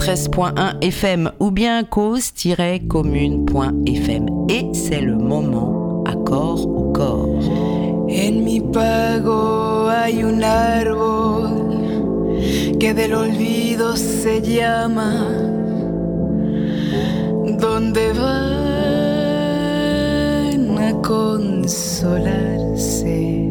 [0.00, 4.26] cause commune 93.1 FM ou bien cause-commune.fm.
[4.48, 7.28] Et c'est le moment accord au corps.
[8.08, 11.50] En mi pago hay un árbol
[12.78, 15.26] que del olvido se llama,
[17.58, 18.38] donde van
[20.78, 23.48] a consolarse,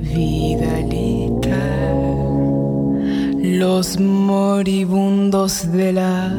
[0.00, 1.07] vidalita,
[3.58, 6.32] los moribundos de la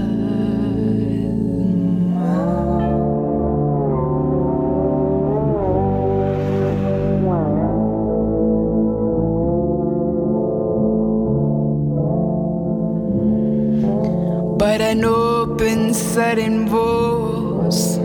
[14.58, 18.00] para no pensar en vos,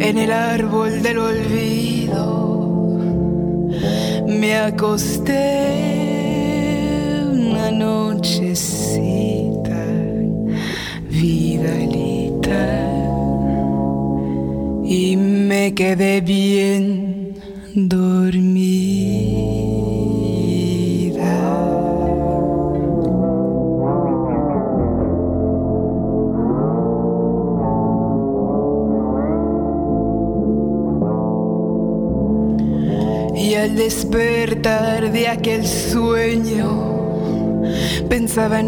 [0.00, 2.26] en el árbol del olvido.
[4.26, 5.65] Me acosté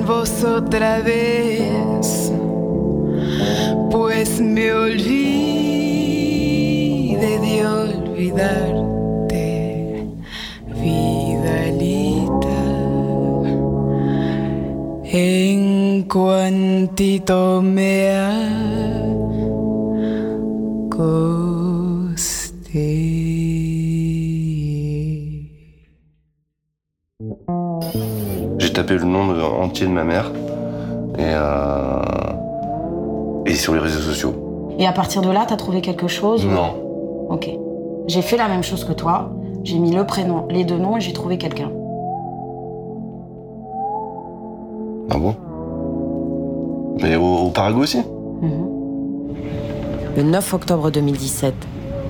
[0.08, 2.32] vos otra vez,
[3.90, 5.28] pues me olvidé
[7.38, 8.86] de olvidarte,
[10.80, 12.58] vidalita.
[15.04, 17.37] En cuantito
[29.86, 30.30] de- ma mère
[31.18, 32.02] et, euh,
[33.46, 34.34] et sur les réseaux sociaux.
[34.78, 36.74] Et à partir de là, t'as trouvé quelque chose ou- Non.
[37.30, 37.50] Ok.
[38.06, 39.30] J'ai fait la même chose que toi.
[39.64, 41.70] J'ai mis le prénom, les deux noms et j'ai trouvé quelqu'un.
[45.10, 45.34] Ah bon?
[47.02, 47.98] Mais au, au Paraguay aussi?
[50.16, 51.54] Le 9 octobre 2017,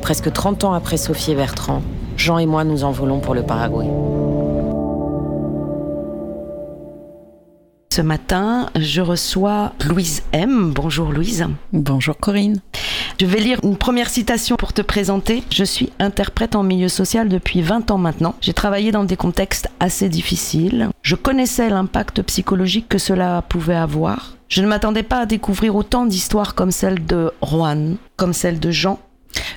[0.00, 1.80] presque 30 ans après Sophie et Bertrand,
[2.16, 3.86] Jean et moi nous envolons pour le Paraguay.
[7.98, 10.70] Ce matin, je reçois Louise M.
[10.72, 11.44] Bonjour Louise.
[11.72, 12.60] Bonjour Corinne.
[13.20, 15.42] Je vais lire une première citation pour te présenter.
[15.50, 18.36] Je suis interprète en milieu social depuis 20 ans maintenant.
[18.40, 20.90] J'ai travaillé dans des contextes assez difficiles.
[21.02, 24.36] Je connaissais l'impact psychologique que cela pouvait avoir.
[24.48, 28.70] Je ne m'attendais pas à découvrir autant d'histoires comme celle de Juan, comme celle de
[28.70, 29.00] Jean.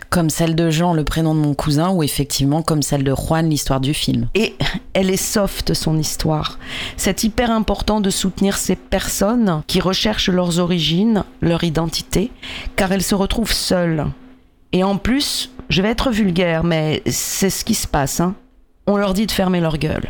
[0.10, 3.50] Comme celle de Jean, le prénom de mon cousin, ou effectivement comme celle de Juan,
[3.50, 4.28] l'histoire du film.
[4.36, 4.56] Et
[4.94, 6.60] elle est soft, son histoire.
[6.98, 12.32] C'est hyper important de soutenir ces personnes qui recherchent leurs origines, leur identité,
[12.76, 14.06] car elles se retrouvent seules.
[14.74, 18.20] Et en plus, je vais être vulgaire, mais c'est ce qui se passe.
[18.20, 18.36] hein.
[18.88, 20.10] On leur dit de fermer leur gueule.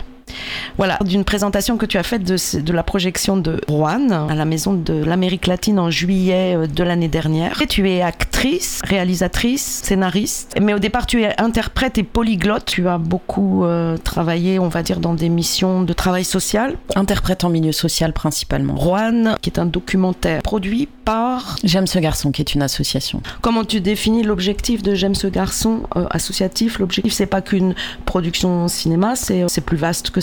[0.78, 4.74] Voilà, d'une présentation que tu as faite de, la projection de Juan à la Maison
[4.74, 7.62] de l'Amérique latine en juillet euh, de l'année dernière.
[7.62, 12.66] Et tu es actrice, réalisatrice, scénariste, mais au départ tu es interprète et polyglotte.
[12.66, 16.78] Tu as beaucoup euh, travaillé, on va dire, dans des missions de travail social.
[16.96, 18.78] Interprète en milieu social principalement.
[18.78, 21.58] Juan, qui est un documentaire produit par...
[21.64, 23.22] J'aime ce garçon qui est une association.
[23.42, 26.80] Comment tu définis l'objectif de J'aime ce garçon euh, associatif?
[26.80, 27.76] L'objectif, c'est pas qu'une
[28.06, 30.21] production cinéma, c'est c'est plus vaste que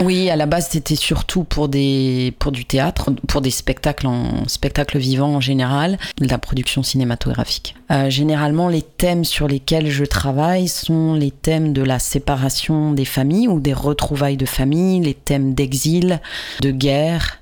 [0.00, 4.48] Oui, à la base, c'était surtout pour des pour du théâtre, pour des spectacles en
[4.48, 7.74] spectacles vivants en général, la production cinématographique.
[7.90, 13.04] Euh, généralement, les thèmes sur lesquels je travaille sont les thèmes de la séparation des
[13.04, 16.20] familles ou des retrouvailles de famille, les thèmes d'exil,
[16.60, 17.38] de guerre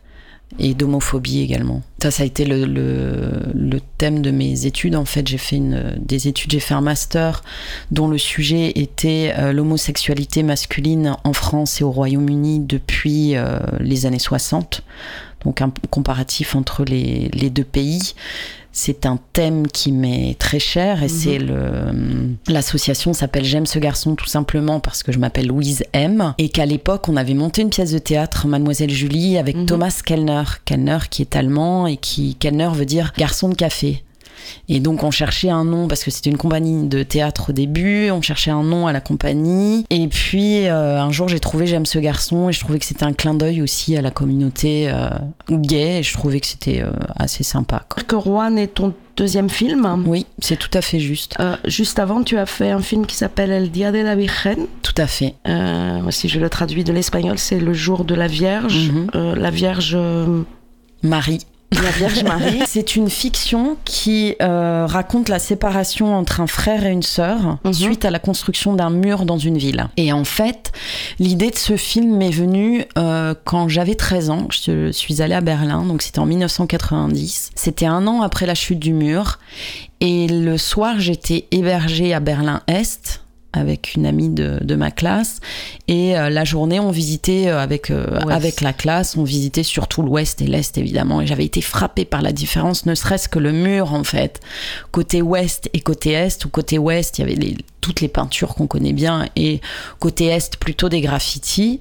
[0.58, 1.82] et d'homophobie également.
[2.02, 4.96] Ça, ça a été le, le, thème de mes études.
[4.96, 7.42] En fait, j'ai fait une, des études, j'ai fait un master
[7.90, 14.06] dont le sujet était euh, l'homosexualité masculine en France et au Royaume-Uni depuis euh, les
[14.06, 14.82] années 60.
[15.44, 18.14] Donc un comparatif entre les, les deux pays.
[18.72, 24.14] C'est un thème qui m'est très cher et c'est le l'association s'appelle J'aime ce garçon
[24.14, 27.70] tout simplement parce que je m'appelle Louise M et qu'à l'époque on avait monté une
[27.70, 29.66] pièce de théâtre Mademoiselle Julie avec Mhm.
[29.66, 34.02] Thomas Kellner, Kellner qui est allemand et qui Kellner veut dire garçon de café.
[34.68, 38.10] Et donc on cherchait un nom parce que c'était une compagnie de théâtre au début,
[38.10, 39.84] on cherchait un nom à la compagnie.
[39.90, 43.04] Et puis euh, un jour j'ai trouvé J'aime ce garçon et je trouvais que c'était
[43.04, 45.08] un clin d'œil aussi à la communauté euh,
[45.50, 47.84] gay et je trouvais que c'était euh, assez sympa.
[47.88, 48.02] quoi.
[48.02, 50.04] Que Rouen est ton deuxième film?
[50.06, 51.36] Oui, c'est tout à fait juste.
[51.40, 54.66] Euh, juste avant, tu as fait un film qui s'appelle El Dia de la Virgen.
[54.82, 55.34] Tout à fait.
[55.48, 58.90] Euh, si je le traduis de l'espagnol, c'est le jour de la Vierge.
[58.90, 59.06] Mhm.
[59.14, 59.96] Euh, la Vierge.
[61.02, 61.40] Marie.
[61.72, 62.60] La Vierge Marie.
[62.66, 67.72] C'est une fiction qui euh, raconte la séparation entre un frère et une sœur Mhm.
[67.72, 69.86] suite à la construction d'un mur dans une ville.
[69.96, 70.72] Et en fait,
[71.18, 74.48] l'idée de ce film m'est venue euh, quand j'avais 13 ans.
[74.50, 77.50] Je suis allée à Berlin, donc c'était en 1990.
[77.54, 79.38] C'était un an après la chute du mur.
[80.00, 83.21] Et le soir, j'étais hébergée à Berlin-Est
[83.52, 85.40] avec une amie de, de ma classe.
[85.88, 90.02] Et euh, la journée on visitait euh, avec euh, avec la classe on visitait surtout
[90.02, 91.20] l'ouest et l'est évidemment.
[91.20, 94.40] Et j'avais été frappée par la différence ne serait-ce que le mur en fait.
[94.90, 98.54] Côté ouest et côté est ou côté ouest il y avait les- toutes les peintures
[98.54, 99.60] qu'on connaît bien et
[99.98, 101.80] côté est plutôt des graffitis.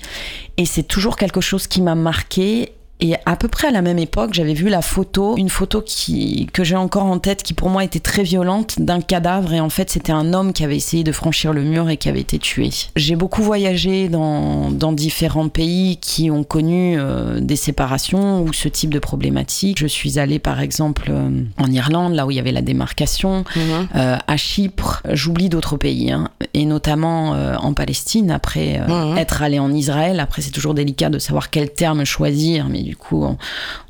[0.58, 3.98] Et c'est toujours quelque chose qui m'a marqué et à peu près à la même
[4.00, 7.70] époque, j'avais vu la photo, une photo qui, que j'ai encore en tête, qui pour
[7.70, 9.54] moi était très violente, d'un cadavre.
[9.54, 12.10] Et en fait, c'était un homme qui avait essayé de franchir le mur et qui
[12.10, 12.70] avait été tué.
[12.96, 18.68] J'ai beaucoup voyagé dans, dans différents pays qui ont connu euh, des séparations ou ce
[18.68, 19.80] type de problématiques.
[19.80, 23.44] Je suis allée, par exemple, euh, en Irlande, là où il y avait la démarcation,
[23.56, 23.88] Mhm.
[23.96, 25.02] euh, à Chypre.
[25.12, 28.30] J'oublie d'autres pays, hein, et notamment en Palestine.
[28.32, 29.18] Après Mhm.
[29.18, 32.98] être allé en Israël, après c'est toujours délicat de savoir quel terme choisir, mais du
[32.98, 33.38] coup on,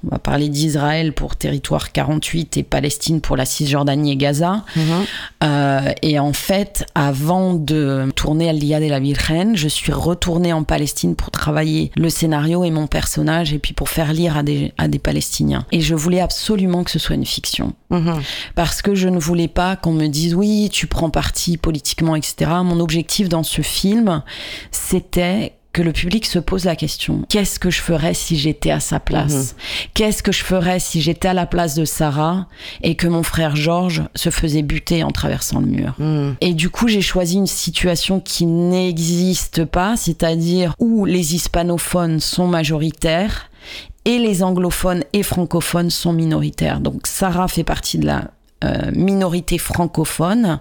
[0.06, 4.63] on va parler d'Israël pour territoire 48 et Palestine pour la Cisjordanie et Gaza.
[4.75, 4.83] Mhm.
[5.44, 10.53] Euh, et en fait, avant de tourner Al Dia de la Virgen, je suis retournée
[10.53, 14.44] en Palestine pour travailler le scénario et mon personnage, et puis pour faire lire à
[14.44, 15.65] des, à des Palestiniens.
[15.71, 18.21] Et je voulais absolument que ce soit une fiction Mhm.
[18.56, 22.51] parce que je ne voulais pas qu'on me dise oui, tu prends parti politiquement, etc.
[22.63, 24.21] Mon objectif dans ce film,
[24.71, 28.79] c'était que le public se pose la question qu'est-ce que je ferais si j'étais à
[28.79, 29.56] sa place?
[29.94, 32.47] Qu'est-ce que je ferais si j'étais à la place de Sarah
[32.83, 35.95] et que mon frère Georges se faisait buter en traversant le mur?
[36.00, 36.35] Mhm.
[36.41, 42.47] et du coup, j'ai choisi une situation qui n'existe pas, c'est-à-dire où les hispanophones sont
[42.47, 43.50] majoritaires
[44.06, 46.79] et les anglophones et francophones sont minoritaires.
[46.79, 48.31] Donc Sarah fait partie de la
[48.63, 50.59] euh, minorité francophone.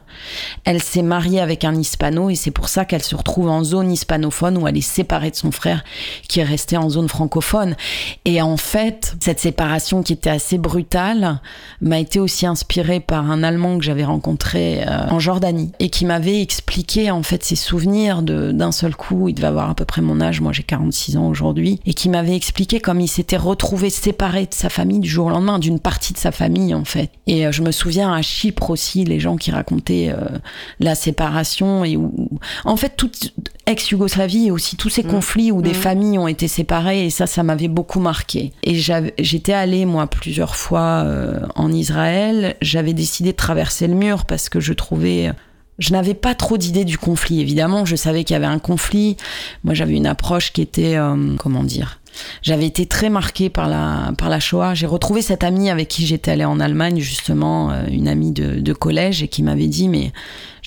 [0.64, 3.93] Elle s'est mariée avec un hispano et c'est pour ça qu'elle se retrouve en zone
[3.93, 5.85] hispanophone où elle est séparée de son frère
[6.26, 7.76] qui est resté en zone francophone.
[8.25, 11.41] Et en fait, cette séparation qui était assez brutale
[11.82, 16.06] m'a été aussi inspirée par un Allemand que j'avais rencontré euh, en Jordanie et qui
[16.06, 19.29] m'avait expliqué en fait ses souvenirs d'un seul coup.
[19.29, 22.08] Il devait avoir à peu près mon âge, moi j'ai 46 ans aujourd'hui, et qui
[22.08, 25.81] m'avait expliqué comme il s'était retrouvé séparé de sa famille du jour au lendemain, d'une
[25.81, 27.11] partie de sa famille en fait.
[27.26, 30.39] Et euh, je me souviens à Chypre aussi, les gens qui racontaient euh,
[30.79, 32.29] la séparation et où,
[32.65, 33.33] en fait toute
[33.67, 37.43] ex-Yougoslavie et aussi tous ces conflits où des familles ont été séparées et ça, ça
[37.43, 38.53] m'avait beaucoup marqué.
[38.63, 42.57] Et j'étais allée moi plusieurs fois euh, en Israël.
[42.61, 45.33] J'avais décidé de traverser le mur parce que je trouvais
[45.81, 47.87] je n'avais pas trop d'idées du conflit, évidemment.
[47.87, 49.17] Je savais qu'il y avait un conflit.
[49.65, 52.00] Moi, j'avais une approche qui était, euh, comment dire,
[52.43, 54.75] j'avais été très marquée par la, par la Shoah.
[54.75, 58.61] J'ai retrouvé cette amie avec qui j'étais allée en Allemagne, justement, euh, une amie de,
[58.61, 60.12] de collège, et qui m'avait dit, mais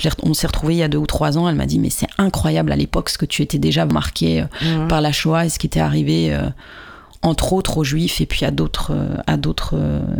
[0.01, 1.47] je on s'est retrouvés il y a deux ou trois ans.
[1.49, 4.45] Elle m'a dit, mais c'est incroyable à l'époque ce que tu étais déjà marquée euh,
[4.61, 4.87] Mhm.
[4.87, 6.49] par la Shoah et ce qui était arrivé, euh,
[7.21, 8.91] entre autres aux Juifs et puis à d'autres,
[9.27, 9.75] à d'autres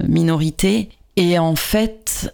[0.08, 0.89] minorités.
[1.18, 2.34] Et en fait,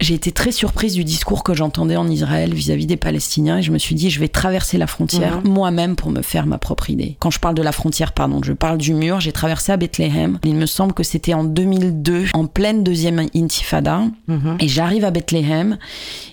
[0.00, 3.70] j'ai été très surprise du discours que j'entendais en Israël vis-à-vis des Palestiniens et je
[3.70, 5.48] me suis dit je vais traverser la frontière Mhm.
[5.52, 7.16] moi-même pour me faire ma propre idée.
[7.20, 9.20] Quand je parle de la frontière, pardon, je parle du mur.
[9.20, 10.38] J'ai traversé à Bethléem.
[10.44, 14.02] Il me semble que c'était en 2002, en pleine deuxième intifada.
[14.26, 14.56] Mhm.
[14.60, 15.78] Et j'arrive à Bethléem.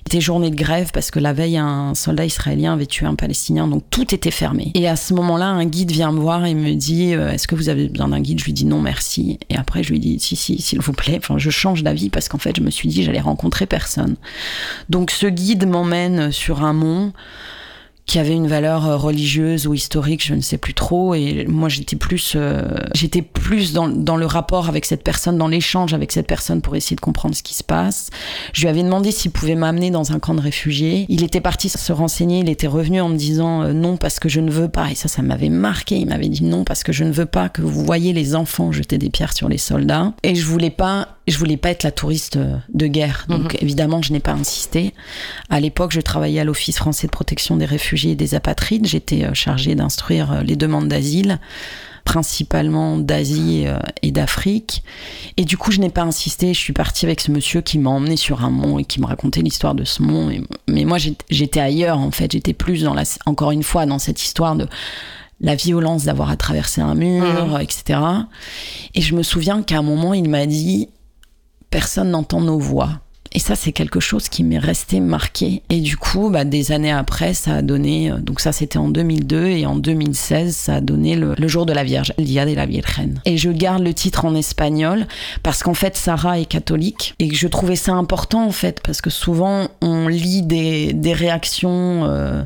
[0.07, 3.67] C'était journée de grève parce que la veille, un soldat israélien avait tué un Palestinien,
[3.67, 4.71] donc tout était fermé.
[4.73, 7.55] Et à ce moment-là, un guide vient me voir et me dit euh, Est-ce que
[7.55, 8.39] vous avez besoin d'un guide?
[8.39, 9.39] Je lui dis non, merci.
[9.49, 11.17] Et après, je lui dis Si, si, s'il vous plaît.
[11.17, 14.15] Enfin, je change d'avis parce qu'en fait, je me suis dit J'allais rencontrer personne.
[14.89, 17.13] Donc, ce guide m'emmène sur un mont
[18.11, 21.13] qui avait une valeur euh, religieuse ou historique, je ne sais plus trop.
[21.15, 25.47] Et moi, j'étais plus, euh, j'étais plus dans, dans le rapport avec cette personne, dans
[25.47, 28.09] l'échange avec cette personne pour essayer de comprendre ce qui se passe.
[28.51, 31.05] Je lui avais demandé s'il pouvait m'amener dans un camp de réfugiés.
[31.07, 32.39] Il était parti se renseigner.
[32.39, 34.91] Il était revenu en me disant euh, non parce que je ne veux pas.
[34.91, 35.95] Et ça, ça m'avait marqué.
[35.95, 38.73] Il m'avait dit non parce que je ne veux pas que vous voyez les enfants
[38.73, 40.13] jeter des pierres sur les soldats.
[40.23, 43.25] Et je voulais pas, je voulais pas être la touriste euh, de guerre.
[43.29, 44.93] Donc évidemment, je n'ai pas insisté.
[45.49, 48.87] À l'époque, je travaillais à l'Office français de protection des réfugiés et des apatrides.
[48.87, 51.39] J'étais euh, chargée d'instruire euh, les demandes d'asile
[52.03, 53.65] principalement d'Asie
[54.01, 54.83] et d'Afrique.
[55.37, 56.51] Et du coup, je n'ai pas insisté.
[56.51, 59.05] Je suis partie avec ce monsieur qui m'a emmené sur un mont et qui me
[59.05, 60.31] racontait l'histoire de ce mont.
[60.67, 60.97] mais moi,
[61.29, 62.31] j'étais ailleurs, en fait.
[62.31, 64.67] J'étais plus dans la, encore une fois, dans cette histoire de
[65.41, 67.61] la violence d'avoir à traverser un mur, mmh.
[67.61, 67.99] etc.
[68.95, 70.89] Et je me souviens qu'à un moment, il m'a dit,
[71.71, 72.99] personne n'entend nos voix.
[73.33, 75.63] Et ça, c'est quelque chose qui m'est resté marqué.
[75.69, 78.11] Et du coup, bah, des années après, ça a donné.
[78.11, 79.45] Euh, donc, ça, c'était en 2002.
[79.45, 82.65] Et en 2016, ça a donné le, jour de la Vierge, El Dia de la
[82.65, 83.21] Virgen.
[83.23, 85.07] Et je garde le titre en espagnol
[85.43, 87.15] parce qu'en fait, Sarah est catholique.
[87.19, 92.03] Et je trouvais ça important, en fait, parce que souvent, on lit des, des réactions
[92.03, 92.43] euh,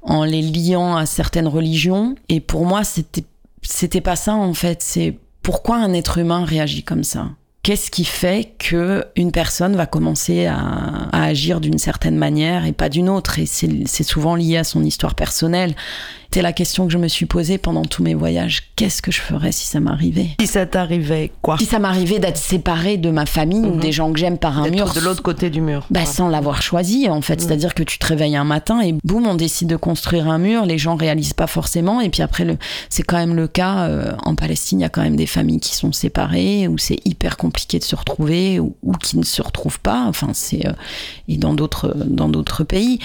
[0.00, 2.14] en les liant à certaines religions.
[2.30, 3.24] Et pour moi, c'était,
[3.60, 4.82] c'était pas ça, en fait.
[4.82, 7.28] C'est pourquoi un être humain réagit comme ça
[7.62, 12.88] Qu'est-ce qui fait que une personne va commencer à, agir d'une certaine manière et pas
[12.88, 13.38] d'une autre?
[13.38, 15.76] Et c'est souvent lié à son histoire personnelle.
[16.32, 18.62] C'était la question que je me suis posée pendant tous mes voyages.
[18.74, 20.28] Qu'est-ce que je ferais si ça m'arrivait?
[20.40, 21.58] Si ça t'arrivait, quoi?
[21.58, 23.80] Si ça m'arrivait d'être séparée de ma famille ou mhm.
[23.80, 24.94] des gens que j'aime par un mur.
[24.94, 25.84] de l'autre côté du mur.
[25.90, 27.34] Bah, sans l'avoir choisi, en fait.
[27.34, 27.40] Mhm.
[27.40, 30.64] C'est-à-dire que tu te réveilles un matin et boum, on décide de construire un mur.
[30.64, 32.00] Les gens réalisent pas forcément.
[32.00, 32.56] Et puis après, le...
[32.88, 33.88] c'est quand même le cas.
[33.88, 37.00] Euh, en Palestine, il y a quand même des familles qui sont séparées, où c'est
[37.04, 40.06] hyper compliqué de se retrouver, ou, qui ne se retrouvent pas.
[40.08, 40.66] Enfin, c'est.
[40.66, 40.72] Euh,
[41.28, 43.00] et dans d'autres, dans d'autres pays.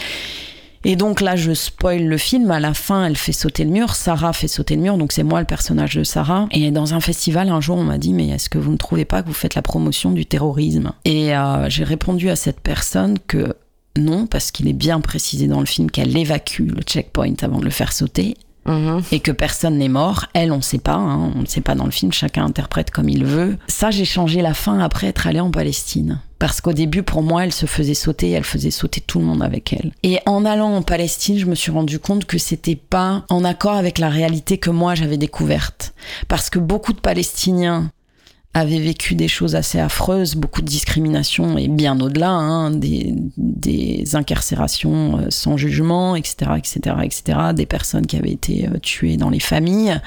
[0.88, 2.50] Et donc là, je spoil le film.
[2.50, 3.94] À la fin, elle fait sauter le mur.
[3.94, 4.98] Sarah fait sauter le mur.
[4.98, 6.48] Donc c'est moi le personnage de Sarah.
[6.52, 9.04] Et dans un festival, un jour, on m'a dit Mais est-ce que vous ne trouvez
[9.04, 10.94] pas que vous faites la promotion du terrorisme?
[11.04, 13.54] Et euh, j'ai répondu à cette personne que
[13.98, 17.66] non, parce qu'il est bien précisé dans le film qu'elle évacue le checkpoint avant de
[17.66, 18.36] le faire sauter.
[18.66, 19.02] Mhm.
[19.14, 20.26] et que personne n'est mort.
[20.34, 22.92] Elle, on ne sait pas, hein, on ne sait pas dans le film, chacun interprète
[22.92, 23.58] comme il veut.
[23.68, 26.20] Ça, j'ai changé la fin après être allée en Palestine.
[26.40, 29.42] Parce qu'au début, pour moi, elle se faisait sauter, elle faisait sauter tout le monde
[29.42, 29.92] avec elle.
[30.04, 33.74] Et en allant en Palestine, je me suis rendu compte que c'était pas en accord
[33.74, 35.94] avec la réalité que moi j'avais découverte.
[36.28, 37.92] Parce que beaucoup de Palestiniens
[38.54, 44.16] avaient vécu des choses assez affreuses, beaucoup de discrimination et bien au-delà, hein, des, des,
[44.16, 49.30] incarcérations euh, sans jugement, etc., etc., etc., des personnes qui avaient été euh, tuées dans
[49.30, 50.00] les familles.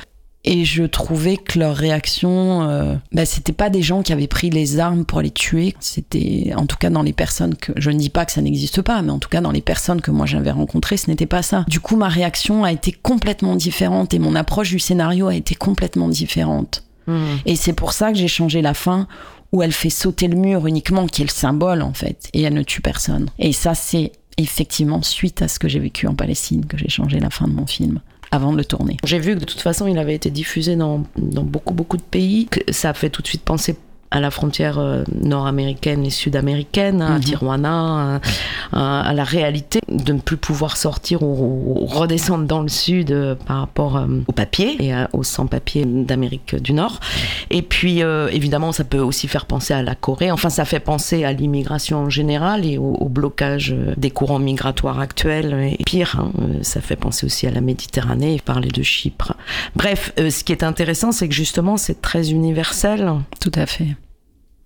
[0.45, 4.49] Et je trouvais que leur réaction, euh, bah, c'était pas des gens qui avaient pris
[4.49, 5.75] les armes pour les tuer.
[5.81, 8.81] C'était, en tout cas, dans les personnes que, je ne dis pas que ça n'existe
[8.81, 11.43] pas, mais en tout cas, dans les personnes que moi j'avais rencontrées, ce n'était pas
[11.43, 11.67] ça.
[11.69, 15.55] Du coup, ma réaction a été complètement différente et mon approche du scénario a été
[15.55, 16.85] complètement différente.
[17.07, 17.37] Hmm.
[17.45, 19.09] Et c'est pour ça que j'ai changé la fin
[19.53, 22.55] où elle fait sauter le mur uniquement, qui est le symbole en fait, et elle
[22.55, 23.29] ne tue personne.
[23.39, 27.21] Et ça, c'est effectivement suite à ce que j'ai vécu en Palestine que j'ai changé
[27.21, 28.97] la fin de mon film avant de le tourner.
[29.05, 32.03] J'ai vu que de toute façon, il avait été diffusé dans, dans beaucoup, beaucoup de
[32.03, 32.49] pays.
[32.71, 33.77] Ça a fait tout de suite penser
[34.11, 37.21] à la frontière euh, nord-américaine et sud-américaine, à mhm.
[37.21, 38.21] Tijuana,
[38.73, 43.61] à, la réalité de ne plus pouvoir sortir ou, redescendre dans le sud euh, par
[43.61, 47.01] rapport euh, au papier et aux sans-papiers d'Amérique du Nord.
[47.51, 50.31] Et puis, évidemment, ça peut aussi faire penser à la Corée.
[50.31, 55.77] Enfin, ça fait penser à l'immigration en général et au, blocage des courants migratoires actuels.
[55.79, 59.35] Et pire, hein, ça fait penser aussi à la Méditerranée et parler de Chypre.
[59.77, 63.13] Bref, ce qui est intéressant, c'est que justement, c'est très universel.
[63.41, 63.97] Tout à fait.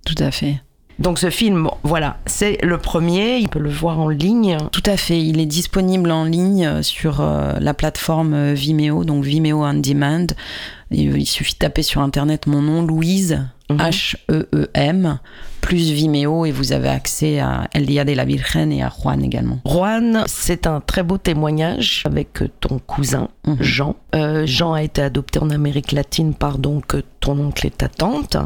[0.04, 0.60] Tout à fait.
[0.98, 4.56] Donc ce film, voilà, c'est le premier, il peut le voir en ligne.
[4.70, 9.64] Tout à fait, il est disponible en ligne sur euh, la plateforme Vimeo, donc Vimeo
[9.64, 10.26] On Demand.
[10.92, 15.18] Il suffit de taper sur internet mon nom, Louise, H-E-E-M.
[15.64, 19.24] Plus Vimeo, et vous avez accès à El Dia de la Virgen et à Juan
[19.24, 19.60] également.
[19.64, 23.56] Juan, c'est un très beau témoignage avec ton cousin, mhm.
[23.60, 23.96] Jean.
[24.14, 28.36] Euh, Jean a été adopté en Amérique latine par donc ton oncle et ta tante.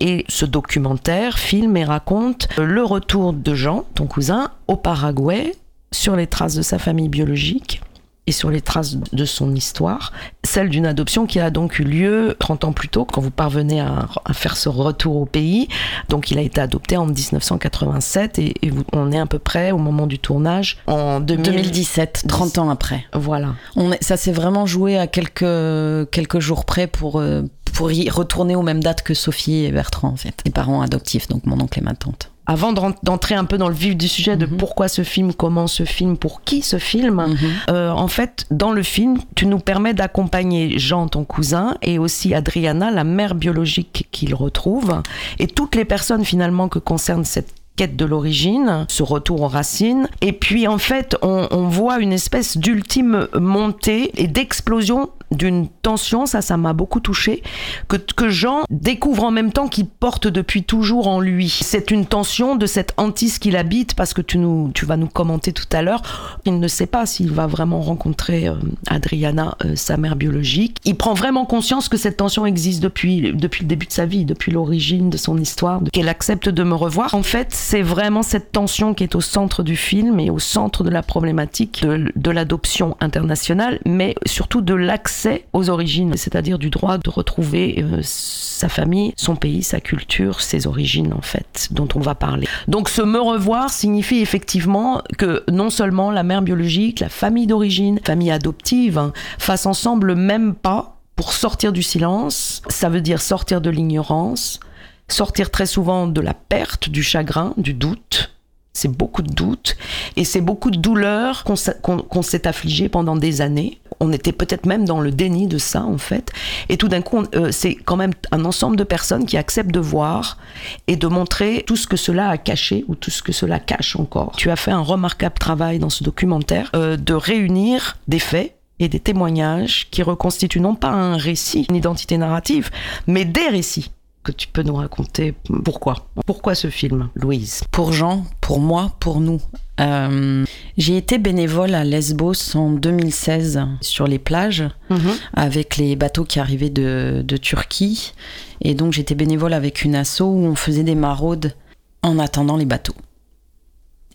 [0.00, 5.54] Et ce documentaire filme et raconte le retour de Jean, ton cousin, au Paraguay,
[5.90, 7.80] sur les traces de sa famille biologique
[8.28, 10.12] et sur les traces de son histoire,
[10.44, 13.80] celle d'une adoption qui a donc eu lieu 30 ans plus tôt, quand vous parvenez
[13.80, 15.68] à, faire ce retour au pays.
[16.10, 18.54] Donc il a été adopté en 1987 et,
[18.92, 23.06] on est à peu près au moment du tournage en 2017, 30 ans après.
[23.14, 23.54] Voilà.
[23.76, 28.56] On ça s'est vraiment joué à quelques, quelques jours près pour, euh, pour y retourner
[28.56, 31.78] aux mêmes dates que Sophie et Bertrand en fait, les parents adoptifs, donc mon oncle
[31.78, 34.56] et ma tante avant d'entrer un peu dans le vif du sujet de mhm.
[34.56, 37.36] pourquoi ce film, comment ce film, pour qui ce film, mhm.
[37.70, 42.34] euh, en fait, dans le film, tu nous permets d'accompagner Jean, ton cousin, et aussi
[42.34, 45.02] Adriana, la mère biologique qu'il retrouve,
[45.38, 50.08] et toutes les personnes finalement que concerne cette quête de l'origine, ce retour aux racines.
[50.20, 56.40] Et puis en fait, on, voit une espèce d'ultime montée et d'explosion d'une tension, ça,
[56.40, 57.42] ça m'a beaucoup touché,
[57.88, 61.48] que, que Jean découvre en même temps qu'il porte depuis toujours en lui.
[61.48, 65.06] C'est une tension de cette hantise qu'il habite, parce que tu, nous, tu vas nous
[65.06, 66.02] commenter tout à l'heure.
[66.44, 68.54] Il ne sait pas s'il va vraiment rencontrer euh,
[68.86, 70.78] Adriana, euh, sa mère biologique.
[70.84, 74.24] Il prend vraiment conscience que cette tension existe depuis, depuis le début de sa vie,
[74.24, 77.14] depuis l'origine de son histoire, qu'elle accepte de me revoir.
[77.14, 80.84] En fait, c'est vraiment cette tension qui est au centre du film et au centre
[80.84, 85.17] de la problématique de l'adoption internationale, mais surtout de l'accès
[85.52, 90.66] aux origines, c'est-à-dire du droit de retrouver euh, sa famille, son pays, sa culture, ses
[90.66, 92.46] origines en fait, dont on va parler.
[92.66, 98.00] Donc ce me revoir signifie effectivement que non seulement la mère biologique, la famille d'origine,
[98.04, 103.20] famille adoptive, hein, fassent ensemble le même pas pour sortir du silence, ça veut dire
[103.20, 104.60] sortir de l'ignorance,
[105.08, 108.30] sortir très souvent de la perte, du chagrin, du doute,
[108.72, 109.76] c'est beaucoup de doutes
[110.16, 113.80] et c'est beaucoup de douleurs qu'on s'est affligé pendant des années.
[114.00, 116.30] On était peut-être même dans le déni de ça en fait.
[116.68, 119.80] Et tout d'un coup, euh, c'est quand même un ensemble de personnes qui acceptent de
[119.80, 120.38] voir
[120.86, 123.96] et de montrer tout ce que cela a caché ou tout ce que cela cache
[123.96, 124.32] encore.
[124.36, 128.88] Tu as fait un remarquable travail dans ce documentaire euh, de réunir des faits et
[128.88, 132.70] des témoignages qui reconstituent non pas un récit, une identité narrative,
[133.08, 133.90] mais des récits
[134.22, 135.34] que tu peux nous raconter
[135.64, 137.62] pourquoi Pourquoi ce film, Louise?
[137.70, 139.40] Pour Jean, pour moi, pour nous.
[139.80, 140.44] Euh,
[140.76, 145.18] j'ai été bénévole à Lesbos en 2016 sur les plages -hmm.
[145.34, 148.12] avec les bateaux qui arrivaient de, de Turquie.
[148.60, 151.54] Et donc j'étais bénévole avec une asso où on faisait des maraudes
[152.02, 152.96] en attendant les bateaux.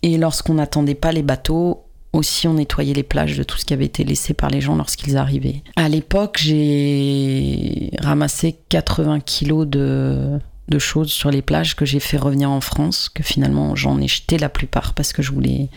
[0.02, 1.83] Et lorsqu'on n'attendait pas les bateaux,
[2.14, 4.76] aussi on nettoyait les plages de tout ce qui avait été laissé par les gens
[4.76, 5.62] lorsqu'ils arrivaient.
[5.76, 12.16] À l'époque, j'ai ramassé 80 kilos de, de, choses sur les plages que j'ai fait
[12.16, 15.68] revenir en France, que finalement j'en ai jeté la plupart parce que je voulais,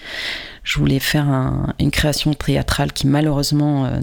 [0.63, 4.00] je voulais faire un, une création théâtrale qui malheureusement euh,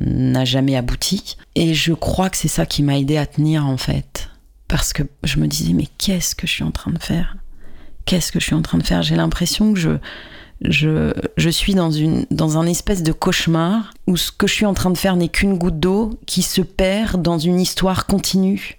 [0.00, 1.36] n'a jamais abouti.
[1.54, 4.30] Et je crois que c'est ça qui m'a aidé à tenir en fait.
[4.68, 7.36] Parce que je me disais, mais qu'est-ce que je suis en train de faire?
[8.06, 9.02] Qu'est-ce que je suis en train de faire?
[9.02, 9.98] J'ai l'impression que je
[10.64, 14.66] je, je, suis dans, une, dans un espèce de cauchemar où ce que je suis
[14.66, 18.76] en train de faire n'est qu'une goutte d'eau qui se perd dans une histoire continue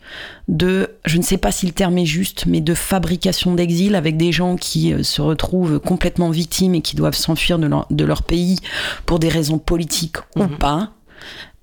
[0.48, 4.18] de, je ne sais pas si le terme est juste, mais de fabrication d'exil avec
[4.18, 8.06] des gens qui euh, se retrouvent complètement victimes et qui doivent s'enfuir de, leur, de
[8.06, 8.60] leur pays
[9.06, 10.42] pour des raisons politiques mmh.
[10.42, 10.92] ou pas.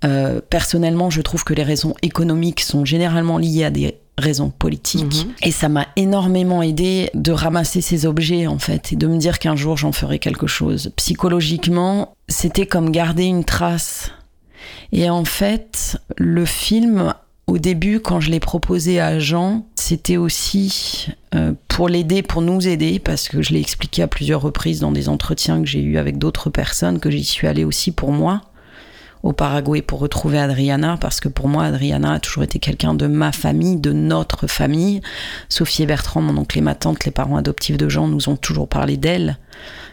[0.04, 5.26] Euh, personnellement, je trouve que les raisons économiques sont généralement liées à des raisons politiques.
[5.26, 5.46] Mmh.
[5.46, 9.38] Et ça m'a énormément aidé de ramasser ces objets, en fait, et de me dire
[9.38, 10.92] qu'un jour j'en ferai quelque chose.
[10.96, 14.10] Psychologiquement, c'était comme garder une trace.
[14.92, 17.14] Et en fait, le film,
[17.46, 22.68] au début, quand je l'ai proposé à Jean, c'était aussi euh, pour l'aider, pour nous
[22.68, 25.96] aider, parce que je l'ai expliqué à plusieurs reprises dans des entretiens que j'ai eus
[25.96, 28.42] avec d'autres personnes, que j'y suis allée aussi pour moi
[29.22, 33.06] au Paraguay pour retrouver Adriana, parce que pour moi, Adriana a toujours été quelqu'un de
[33.06, 35.00] ma famille, de notre famille.
[35.48, 38.36] Sophie et Bertrand, mon oncle et ma tante, les parents adoptifs de Jean, nous ont
[38.36, 39.38] toujours parlé d'elle,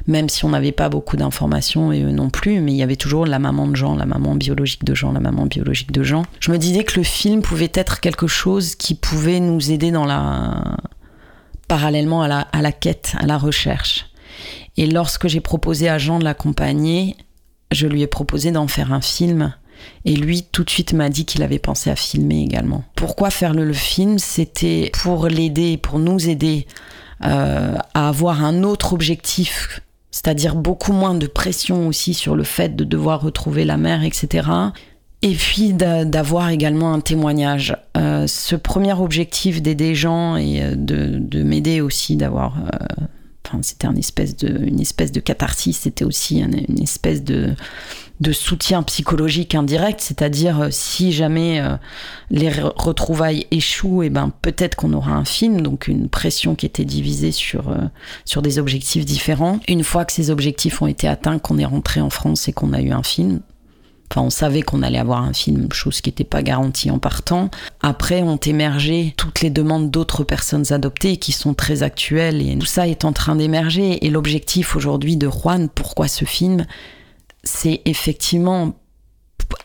[0.08, 2.96] même si on n'avait pas beaucoup d'informations, et eux non plus, mais il y avait
[2.96, 6.24] toujours la maman de Jean, la maman biologique de Jean, la maman biologique de Jean.
[6.40, 10.06] Je me disais que le film pouvait être quelque chose qui pouvait nous aider dans
[10.06, 10.78] la...
[11.68, 14.08] parallèlement à la, à la quête, à la recherche.
[14.76, 17.16] Et lorsque j'ai proposé à Jean de l'accompagner,
[17.72, 19.54] je lui ai proposé d'en faire un film.
[20.06, 22.84] Et lui, tout de suite, m'a dit qu'il avait pensé à filmer également.
[22.96, 24.20] Pourquoi faire le, film?
[24.20, 26.68] C'était pour l'aider, pour nous aider
[27.24, 32.76] euh, à avoir un autre objectif, c'est-à-dire beaucoup moins de pression aussi sur le fait
[32.76, 34.50] de devoir retrouver la mère, etc.
[35.22, 37.76] Et puis d'avoir également un témoignage.
[37.98, 42.58] Euh, ce premier objectif d'aider gens et euh, de, de m'aider aussi, d'avoir
[43.62, 44.84] C'était une espèce de, une
[45.22, 47.54] catharsis, c'était aussi une, espèce de,
[48.20, 51.76] de, soutien psychologique indirect, c'est-à-dire euh, si jamais euh,
[52.32, 56.66] les retrouvailles échouent, et eh ben peut-être qu'on aura un film, donc une pression qui
[56.66, 57.78] était divisée sur, euh,
[58.26, 59.60] sur des objectifs différents.
[59.68, 62.74] Une fois que ces objectifs ont été atteints, qu'on est rentré en France et qu'on
[62.74, 63.42] a eu un film,
[64.12, 67.52] Enfin, on savait qu'on allait avoir un film, chose qui n'était pas garantie en partant.
[67.82, 72.66] Après ont émergé toutes les demandes d'autres personnes adoptées qui sont très actuelles et tout
[72.66, 74.06] ça est en train d'émerger.
[74.06, 76.66] Et l'objectif aujourd'hui de Juan, pourquoi ce film,
[77.44, 78.74] c'est effectivement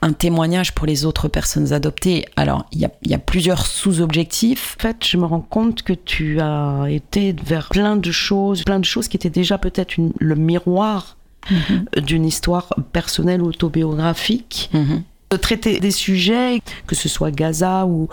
[0.03, 2.27] un témoignage pour les autres personnes adoptées.
[2.37, 4.77] Alors, il y, y a, plusieurs sous-objectifs.
[4.79, 8.79] En fait, je me rends compte que tu as été vers plein de choses, plein
[8.79, 11.17] de choses qui étaient déjà peut-être le miroir
[11.51, 12.01] mmh.
[12.01, 14.71] d'une histoire personnelle autobiographique.
[14.73, 14.97] Mmh.
[15.31, 18.09] De traiter des sujets, que ce soit Gaza ou,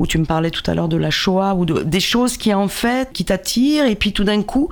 [0.00, 2.52] ou tu me parlais tout à l'heure de la Shoah, ou de, des choses qui
[2.52, 4.68] en fait, qui t'attirent, et puis tout d'un coup,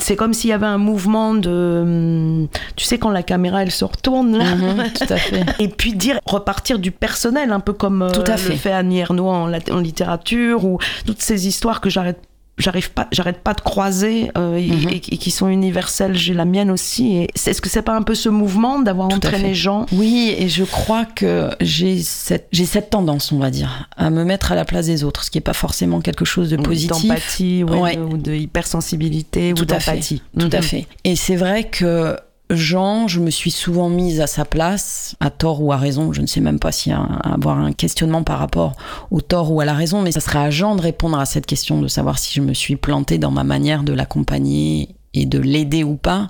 [0.00, 3.72] c'est comme s'il y avait un mouvement de, hum, tu sais, quand la caméra elle
[3.72, 5.44] se retourne là, Mhm, tout à fait.
[5.58, 8.50] et puis dire repartir du personnel, un peu comme euh, Tout à fait.
[8.50, 12.20] le fait Annie Ernaux en, en littérature ou toutes ces histoires que j'arrête
[12.58, 14.88] j'arrive pas j'arrête pas de croiser euh, et, Mhm.
[14.90, 18.02] et- et qui sont universelles j'ai la mienne aussi et est-ce que c'est pas un
[18.02, 22.90] peu ce mouvement d'avoir entraîné gens Oui, et je crois que j'ai cette, j'ai cette
[22.90, 25.42] tendance, on va dire, à me mettre à la place des autres, ce qui n'est
[25.42, 26.90] pas forcément quelque chose de positif.
[27.08, 27.96] d'empathie ouais, Ouais.
[27.96, 29.90] de- ou de hypersensibilité ou Tout à fait.
[29.92, 30.62] d'empathie Tout à Mhm.
[30.62, 30.86] fait.
[31.04, 32.16] Et c'est vrai que
[32.50, 36.12] Jean, je me suis souvent mise à sa place, à tort ou à raison.
[36.12, 38.74] Je ne sais même pas s'il y a un- avoir un questionnement par rapport
[39.10, 41.44] au tort ou à la raison, mais ça serait à Jean de répondre à cette
[41.46, 45.38] question, de savoir si je me suis plantée dans ma manière de l'accompagner et de
[45.38, 46.28] l'aider ou pas.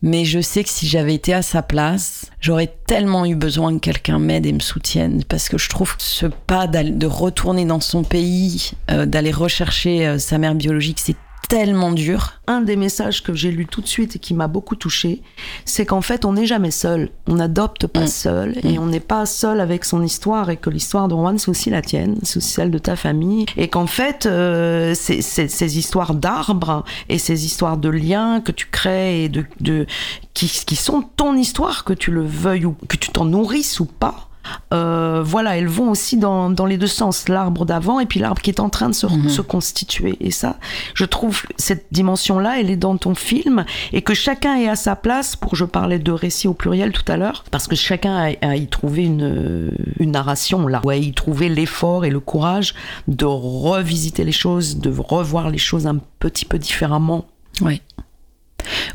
[0.00, 3.78] Mais je sais que si j'avais été à sa place, j'aurais tellement eu besoin que
[3.80, 7.80] quelqu'un m'aide et me soutienne, parce que je trouve que ce pas de retourner dans
[7.80, 11.16] son pays, euh, d'aller rechercher euh, sa mère biologique, c'est
[11.48, 12.32] tellement dur.
[12.48, 15.22] un des messages que j'ai lu tout de suite et qui m'a beaucoup touché,
[15.64, 17.10] c'est qu'en fait, on n'est jamais seul.
[17.28, 18.06] On n'adopte pas Mm.
[18.08, 21.50] seul et on n'est pas seul avec son histoire et que l'histoire de Juan, c'est
[21.50, 23.46] aussi la tienne, c'est aussi celle de ta famille.
[23.56, 29.24] Et qu'en fait, euh, ces histoires d'arbres et ces histoires de liens que tu crées
[29.24, 29.86] et de, de,
[30.34, 33.84] qui, qui sont ton histoire, que tu le veuilles ou que tu t'en nourrisses ou
[33.86, 34.28] pas.
[34.72, 38.40] Euh, voilà, elles vont aussi dans, dans les deux sens, l'arbre d'avant et puis l'arbre
[38.42, 39.28] qui est en train de se, Mhm.
[39.28, 40.16] se constituer.
[40.20, 40.58] Et ça,
[40.94, 44.76] je trouve que cette dimension-là, elle est dans ton film et que chacun est à
[44.76, 48.16] sa place pour, je parlais de récit au pluriel tout à l'heure, parce que chacun
[48.16, 52.20] a, a y trouvé une, une narration là, ou a y trouvé l'effort et le
[52.20, 52.74] courage
[53.08, 57.26] de revisiter les choses, de revoir les choses un petit peu différemment.
[57.60, 57.82] Oui.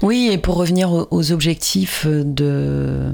[0.01, 3.13] Oui, et pour revenir aux, objectifs de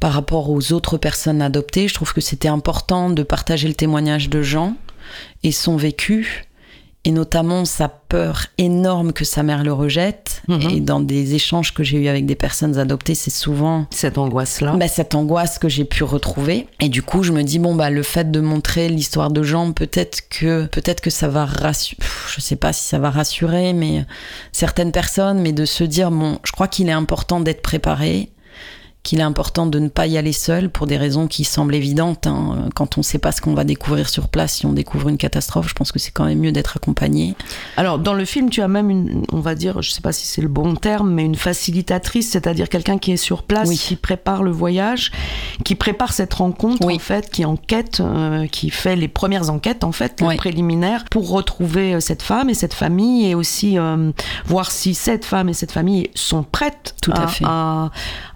[0.00, 4.28] par rapport aux autres personnes adoptées, je trouve que c'était important de partager le témoignage
[4.28, 4.74] de Jean
[5.42, 6.44] et son vécu,
[7.04, 10.42] et notamment sa peur énorme que sa mère le rejette.
[10.48, 10.70] Mhm.
[10.70, 14.74] Et dans des échanges que j'ai eus avec des personnes adoptées, c'est souvent Cette angoisse-là.
[14.76, 16.68] bah, cette angoisse que j'ai pu retrouver.
[16.80, 19.72] Et du coup, je me dis bon bah le fait de montrer l'histoire de Jean,
[19.72, 21.98] peut-être que peut-être que ça va rassurer.
[22.34, 24.04] Je sais pas si ça va rassurer, mais
[24.52, 28.30] certaines personnes, mais de se dire bon, je crois qu'il est important d'être préparé.
[29.02, 32.28] Qu'il est important de ne pas y aller seul pour des raisons qui semblent évidentes.
[32.28, 32.68] hein.
[32.76, 35.16] Quand on ne sait pas ce qu'on va découvrir sur place, si on découvre une
[35.16, 37.34] catastrophe, je pense que c'est quand même mieux d'être accompagné.
[37.76, 40.26] Alors, dans le film, tu as même une, on va dire, je sais pas si
[40.28, 43.76] c'est le bon terme, mais une facilitatrice, c'est-à-dire quelqu'un qui est sur place, Oui.
[43.76, 45.10] qui prépare le voyage,
[45.64, 46.94] qui prépare cette rencontre, Oui.
[46.94, 50.30] en fait, qui enquête, euh, qui fait les premières enquêtes, en fait, Oui.
[50.34, 54.12] le préliminaire, pour retrouver euh, cette femme et cette famille, et aussi euh,
[54.46, 57.44] voir si cette femme et cette famille sont prêtes Tout à fait.
[57.48, 57.90] à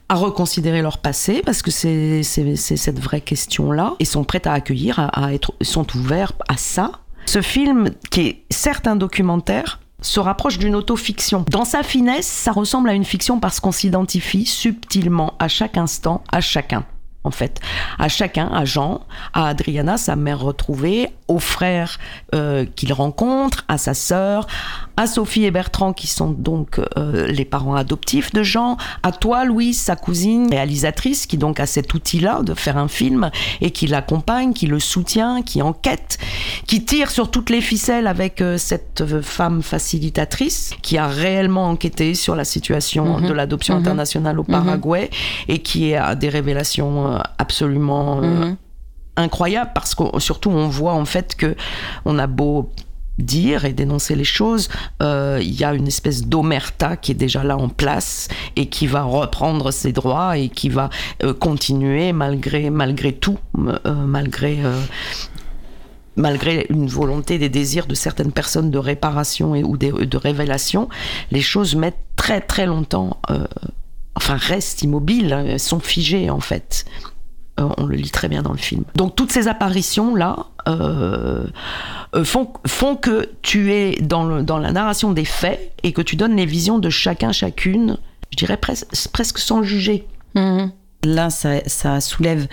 [0.09, 4.53] à reconsidérer leur passé parce que c'est cette vraie question là et sont prêtes à
[4.53, 6.93] accueillir à, à être sont ouverts à ça
[7.27, 11.45] ce film qui est certes un documentaire se rapproche d'une autofiction.
[11.51, 16.23] Dans sa finesse, ça ressemble à une fiction parce qu'on s'identifie subtilement à chaque instant
[16.31, 16.85] à chacun.
[17.25, 17.61] En fait,
[17.99, 19.01] à chacun, à Jean,
[19.33, 21.99] à Adriana, sa mère retrouvée, aux frères
[22.37, 24.47] euh, qu'il rencontre, à sa sœur,
[24.97, 29.45] à Sophie et Bertrand qui sont donc euh, les parents adoptifs de Jean, à toi
[29.45, 33.31] Louise, sa cousine réalisatrice qui donc a cet outil-là de faire un film
[33.61, 36.19] et qui l'accompagne, qui le soutient, qui enquête,
[36.67, 41.69] qui tire sur toutes les ficelles avec euh, cette euh, femme facilitatrice qui a réellement
[41.69, 43.27] enquêté sur la situation Mhm.
[43.29, 43.81] de l'adoption Mhm.
[43.81, 45.11] internationale au Paraguay
[45.49, 48.57] et qui a des révélations absolument Mhm.
[49.17, 51.55] incroyable parce que surtout on voit en fait que
[52.05, 52.71] on a beau
[53.19, 54.69] dire et dénoncer les choses,
[55.03, 58.87] euh, il y a une espèce d'omerta qui est déjà là en place et qui
[58.87, 60.91] va reprendre ses droits et qui va
[61.23, 64.59] euh, continuer malgré malgré tout, euh, malgré
[66.17, 70.89] malgré une volonté des désirs de certaines personnes de réparation et, ou de révélation,
[71.31, 73.21] les choses mettent très très longtemps,
[74.15, 76.87] enfin restent immobiles, hein, sont figées en fait.
[77.59, 78.85] On le lit très bien dans le film.
[78.97, 80.47] Donc toutes ces apparitions là
[82.25, 86.17] font, font que tu es dans, le, dans la narration des faits et que tu
[86.17, 87.99] donnes les visions de chacun chacune,
[88.31, 90.07] je dirais pres- presque sans juger.
[90.35, 90.71] Mhm.
[91.05, 92.49] Là, ça, ça soulève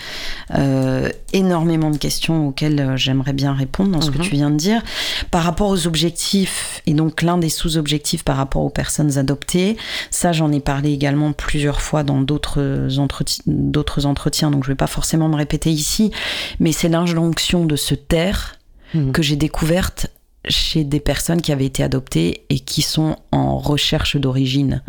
[0.54, 4.24] euh, énormément de questions auxquelles euh, j'aimerais bien répondre dans ce que Mhm.
[4.24, 4.84] tu viens de dire.
[5.32, 9.76] Par rapport aux objectifs, et donc l'un des sous-objectifs par rapport aux personnes adoptées,
[10.12, 14.74] ça j'en ai parlé également plusieurs fois dans d'autres entreti- d'autres entretiens, donc je ne
[14.74, 16.12] vais pas forcément me répéter ici,
[16.60, 18.58] mais c'est l'injonction de se taire
[18.94, 19.12] Mhm.
[19.12, 20.08] que j'ai découverte
[20.48, 24.82] chez des personnes qui avaient été adoptées et qui sont en recherche d'origine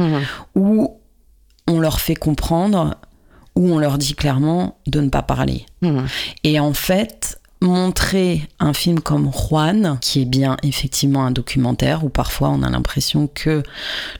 [0.57, 0.97] où
[1.69, 2.97] on leur fait comprendre,
[3.55, 5.64] où on leur dit clairement de ne pas parler.
[5.83, 6.07] Mhm.
[6.43, 12.09] Et en fait, montrer un film comme Juan, qui est bien effectivement un documentaire, où
[12.11, 13.62] parfois on a l'impression que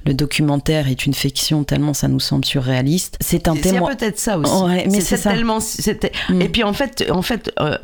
[0.07, 3.17] le documentaire est une fiction tellement ça nous semble surréaliste.
[3.21, 3.95] C'est un C'est témoin.
[3.95, 4.63] peut-être ça aussi.
[4.63, 5.59] Ouais, mais c'est tellement.
[5.59, 6.41] Mm.
[6.41, 7.77] Et puis en fait, en fait, euh,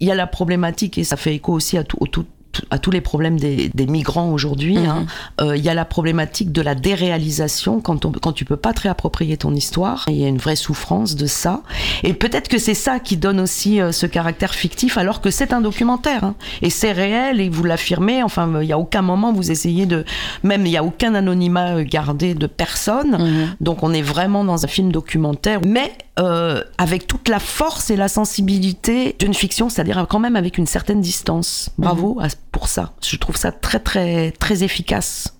[0.00, 1.96] il y a la problématique et ça fait écho aussi à tout.
[2.00, 2.26] au tout-
[2.70, 4.86] à tous les problèmes des, des migrants aujourd'hui, Mhm.
[4.86, 5.06] hein.
[5.40, 8.72] Euh, il y a la problématique de la déréalisation quand, on, quand tu peux pas
[8.72, 10.04] te réapproprier ton histoire.
[10.06, 11.62] Il y a une vraie souffrance de ça.
[12.04, 15.52] Et peut-être que c'est ça qui donne aussi euh, ce caractère fictif, alors que c'est
[15.52, 16.22] un documentaire.
[16.22, 16.36] hein.
[16.62, 18.22] Et c'est réel et vous l'affirmez.
[18.22, 20.04] Enfin, il y a aucun moment vous essayez de.
[20.44, 23.16] Même il y a aucun anonymat euh, gardé de personne.
[23.18, 23.56] Mhm.
[23.60, 27.96] Donc on est vraiment dans un film documentaire, mais euh, avec toute la force et
[27.96, 31.70] la sensibilité d'une fiction, c'est-à-dire quand même avec une certaine distance.
[31.78, 32.92] Bravo à- pour ça.
[33.04, 35.30] Je trouve ça très très très efficace.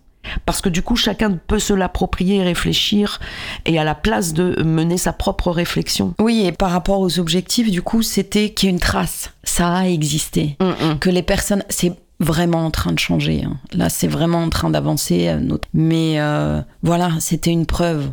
[0.47, 3.21] Parce que du coup, chacun peut se l'approprier et réfléchir,
[3.67, 6.15] et à la place de mener sa propre réflexion.
[6.19, 9.33] Oui, et par rapport aux objectifs, du coup, c'était qu'il y ait une trace.
[9.43, 10.57] Ça a existé.
[11.01, 11.63] Que les personnes.
[11.69, 13.45] C'est vraiment en train de changer.
[13.45, 13.59] hein.
[13.75, 15.29] Là, c'est vraiment en train d'avancer.
[15.29, 18.11] euh, Mais euh, voilà, c'était une preuve.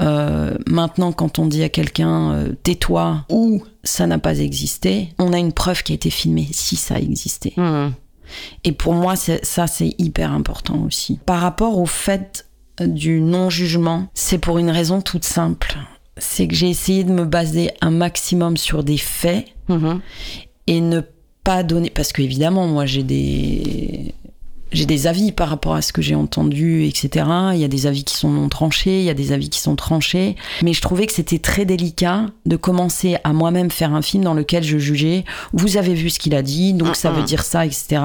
[0.00, 5.32] Euh, maintenant, quand on dit à quelqu'un euh, tais-toi ou ça n'a pas existé, on
[5.32, 7.54] a une preuve qui a été filmée si ça a existé.
[7.56, 7.92] Mhm.
[8.64, 11.18] Et pour moi, ça, c'est hyper important aussi.
[11.24, 12.46] Par rapport au fait
[12.80, 15.78] du non-jugement, c'est pour une raison toute simple.
[16.18, 20.00] C'est que j'ai essayé de me baser un maximum sur des faits Mhm.
[20.66, 21.00] et ne
[21.44, 21.88] pas donner.
[21.90, 24.12] Parce que, évidemment, moi, j'ai des.
[24.76, 27.24] J'ai des avis par rapport à ce que j'ai entendu, etc.
[27.54, 29.58] Il y a des avis qui sont non tranchés, il y a des avis qui
[29.60, 30.36] sont tranchés.
[30.62, 34.34] Mais je trouvais que c'était très délicat de commencer à moi-même faire un film dans
[34.34, 35.24] lequel je jugeais.
[35.54, 38.02] Vous avez vu ce qu'il a dit, donc ça veut dire ça, etc.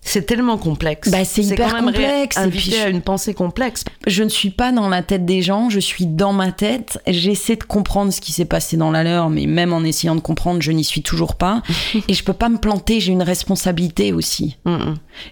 [0.00, 1.10] C'est tellement complexe.
[1.10, 3.84] Bah, c'est hyper quand même ré- complexe, et puis je- à une pensée complexe.
[4.06, 7.00] Je ne suis pas dans la tête des gens, je suis dans ma tête.
[7.08, 10.20] J'essaie de comprendre ce qui s'est passé dans la leur, mais même en essayant de
[10.20, 11.62] comprendre, je n'y suis toujours pas.
[12.08, 14.56] Et je peux pas me planter, j'ai une responsabilité aussi.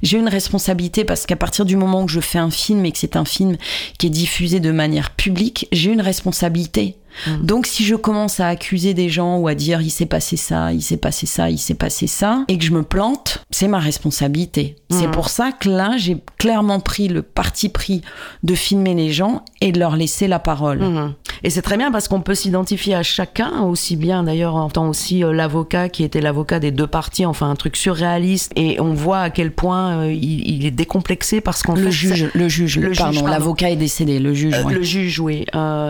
[0.02, 2.98] J'ai une responsabilité parce qu'à partir du moment où je fais un film et que
[2.98, 3.56] c'est un film
[3.98, 6.96] qui est diffusé de manière publique, j'ai une responsabilité.
[7.42, 10.72] Donc si je commence à accuser des gens ou à dire il s'est passé ça,
[10.72, 13.78] il s'est passé ça, il s'est passé ça, et que je me plante, c'est ma
[13.78, 14.76] responsabilité.
[14.90, 18.02] C'est pour ça que là, j'ai clairement pris le parti pris
[18.42, 20.80] de filmer les gens et de leur laisser la parole.
[20.80, 21.14] Mhm.
[21.42, 24.88] Et c'est très bien parce qu'on peut s'identifier à chacun, aussi bien d'ailleurs en tant
[24.88, 28.52] aussi euh, l'avocat qui était l'avocat des deux parties, enfin un truc surréaliste.
[28.56, 31.90] Et on voit à quel point euh, il, il est décomplexé parce qu'en Le fait,
[31.90, 34.54] juge, le juge, le juge, pardon, l'avocat est décédé, le juge.
[34.54, 34.74] Euh, ouais.
[34.74, 35.46] Le juge, oui.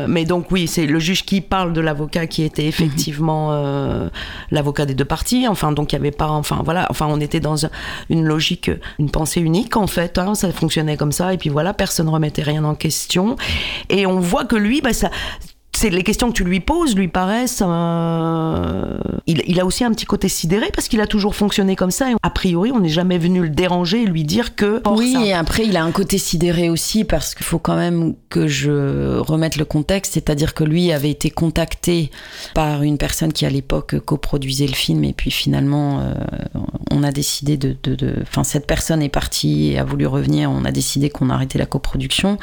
[0.09, 4.09] Mais donc oui, c'est le juge qui parle de l'avocat qui était effectivement euh,
[4.51, 5.47] l'avocat des deux parties.
[5.49, 7.71] Enfin, donc il y avait pas, enfin voilà, enfin on était dans un-
[8.09, 10.19] une logique, une pensée unique en fait.
[10.19, 13.37] hein, ça fonctionnait comme ça et puis voilà, personne remettait rien en question.
[13.89, 15.11] Et on voit que lui, bah ça.
[15.81, 17.63] C'est les questions que tu lui poses lui paraissent.
[17.67, 21.91] euh, il, il a aussi un petit côté sidéré parce qu'il a toujours fonctionné comme
[21.91, 22.11] ça.
[22.11, 24.83] Et a priori, on n'est jamais venu le déranger et lui dire que.
[24.91, 25.25] Oui, ça.
[25.25, 29.17] et après, il a un côté sidéré aussi parce qu'il faut quand même que je
[29.21, 32.11] remette le contexte, c'est-à-dire que lui avait été contacté
[32.55, 36.13] par une personne qui à l'époque coproduisait le film et puis finalement euh,
[36.91, 40.51] on a décidé de, de, de- enfin cette personne est partie et a voulu revenir,
[40.51, 42.39] on a décidé qu'on arrêtait la coproduction.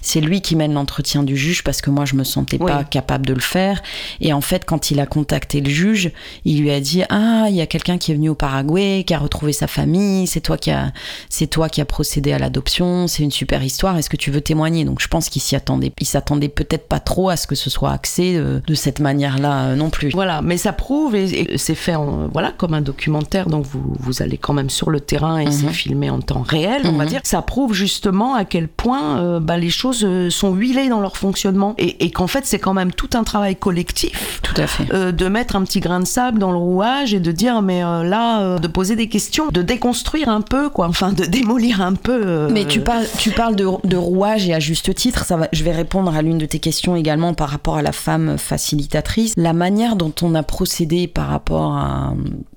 [0.00, 2.66] C'est lui qui mène l'entretien du juge parce que moi je me sentais Oui.
[2.66, 3.82] pas capable de le faire.
[4.20, 6.12] Et en fait quand il a contacté le juge,
[6.44, 9.14] il lui a dit ah il y a quelqu'un qui est venu au Paraguay, qui
[9.14, 10.92] a retrouvé sa famille, c'est toi qui a
[11.28, 14.40] c'est toi qui a procédé à l'adoption, c'est une super histoire, est-ce que tu veux
[14.40, 14.84] témoigner?
[14.84, 17.70] Donc je pense qu'il s'y attendait, il s'attendait peut-être pas trop à ce que ce
[17.70, 20.10] soit axé euh, de cette manière-là euh, non plus.
[20.10, 23.94] Voilà, mais ça prouve, et, et c'est fait en, voilà, comme un documentaire, donc vous,
[23.98, 27.06] vous allez quand même sur le terrain et c'est filmé en temps réel, on va
[27.06, 27.20] dire.
[27.24, 31.74] Ça prouve justement à quel point euh, bah, les choses sont huilées dans leur fonctionnement.
[31.78, 34.92] Et, et qu'en fait c'est quand même tout un travail collectif Tout à fait.
[34.92, 37.82] euh, de mettre un petit grain de sable dans le rouage et de dire mais
[37.82, 41.80] euh, là euh, de poser des questions, de déconstruire un peu quoi, enfin de démolir
[41.80, 42.48] un peu.
[42.50, 45.64] Mais tu parles, tu parles de, de rouage et à juste titre, ça va, je
[45.64, 49.32] vais répondre à l'une de tes questions également par rapport à la femme facilitatrice.
[49.38, 52.12] La manière dont on a procédé par rapport à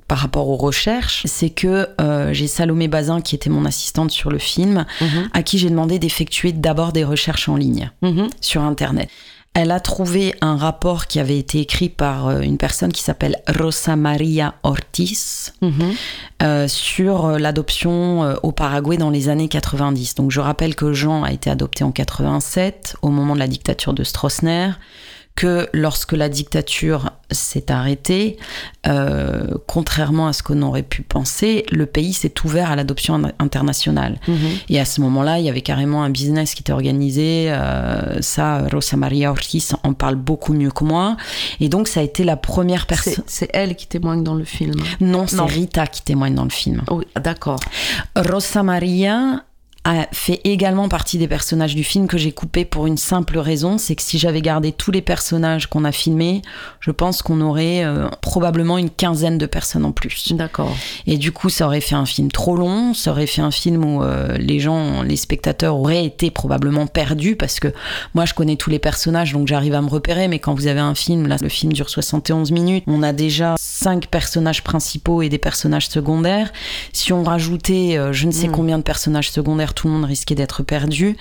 [0.10, 4.30] par rapport aux recherches, c'est que euh, j'ai Salomé Bazin qui était mon assistante sur
[4.30, 5.30] le film, Mhm.
[5.34, 8.28] à qui j'ai demandé d'effectuer d'abord des recherches en ligne Mhm.
[8.42, 9.08] sur Internet.
[9.54, 13.42] Elle a trouvé un rapport qui avait été écrit par euh, une personne qui s'appelle
[13.60, 15.92] Rosa Maria Ortiz Mhm.
[16.42, 20.16] euh, sur euh, l'adoption au Paraguay dans les années 90.
[20.16, 23.94] Donc je rappelle que Jean a été adopté en 87 au moment de la dictature
[23.94, 24.70] de Stroessner,
[25.36, 28.38] que lorsque la dictature s'est arrêtée,
[28.88, 33.32] euh, contrairement à ce qu'on aurait pu penser, le pays s'est ouvert à l'adoption in-
[33.40, 34.20] internationale.
[34.28, 34.36] Mhm.
[34.70, 37.46] Et à ce moment-là, il y avait carrément un business qui était organisé.
[37.52, 41.16] euh, ça, Rosa Maria Ortiz en parle beaucoup mieux que moi.
[41.60, 43.24] Et donc, ça a été la première personne.
[43.26, 44.76] C'est elle qui témoigne dans le film?
[45.00, 45.42] Non, c'est.
[45.42, 46.82] Rita qui témoigne dans le film.
[46.92, 47.60] Oui, d'accord.
[48.16, 49.44] Rosa Maria
[49.84, 53.80] a fait également partie des personnages du film que j'ai coupé pour une simple raison,
[53.80, 56.44] c'est que si j'avais gardé tous les personnages qu'on a filmés,
[56.82, 60.34] je pense qu'on aurait euh, probablement une quinzaine de personnes en plus.
[60.34, 60.76] D'accord.
[61.08, 63.84] Et du coup, ça aurait fait un film trop long, ça aurait fait un film
[63.84, 67.74] où euh, les gens, les spectateurs auraient été probablement perdus parce que
[68.14, 70.28] moi, je connais tous les personnages, donc j'arrive à me repérer.
[70.28, 73.56] Mais quand vous avez un film, là, le film dure 71 minutes, on a déjà
[73.58, 76.52] cinq personnages principaux et des personnages secondaires.
[76.94, 78.52] Si on rajoutait euh, je ne sais Mm.
[78.52, 81.18] combien de personnages secondaires, tout le monde risquait d'être perdu.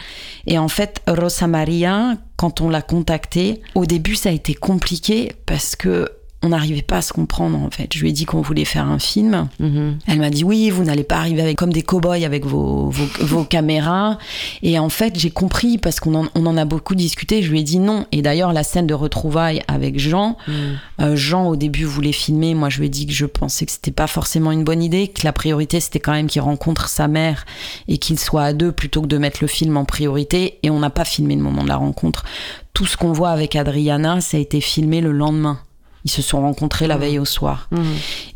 [0.47, 5.33] Et en fait, Rosa Maria, quand on l'a contactée, au début, ça a été compliqué
[5.47, 6.11] parce que
[6.43, 7.93] on n'arrivait pas à se comprendre en fait.
[7.95, 9.49] Je lui ai dit qu'on voulait faire un film.
[9.59, 9.99] Mhm.
[10.07, 13.07] Elle m'a dit oui, vous n'allez pas arriver avec, comme des cow-boys avec vos, vos,
[13.27, 14.17] vos caméras.
[14.63, 17.43] Et en fait, j'ai compris parce qu'on en, on en a beaucoup discuté.
[17.43, 18.07] Je lui ai dit non.
[18.11, 20.55] Et d'ailleurs, la scène de retrouvailles avec Jean, Mhm.
[21.03, 22.55] euh, Jean au début voulait filmer.
[22.55, 25.09] Moi, je lui ai dit que je pensais que c'était pas forcément une bonne idée,
[25.09, 27.45] que la priorité c'était quand même qu'il rencontre sa mère
[27.87, 30.59] et qu'il soit à deux plutôt que de mettre le film en priorité.
[30.63, 32.25] Et on n'a pas filmé le moment de la rencontre.
[32.73, 35.59] Tout ce qu'on voit avec Adriana, ça a été filmé le lendemain.
[36.05, 37.69] Ils se sont rencontrés la veille au soir.
[37.73, 37.85] Mhm.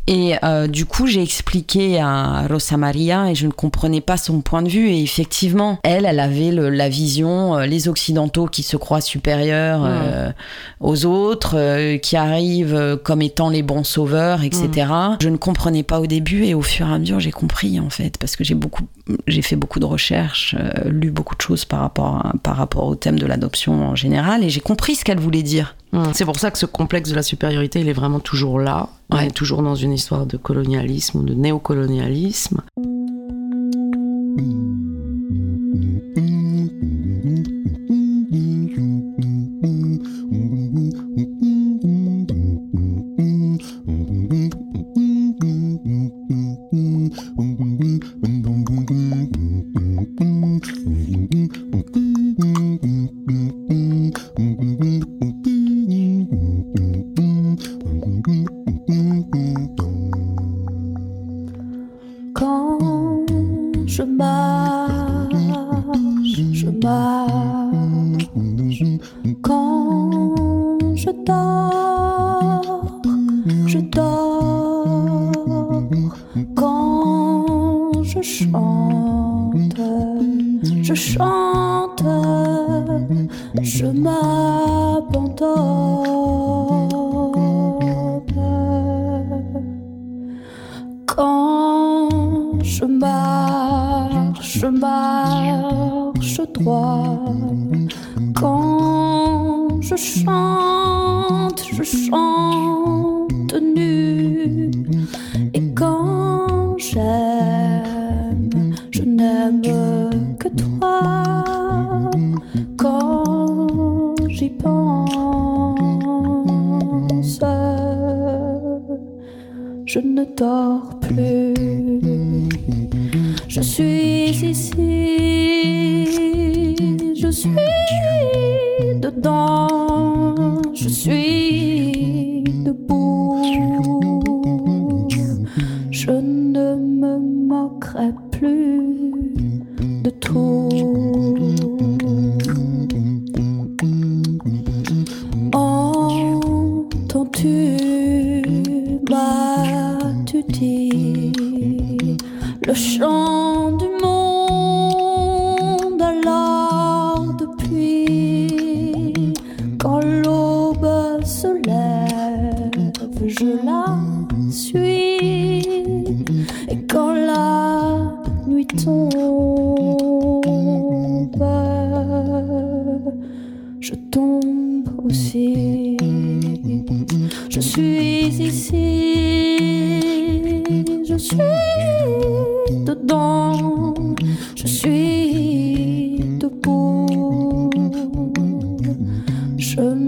[0.07, 4.41] Et euh, du coup, j'ai expliqué à Rosa Maria et je ne comprenais pas son
[4.41, 4.89] point de vue.
[4.89, 9.81] Et effectivement, elle, elle avait le- la vision, euh, les Occidentaux qui se croient supérieurs
[9.83, 10.31] euh,
[10.79, 14.87] aux autres, qui arrivent comme étant les bons sauveurs, etc.
[15.21, 17.89] Je ne comprenais pas au début et au fur et à mesure, j'ai compris en
[17.89, 18.83] fait, parce que j'ai beaucoup,
[19.27, 22.95] j'ai fait beaucoup de recherches, lu beaucoup de choses par rapport, à- par rapport au
[22.95, 25.75] thème de l'adoption en général, et j'ai compris ce qu'elle voulait dire.
[25.95, 26.13] Mhm.
[26.13, 28.89] C'est pour ça que ce complexe de la supériorité, il est vraiment toujours là.
[29.09, 29.27] On Ouais.
[29.27, 32.61] est toujours dans une histoire de colonialisme ou de néocolonialisme.
[32.75, 34.64] Quand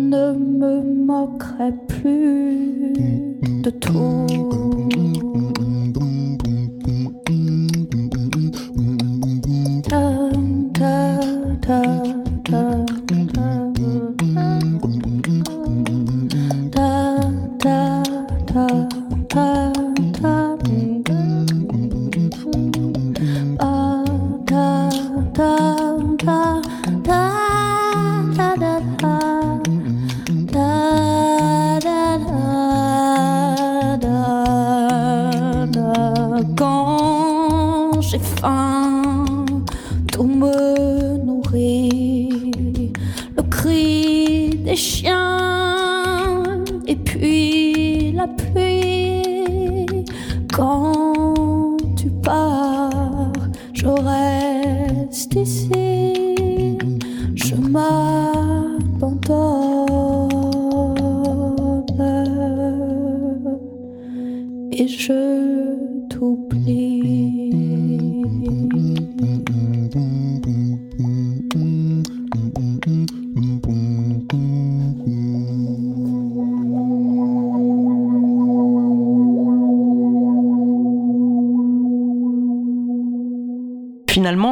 [0.10, 2.94] ne me moquerai plus
[3.64, 5.37] de tout.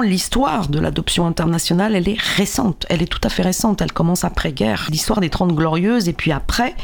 [0.05, 2.85] L'histoire de l'adoption internationale, elle est récente.
[2.89, 3.81] Elle est tout à fait récente.
[3.81, 4.87] Elle commence après-guerre.
[4.89, 6.75] L'histoire des Trente Glorieuses, et puis après,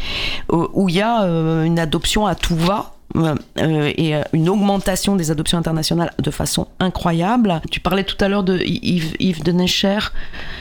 [0.51, 2.93] euh, où il y a euh, une adoption à tout va.
[3.15, 7.61] euh, et une augmentation des adoptions internationales de façon incroyable.
[7.69, 9.99] Tu parlais tout à l'heure de Yves, de Necher.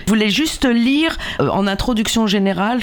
[0.06, 2.80] Je voulais juste lire en introduction générale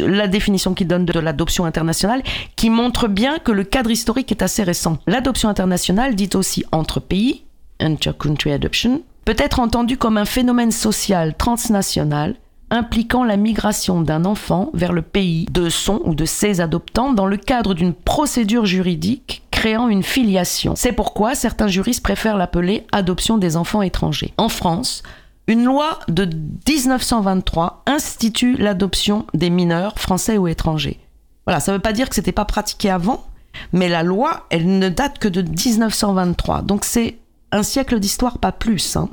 [0.00, 2.22] la définition qu'il donne de l'adoption internationale
[2.56, 4.98] qui montre bien que le cadre historique est assez récent.
[5.06, 7.44] L'adoption internationale, dite aussi entre pays,
[7.80, 12.36] inter-country adoption, peut être entendue comme un phénomène social transnational
[12.70, 17.26] impliquant la migration d'un enfant vers le pays de son ou de ses adoptants dans
[17.26, 20.74] le cadre d'une procédure juridique créant une filiation.
[20.76, 24.34] C'est pourquoi certains juristes préfèrent l'appeler adoption des enfants étrangers.
[24.36, 25.02] En France,
[25.46, 30.98] une loi de 1923 institue l'adoption des mineurs français ou étrangers.
[31.46, 33.24] Voilà, ça ne veut pas dire que c'était pas pratiqué avant,
[33.72, 36.62] mais la loi, elle ne date que de 1923.
[36.62, 37.18] Donc c'est
[37.54, 38.96] un siècle d'histoire, pas plus.
[38.96, 39.08] hein.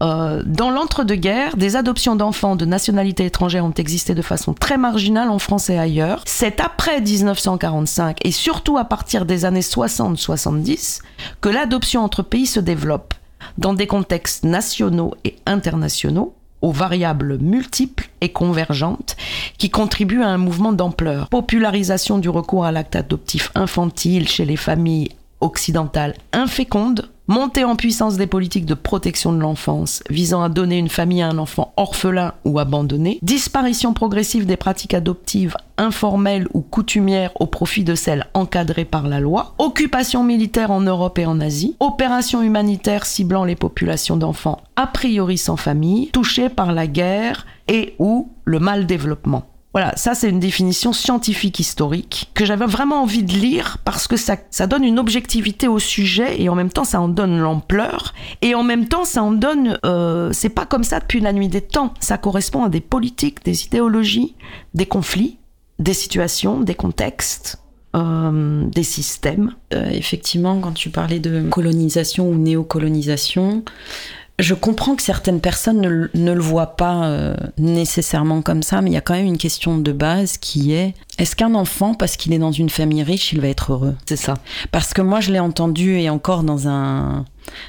[0.00, 5.28] Euh, dans l'entre-deux-guerres, des adoptions d'enfants de nationalité étrangère ont existé de façon très marginale
[5.28, 6.22] en France et ailleurs.
[6.24, 11.00] C'est après 1945 et surtout à partir des années 60-70
[11.40, 13.14] que l'adoption entre pays se développe
[13.58, 19.16] dans des contextes nationaux et internationaux aux variables multiples et convergentes
[19.58, 21.28] qui contribuent à un mouvement d'ampleur.
[21.28, 28.16] Popularisation du recours à l'acte adoptif infantile chez les familles occidentales infécondes, montée en puissance
[28.16, 32.32] des politiques de protection de l'enfance visant à donner une famille à un enfant orphelin
[32.44, 38.86] ou abandonné, disparition progressive des pratiques adoptives informelles ou coutumières au profit de celles encadrées
[38.86, 44.16] par la loi, occupation militaire en Europe et en Asie, opérations humanitaires ciblant les populations
[44.16, 49.44] d'enfants a priori sans famille, touchées par la guerre et ou le mal développement.
[49.74, 54.16] Voilà, ça c'est une définition scientifique historique que j'avais vraiment envie de lire parce que
[54.16, 58.14] ça, ça donne une objectivité au sujet et en même temps ça en donne l'ampleur
[58.40, 61.48] et en même temps ça en donne, euh, c'est pas comme ça depuis la nuit
[61.48, 64.34] des temps, ça correspond à des politiques, des idéologies,
[64.72, 65.36] des conflits,
[65.78, 67.62] des situations, des contextes,
[67.94, 69.54] euh, des systèmes.
[69.74, 73.64] Euh, effectivement, quand tu parlais de colonisation ou néocolonisation,
[74.38, 78.80] je comprends que certaines personnes ne, le- ne le voient pas euh, nécessairement comme ça,
[78.80, 81.94] mais il y a quand même une question de base qui est est-ce qu'un enfant,
[81.94, 83.96] parce qu'il est dans une famille riche, il va être heureux?
[84.08, 84.34] C'est ça.
[84.70, 87.24] Parce que moi, je l'ai entendu et encore dans un.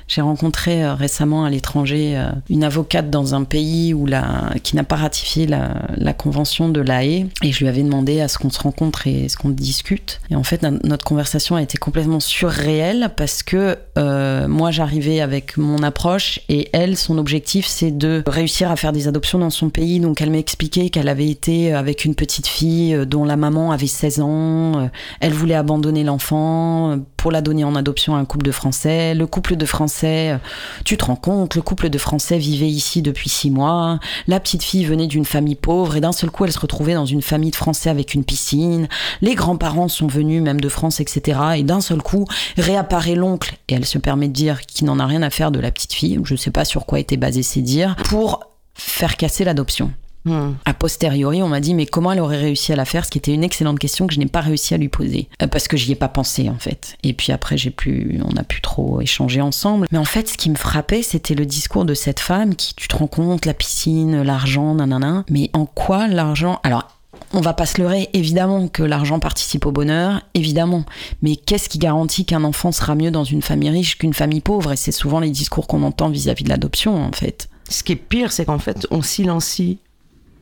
[0.08, 4.76] J'ai rencontré euh, récemment à l'étranger euh, une avocate dans un pays où la, qui
[4.76, 5.70] n'a pas ratifié la,
[6.18, 9.30] convention de la Haye et je lui avais demandé à ce qu'on se rencontre et
[9.30, 10.20] ce qu'on discute.
[10.30, 15.22] Et en fait, no- notre conversation a été complètement surréelle parce que euh, moi, j'arrivais
[15.22, 19.50] avec mon approche et elle, son objectif, c'est de réussir à faire des adoptions dans
[19.50, 20.00] son pays.
[20.00, 23.88] Donc, elle m'a expliqué qu'elle avait été avec une petite fille dont la maman avait
[23.88, 24.90] 16 ans.
[25.20, 29.14] Elle voulait abandonner l'enfant pour la donner en adoption à un couple de Français.
[29.14, 30.38] Le couple de Français, euh,
[30.86, 34.00] tu te rends compte, le couple de Français vivait ici depuis six mois.
[34.28, 37.06] La petite fille venait d'une famille pauvre et d'un seul coup, elle se retrouvait dans
[37.06, 38.88] une famille de Français avec une piscine.
[39.22, 41.40] Les grands-parents sont venus même de France, etc.
[41.58, 42.26] Et d'un seul coup,
[42.58, 45.60] réapparaît l'oncle et elle se permet de dire qu'il n'en a rien à faire de
[45.60, 46.20] la petite fille.
[46.24, 48.46] Je ne sais pas sur quoi étaient basés ces dires pour
[48.76, 49.92] faire casser l'adoption.
[50.26, 53.18] A posteriori, on m'a dit mais comment elle aurait réussi à la faire, ce qui
[53.18, 55.78] était une excellente question que je n'ai pas réussi à lui poser Euh, parce que
[55.78, 56.98] j'y ai pas pensé en fait.
[57.04, 59.88] Et puis après, j'ai plus, on n'a plus trop échangé ensemble.
[59.92, 62.88] Mais en fait, ce qui me frappait, c'était le discours de cette femme qui, tu
[62.88, 65.24] te rends compte, la piscine, l'argent, nanana.
[65.30, 66.88] Mais en quoi l'argent Alors.
[67.32, 70.84] On va pas se leurrer, évidemment que l'argent participe au bonheur, évidemment.
[71.22, 74.72] Mais qu'est-ce qui garantit qu'un enfant sera mieux dans une famille riche qu'une famille pauvre?
[74.72, 77.48] Et c'est souvent les discours qu'on entend vis-à-vis de l'adoption, en fait.
[77.70, 79.78] Ce qui est pire, c'est qu'en fait, on silencie,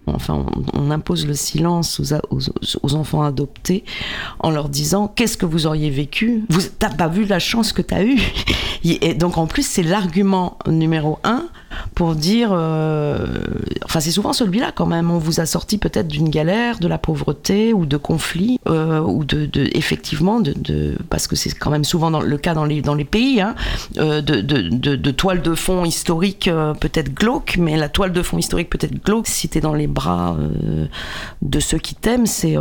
[0.08, 2.14] enfin, on, impose le silence aux,
[2.84, 3.84] aux- enfants adoptés
[4.40, 6.44] en leur disant qu'est-ce que vous auriez vécu?
[6.50, 8.20] Vous t'as pas vu la chance que t'as eue?
[8.84, 11.48] Et donc en plus, c'est l'argument numéro un
[11.96, 13.26] pour dire, euh,
[13.84, 15.12] enfin c'est souvent celui-là quand même.
[15.12, 19.24] On vous a sorti peut-être d'une galère, de la pauvreté ou de conflits euh, ou
[19.24, 23.06] de, effectivement de, parce que c'est quand même souvent le cas dans les dans les
[23.06, 23.56] pays hein,
[23.98, 26.50] euh, de, de, toile de fond historique
[26.80, 30.38] peut-être glauque, mais la toile de fond historique peut-être glauque si t'es dans les bras
[31.42, 32.56] de ceux qui t'aiment, c'est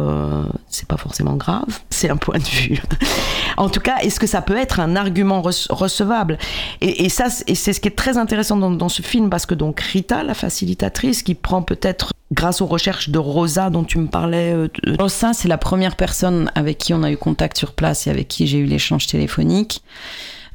[0.68, 2.80] c'est pas forcément grave, c'est un point de vue.
[3.56, 6.38] en tout cas, est-ce que ça peut être un argument rece- recevable?
[6.80, 9.54] Et, et ça, c'est ce qui est très intéressant dans, dans ce film, parce que
[9.54, 14.06] donc Rita, la facilitatrice, qui prend peut-être, grâce aux recherches de Rosa dont tu me
[14.08, 17.72] parlais, euh, de- Rosa, c'est la première personne avec qui on a eu contact sur
[17.72, 19.82] place et avec qui j'ai eu l'échange téléphonique.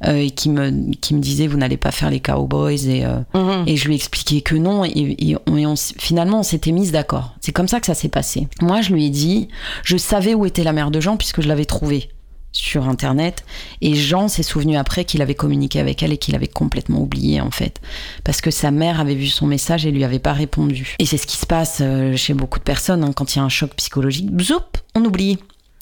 [0.08, 3.20] euh, et qui me, qui me disait vous n'allez pas faire les cowboys et, euh,
[3.36, 3.66] Mhm.
[3.68, 6.44] et je lui ai expliqué que non et, et on, et on s- finalement on
[6.44, 9.48] s'était mise d'accord c'est comme ça que ça s'est passé moi je lui ai dit
[9.84, 12.10] je savais où était la mère de Jean puisque je l'avais trouvée
[12.52, 13.44] sur internet
[13.82, 17.42] et Jean s'est souvenu après qu'il avait communiqué avec elle et qu'il avait complètement oublié
[17.42, 17.80] en fait
[18.24, 21.18] parce que sa mère avait vu son message et lui avait pas répondu et c'est
[21.18, 23.50] ce qui se passe euh, chez beaucoup de personnes hein, quand il y a un
[23.50, 25.38] choc psychologique zoup on oublie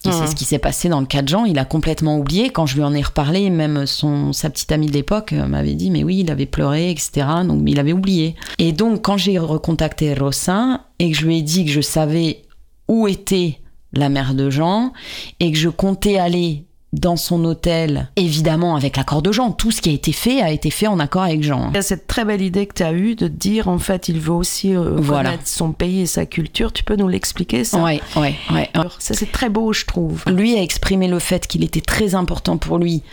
[0.05, 1.43] et c'est ce qui s'est passé dans le cas de Jean.
[1.43, 2.49] Il a complètement oublié.
[2.49, 5.74] Quand je lui en ai reparlé, même son, sa petite amie de l'époque euh, m'avait
[5.74, 7.28] dit, mais oui, il avait pleuré, etc.
[7.45, 8.36] Donc, il avait oublié.
[8.59, 12.43] Et donc, quand j'ai recontacté Rosin et que je lui ai dit que je savais
[12.88, 13.59] où était
[13.94, 14.94] la mère de Jean
[15.40, 19.52] et que je comptais aller dans son hôtel, évidemment avec l'accord de Jean.
[19.52, 21.70] Tout ce qui a été fait a été fait en accord avec Jean.
[21.72, 24.10] Il y a cette très belle idée que tu as eue de dire en fait
[24.10, 25.30] il veut aussi euh, Voilà.
[25.30, 26.74] connaître son pays et sa culture.
[26.74, 27.84] Tu peux nous l'expliquer ça?
[27.84, 28.70] Ouais, ouais, ouais.
[28.98, 30.24] Ça c'est très beau je trouve.
[30.28, 33.04] Lui a exprimé le fait qu'il était très important pour lui.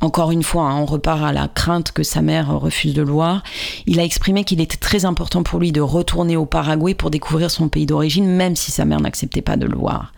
[0.00, 3.10] Encore une fois, hein, on repart à la crainte que sa mère refuse de le
[3.10, 3.42] voir.
[3.86, 7.50] Il a exprimé qu'il était très important pour lui de retourner au Paraguay pour découvrir
[7.50, 10.12] son pays d'origine, même si sa mère n'acceptait pas de le voir.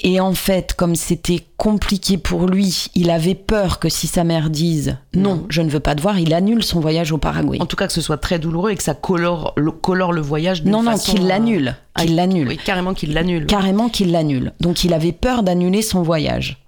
[0.00, 4.50] Et en fait, comme c'était compliqué pour lui, il avait peur que si sa mère
[4.50, 7.58] dise non, je ne veux pas te voir, il annule son voyage au Paraguay.
[7.60, 10.20] En tout cas que ce soit très douloureux et que ça colore le, colore le
[10.20, 10.64] voyage.
[10.64, 12.48] Non, non, façon, qu'il euh, l'annule, ah, qu'il l'annule.
[12.48, 13.46] Oui, carrément qu'il l'annule.
[13.46, 14.52] carrément qu'il l'annule.
[14.60, 16.58] Donc il avait peur d'annuler son voyage.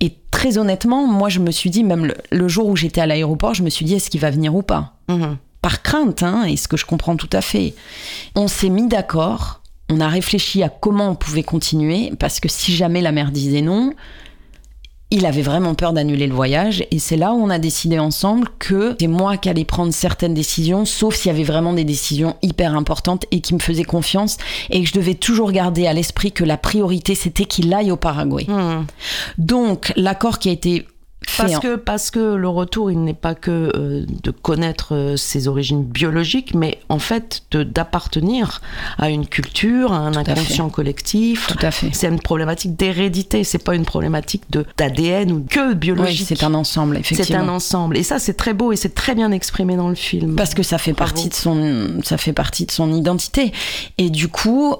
[0.00, 3.06] Et très honnêtement, moi je me suis dit, même le, le jour où j'étais à
[3.06, 5.36] l'aéroport, je me suis dit, est-ce qu'il va venir ou pas Mhm.
[5.60, 7.74] Par crainte, hein, et ce que je comprends tout à fait.
[8.34, 9.60] On s'est mis d'accord,
[9.90, 13.60] on a réfléchi à comment on pouvait continuer, parce que si jamais la mère disait
[13.62, 13.92] non,
[15.12, 18.48] il avait vraiment peur d'annuler le voyage et c'est là où on a décidé ensemble
[18.58, 22.34] que c'est moi qui allais prendre certaines décisions, sauf s'il y avait vraiment des décisions
[22.40, 24.38] hyper importantes et qui me faisaient confiance
[24.70, 27.96] et que je devais toujours garder à l'esprit que la priorité c'était qu'il aille au
[27.96, 28.46] Paraguay.
[28.48, 28.86] Mhm.
[29.36, 30.86] Donc l'accord qui a été
[31.38, 35.48] Parce que, parce que le retour, il n'est pas que euh, de connaître euh, ses
[35.48, 38.60] origines biologiques, mais en fait d'appartenir
[38.98, 41.46] à une culture, à un inconscient collectif.
[41.46, 41.90] tout à fait.
[41.92, 44.42] C'est une problématique d'hérédité, c'est pas une problématique
[44.76, 46.26] d'ADN ou que Oui, biologique.
[46.26, 47.42] c'est un ensemble C'est effectivement.
[47.42, 47.96] un ensemble.
[47.96, 50.36] Et ça, c'est très beau et c'est très bien exprimé dans le film.
[50.36, 51.12] parce que ça fait Bravo.
[51.12, 53.52] partie de son ça fait partie de son identité
[53.98, 54.74] et du coup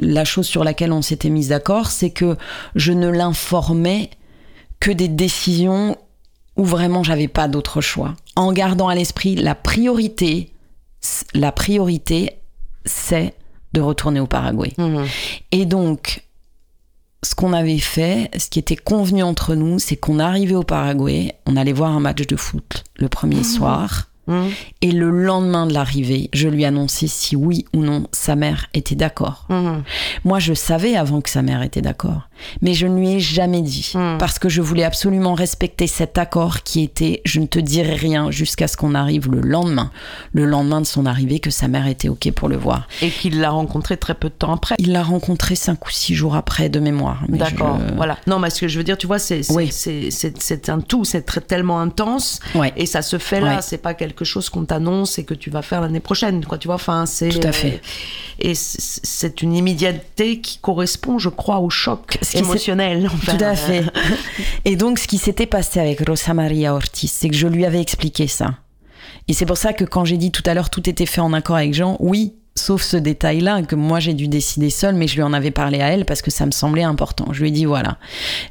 [0.00, 2.36] la chose sur laquelle on s'était mis d'accord c'est que
[2.74, 4.10] je ne l'informais
[4.84, 5.96] que des décisions
[6.56, 10.52] où vraiment j'avais pas d'autre choix en gardant à l'esprit la priorité
[11.34, 12.32] la priorité
[12.84, 13.34] c'est
[13.72, 15.06] de retourner au Paraguay Mhm.
[15.52, 16.22] et donc,
[17.22, 21.34] ce qu'on avait fait, ce qui était convenu entre nous, c'est qu'on arrivait au Paraguay,
[21.46, 24.50] on allait voir un match de foot le premier soir, Mhm.
[24.82, 28.94] et le lendemain de l'arrivée, je lui annonçais si oui ou non sa mère était
[28.94, 29.46] d'accord.
[29.48, 29.82] Mhm.
[30.24, 32.28] Moi, je savais avant que sa mère était d'accord,
[32.62, 34.18] mais je ne lui ai jamais dit, Hmm.
[34.18, 38.30] parce que je voulais absolument respecter cet accord qui était je ne te dirai rien
[38.30, 39.90] jusqu'à ce qu'on arrive le lendemain,
[40.32, 42.88] le lendemain de son arrivée, que sa mère était OK pour le voir.
[43.02, 44.74] Et qu'il l'a rencontré très peu de temps après.
[44.78, 47.22] Il l'a rencontré cinq ou six jours après de mémoire.
[47.28, 48.18] D'accord, je- voilà.
[48.26, 49.68] Non, mais ce que je veux dire, tu vois, c'est Oui.
[49.70, 52.40] c'est- un tout, c'est tellement intense.
[52.54, 52.72] Ouais.
[52.76, 53.62] Et ça se fait là, Ouais.
[53.62, 56.68] c'est pas quelque chose qu'on t'annonce et que tu vas faire l'année prochaine, quoi, tu
[56.68, 56.76] vois.
[56.76, 57.28] Enfin, c'est.
[57.28, 57.80] Tout à fait.
[58.42, 63.08] euh, et c'est une immédiateté qui correspond, je crois, au choc Ce qui émotionnel.
[63.26, 63.84] Tout à fait.
[64.64, 67.80] Et donc, ce qui s'était passé avec Rosa Maria Ortiz, c'est que je lui avais
[67.80, 68.54] expliqué ça.
[69.28, 71.32] Et c'est pour ça que quand j'ai dit tout à l'heure tout était fait en
[71.32, 75.14] accord avec Jean, oui, sauf ce détail-là que moi j'ai dû décider seule, mais je
[75.16, 77.26] lui en avais parlé à elle parce que ça me semblait important.
[77.32, 77.96] Je lui ai dit voilà,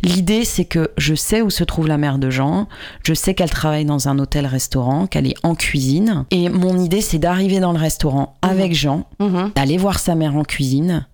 [0.01, 2.67] l'idée c'est que je sais où se trouve la mère de Jean,
[3.05, 7.19] je sais qu'elle travaille dans un hôtel-restaurant, qu'elle est en cuisine, et mon idée c'est
[7.19, 9.51] d'arriver dans le restaurant avec Jean, Mhm.
[9.55, 11.05] d'aller voir sa mère en cuisine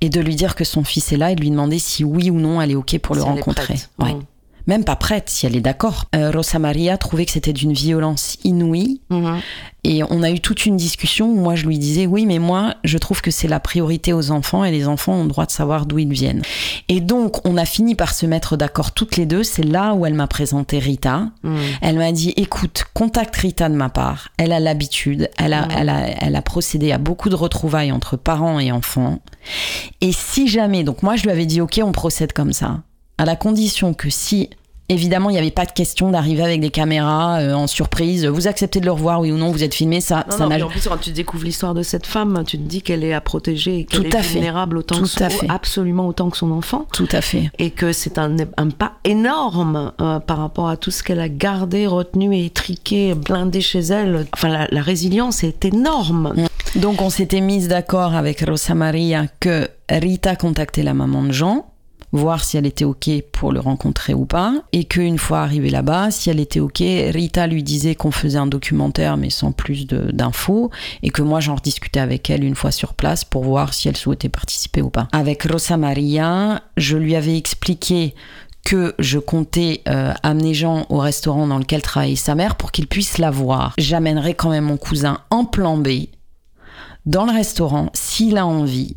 [0.00, 2.30] et de lui dire que son fils est là et de lui demander si oui
[2.30, 3.74] ou non elle est ok pour le Si rencontrer.
[3.98, 4.16] Ouais.
[4.66, 6.06] Même pas prête, si elle est d'accord.
[6.14, 9.40] Euh, Rosa Maria trouvait que c'était d'une violence inouïe Mhm.
[9.84, 12.74] et on a eu toute une discussion où moi je lui disais oui mais moi
[12.84, 15.50] je trouve que c'est la priorité aux enfants et les enfants ont le droit de
[15.50, 16.40] savoir d'où ils viennent.
[16.88, 19.42] Et donc on a fini par se mettre d'accord toutes les deux.
[19.42, 21.28] C'est là où elle m'a présenté Rita.
[21.42, 21.58] Mhm.
[21.82, 24.28] Elle m'a dit écoute, contacte Rita de ma part.
[24.38, 28.16] Elle a l'habitude, elle a, elle, a, elle a procédé à beaucoup de retrouvailles entre
[28.16, 29.20] parents et enfants.
[30.00, 32.80] Et si jamais, donc moi je lui avais dit ok, on procède comme ça,
[33.18, 34.50] à la condition que si
[34.90, 38.26] Évidemment, il n'y avait pas de question d'arriver avec des caméras euh, en surprise.
[38.26, 40.68] Vous acceptez de le revoir, oui ou non, vous êtes filmé, ça, Non, ça en
[40.68, 43.78] plus, quand tu découvres l'histoire de cette femme, tu te dis qu'elle est à protéger
[43.78, 45.46] et qu'elle est à vulnérable autant Tout que son- à fait.
[45.48, 46.86] absolument autant que son enfant.
[46.92, 47.50] Tout à fait.
[47.58, 51.30] Et que c'est un, un pas énorme euh, par rapport à tout ce qu'elle a
[51.30, 54.26] gardé, retenu et étriqué, blindé chez elle.
[54.34, 56.34] Enfin, la, la résilience est énorme.
[56.76, 61.64] Donc on s'était mise d'accord avec Rosa Maria que Rita contactait la maman de Jean,
[62.14, 66.10] voir si elle était ok pour le rencontrer ou pas, et qu'une fois arrivée là-bas,
[66.10, 70.70] si elle était ok, Rita lui disait qu'on faisait un documentaire mais sans plus d'infos,
[71.02, 73.96] et que moi j'en rediscutais avec elle une fois sur place pour voir si elle
[73.96, 75.08] souhaitait participer ou pas.
[75.12, 78.14] Avec Rosa Maria, je lui avais expliqué
[78.64, 82.86] que je comptais euh, amener Jean au restaurant dans lequel travaillait sa mère pour qu'il
[82.86, 83.74] puisse la voir.
[83.76, 86.06] J'amènerai quand même mon cousin en plan B
[87.06, 88.96] dans le restaurant s'il a envie,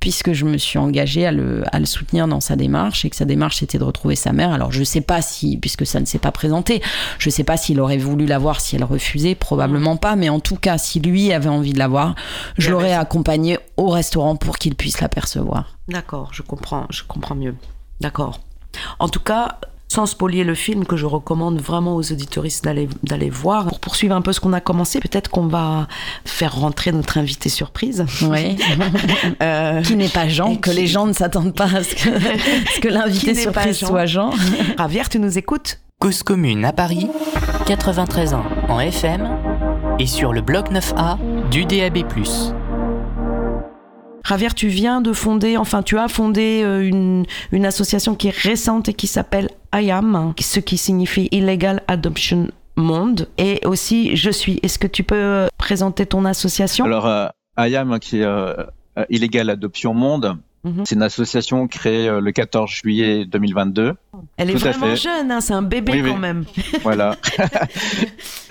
[0.00, 3.16] puisque je me suis engagée à le, à le soutenir dans sa démarche et que
[3.16, 4.52] sa démarche c'était de retrouver sa mère.
[4.52, 6.82] Alors je sais pas si, puisque ça ne s'est pas présenté,
[7.18, 10.40] je sais pas s'il aurait voulu la voir si elle refusait, probablement pas, mais en
[10.40, 12.14] tout cas si lui avait envie de la voir,
[12.56, 15.78] je l'aurais accompagné au restaurant pour qu'il puisse l'apercevoir.
[15.88, 17.54] D'accord, je comprends, je comprends mieux.
[18.00, 18.40] D'accord.
[18.98, 19.58] En tout cas,
[19.90, 23.66] sans spolier le film, que je recommande vraiment aux auditoristes d'aller d'aller voir.
[23.66, 25.88] Pour poursuivre un peu ce qu'on a commencé, peut-être qu'on va
[26.24, 28.04] faire rentrer notre invité surprise.
[28.22, 28.56] Ouais.
[29.42, 32.80] Euh, qui n'est pas Jean, que qui- les gens ne s'attendent pas à ce que,
[32.80, 33.86] que l'invité surprise Jean.
[33.86, 34.30] soit Jean.
[34.78, 37.08] Javier, tu nous écoutes Cause commune à Paris,
[37.66, 39.28] 93 ans en FM
[39.98, 41.16] et sur le bloc 9A
[41.50, 42.04] du DAB+.
[44.28, 48.36] Javier, tu viens de fonder, enfin tu as fondé euh, une, une association qui est
[48.36, 54.60] récente et qui s'appelle IAM, ce qui signifie Illegal Adoption Monde, et aussi Je suis.
[54.62, 56.84] Est-ce que tu peux euh, présenter ton association?
[56.84, 57.26] Alors, euh,
[57.58, 58.26] IAM, qui est
[59.08, 60.84] Illégal Adoption Monde, Mhm.
[60.84, 63.94] c'est une association créée euh, le 14 juillet 2022.
[64.36, 66.10] Elle est tout vraiment jeune, hein, c'est un bébé Oui, oui.
[66.10, 66.44] quand même.
[66.82, 67.16] Voilà.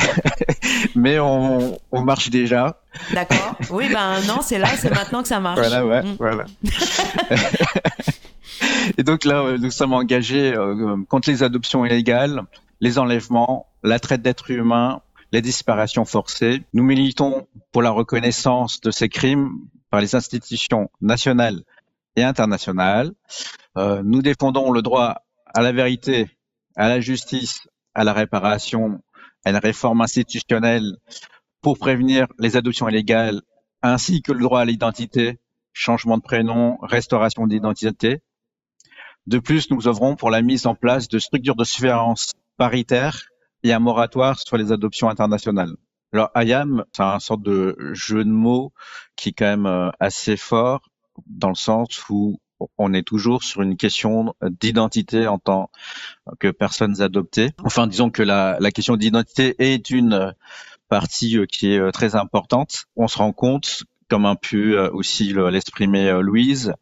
[0.96, 2.80] Mais on, on marche déjà.
[3.14, 3.56] D'accord.
[3.72, 5.60] Oui, ben non, c'est là, c'est maintenant que ça marche.
[5.60, 6.46] Voilà, ouais, voilà.
[8.98, 12.44] Et donc là, euh, nous sommes engagés euh, contre les adoptions illégales,
[12.80, 15.02] les enlèvements, la traite d'êtres humains,
[15.32, 16.64] les disparitions forcées.
[16.74, 19.52] Nous militons pour la reconnaissance de ces crimes
[19.92, 21.62] par les institutions nationales
[22.18, 22.24] et.
[23.78, 25.22] Euh, nous défendons le droit
[25.54, 26.30] à la vérité,
[26.76, 29.02] à la justice, à la réparation,
[29.46, 30.98] à une réforme institutionnelle
[31.62, 33.42] pour prévenir les adoptions illégales,
[33.84, 35.40] ainsi que le droit à l'identité,
[35.74, 38.22] changement de prénom, restauration d'identité.
[39.28, 43.28] De plus, nous œuvrons pour la mise en place de structures de surveillance paritaires
[43.62, 45.76] et un moratoire sur les adoptions internationales.
[46.14, 48.72] Alors, IAM, c'est un sorte de jeu de mots
[49.16, 50.82] qui est quand même euh, assez fort
[51.26, 52.40] dans le sens où
[52.78, 55.70] on est toujours sur une question d'identité en tant
[56.40, 57.52] que personnes adoptées.
[57.64, 60.34] Enfin, disons que la, la question d'identité est une
[60.90, 62.86] partie euh, qui est euh, très importante.
[62.96, 66.74] On se rend compte, comme a pu euh, aussi le- l'exprimer Louise,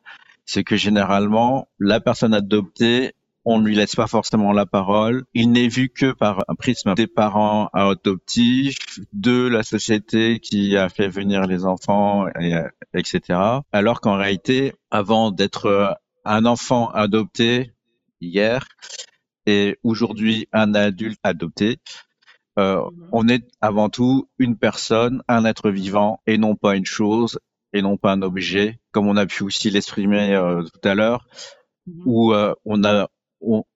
[0.46, 3.14] c'est que généralement, la personne adoptée,
[3.46, 5.26] on ne lui laisse pas forcément la parole.
[5.34, 8.78] Il n'est vu que par un prisme des parents adoptifs,
[9.14, 13.40] de la société qui a fait venir les enfants, et, euh, etc.
[13.72, 17.72] Alors qu'en réalité, avant d'être un enfant adopté
[18.20, 18.68] hier
[19.46, 21.78] et aujourd'hui un adulte adopté,
[22.58, 22.82] euh,
[23.12, 27.40] on est avant tout une personne, un être vivant et non pas une chose
[27.74, 31.28] et non pas un objet, comme on a pu aussi l'exprimer euh, tout à l'heure,
[32.06, 33.10] où euh, on a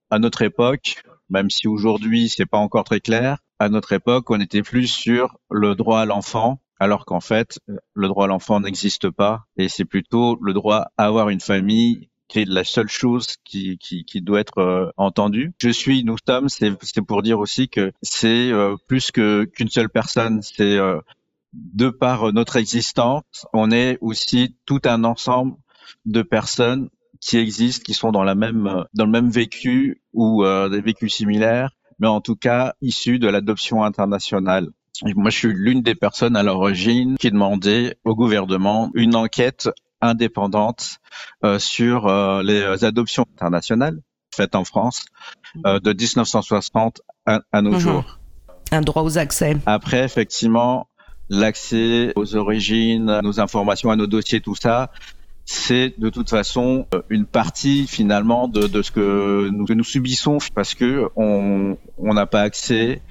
[0.09, 4.39] à notre époque, même si aujourd'hui c'est pas encore très clair, à notre époque on
[4.39, 7.59] était plus sur le droit à l'enfant, alors qu'en fait
[7.93, 12.09] le droit à l'enfant n'existe pas et c'est plutôt le droit à avoir une famille
[12.29, 15.51] qui est la seule chose qui, qui, qui doit être euh, entendue.
[15.57, 19.89] Je suis, nous sommes, c'est pour dire aussi que c'est euh, plus que qu'une seule
[19.89, 21.01] personne, c'est euh,
[21.53, 25.55] de par notre existence, on est aussi tout un ensemble
[26.05, 26.89] de personnes
[27.21, 31.13] qui existent, qui sont dans la même dans le même vécu ou euh, des vécus
[31.13, 34.69] similaires, mais en tout cas issus de l'adoption internationale.
[35.05, 39.69] Et moi, je suis l'une des personnes à l'origine qui demandait au gouvernement une enquête
[40.01, 40.97] indépendante
[41.45, 43.99] euh, sur euh, les adoptions internationales
[44.35, 45.05] faites en France
[45.65, 47.79] euh, de 1960 à, à nos Mhm.
[47.79, 48.19] jours.
[48.71, 49.57] Un droit aux accès.
[49.65, 50.87] Après, effectivement,
[51.29, 54.91] l'accès aux origines, à nos informations, à nos dossiers, tout ça,
[55.51, 59.83] c'est de toute façon euh, une partie finalement de, de ce que nous, que nous
[59.83, 63.01] subissons parce que on n'a pas accès,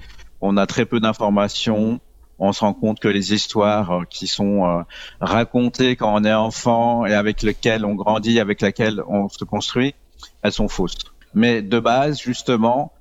[0.40, 1.98] on a très peu d'informations.
[2.38, 4.82] On se rend compte que les histoires euh, qui sont euh,
[5.20, 9.96] racontées quand on est enfant et avec lesquelles on grandit, avec lesquelles on se construit,
[10.42, 10.94] elles sont fausses.
[11.34, 12.92] Mais de base, justement,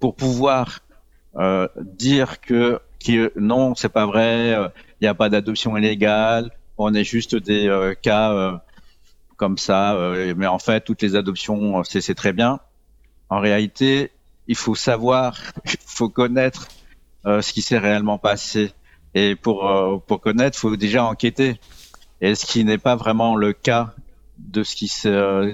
[0.00, 0.80] pour pouvoir
[1.36, 6.94] euh, dire que, que non, c'est pas vrai, il n'y a pas d'adoption illégale, on
[6.94, 8.62] est juste des cas
[9.36, 9.96] comme ça,
[10.36, 12.60] mais en fait, toutes les adoptions, c'est très bien.
[13.28, 14.12] En réalité,
[14.46, 16.68] il faut savoir, il faut connaître
[17.24, 18.72] ce qui s'est réellement passé.
[19.14, 21.60] Et pour, pour connaître, il faut déjà enquêter.
[22.20, 23.94] Et ce qui n'est pas vraiment le cas
[24.38, 24.90] de ce qui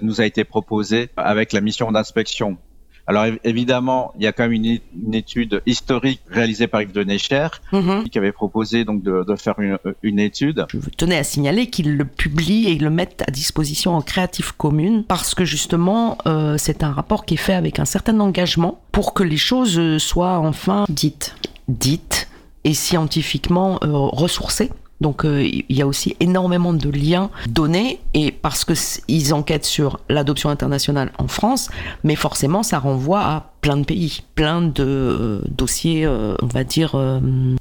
[0.02, 2.58] nous a été proposé avec la mission d'inspection.
[3.06, 4.78] Alors évidemment, il y a quand même une,
[5.14, 8.08] étude historique réalisée par Yves de Necher mhm.
[8.08, 9.56] qui avait proposé donc de, faire
[10.02, 10.66] une, étude.
[10.72, 15.04] Je tenais à signaler qu'il le publie et le mette à disposition en créative commune
[15.04, 19.14] parce que justement euh, c'est un rapport qui est fait avec un certain engagement pour
[19.14, 21.34] que les choses soient enfin dites,
[21.68, 22.28] dites
[22.64, 24.70] et scientifiquement euh, ressourcées.
[25.02, 28.72] Donc euh, il y a aussi énormément de liens donnés et parce que
[29.08, 31.70] ils enquêtent sur l'adoption internationale en France,
[32.04, 36.62] mais forcément ça renvoie à plein de pays, plein de euh, dossiers, euh, on va
[36.62, 36.92] dire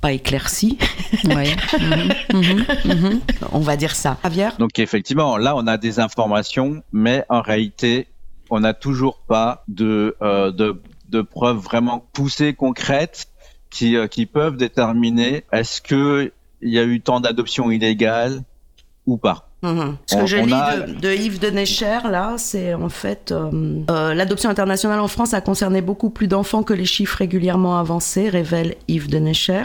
[0.02, 0.78] pas éclaircis.
[1.24, 1.44] Mhm,
[2.34, 3.20] mhm, mhm.
[3.52, 4.18] On va dire ça.
[4.24, 4.50] Javier?
[4.60, 8.08] Donc effectivement, là on a des informations, mais en réalité
[8.52, 13.30] on n'a toujours pas de, de, de preuves vraiment poussées, concrètes
[13.72, 16.32] qui, qui peuvent déterminer est-ce que
[16.62, 18.44] il y a eu tant d'adoptions illégales
[19.06, 19.50] ou pas.
[19.64, 19.98] Mhm.
[20.08, 24.50] Ce que je lis de, Yves de Necher, là, c'est en fait euh, euh, l'adoption
[24.50, 29.10] internationale en France a concerné beaucoup plus d'enfants que les chiffres régulièrement avancés, révèle Yves
[29.10, 29.64] de Necher.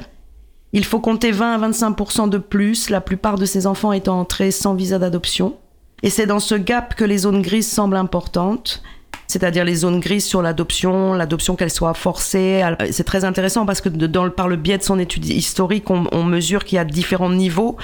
[0.73, 4.51] Il faut compter 20 à 25% de plus, la plupart de ces enfants étant entrés
[4.51, 5.57] sans visa d'adoption.
[6.03, 8.83] Et c'est dans ce gap que les zones grises semblent importantes
[9.27, 12.63] c'est-à-dire les zones grises sur l'adoption, l'adoption qu'elle soit forcée.
[12.91, 16.65] C'est très intéressant parce que dans, par le biais de son étude historique, on, mesure
[16.65, 17.77] qu'il y a différents niveaux.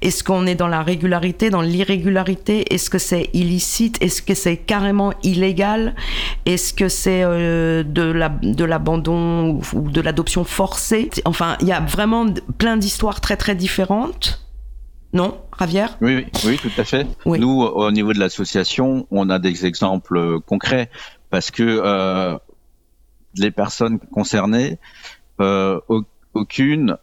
[0.00, 2.72] Est-ce qu'on est dans la régularité, dans l'irrégularité?
[2.72, 4.02] Est-ce que c'est illicite?
[4.02, 5.94] Est-ce que c'est carrément illégal?
[6.46, 11.10] Est-ce que c'est euh, de l'abandon ou de l'adoption forcée?
[11.24, 12.26] Enfin, il y a vraiment
[12.58, 14.40] plein d'histoires très très différentes.
[15.12, 17.06] Non, Javier oui, oui, tout à fait.
[17.26, 20.88] Nous, au niveau de l'association, on a des exemples euh, concrets
[21.30, 22.38] parce que euh,
[23.34, 24.78] les personnes concernées,
[25.40, 25.80] euh,
[26.34, 26.96] aucune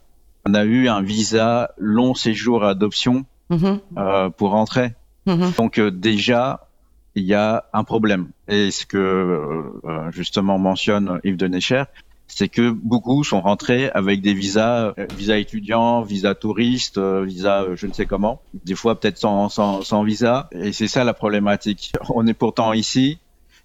[0.47, 3.80] n'a eu un visa long séjour à adoption mm-hmm.
[3.97, 4.93] euh, pour rentrer.
[5.26, 5.58] Mm-hmm.
[5.58, 6.70] Donc euh, déjà,
[7.16, 8.30] il y a un problème.
[8.47, 11.84] Et ce que euh, justement mentionne Yves de Necher,
[12.28, 17.63] c'est que beaucoup sont rentrés avec des visas, euh, visas étudiants, visas touristes, euh, visas
[17.63, 20.49] euh, je ne sais comment, des fois peut-être sans, sans, sans, visa.
[20.51, 21.93] Et c'est ça la problématique.
[22.09, 23.19] On est pourtant ici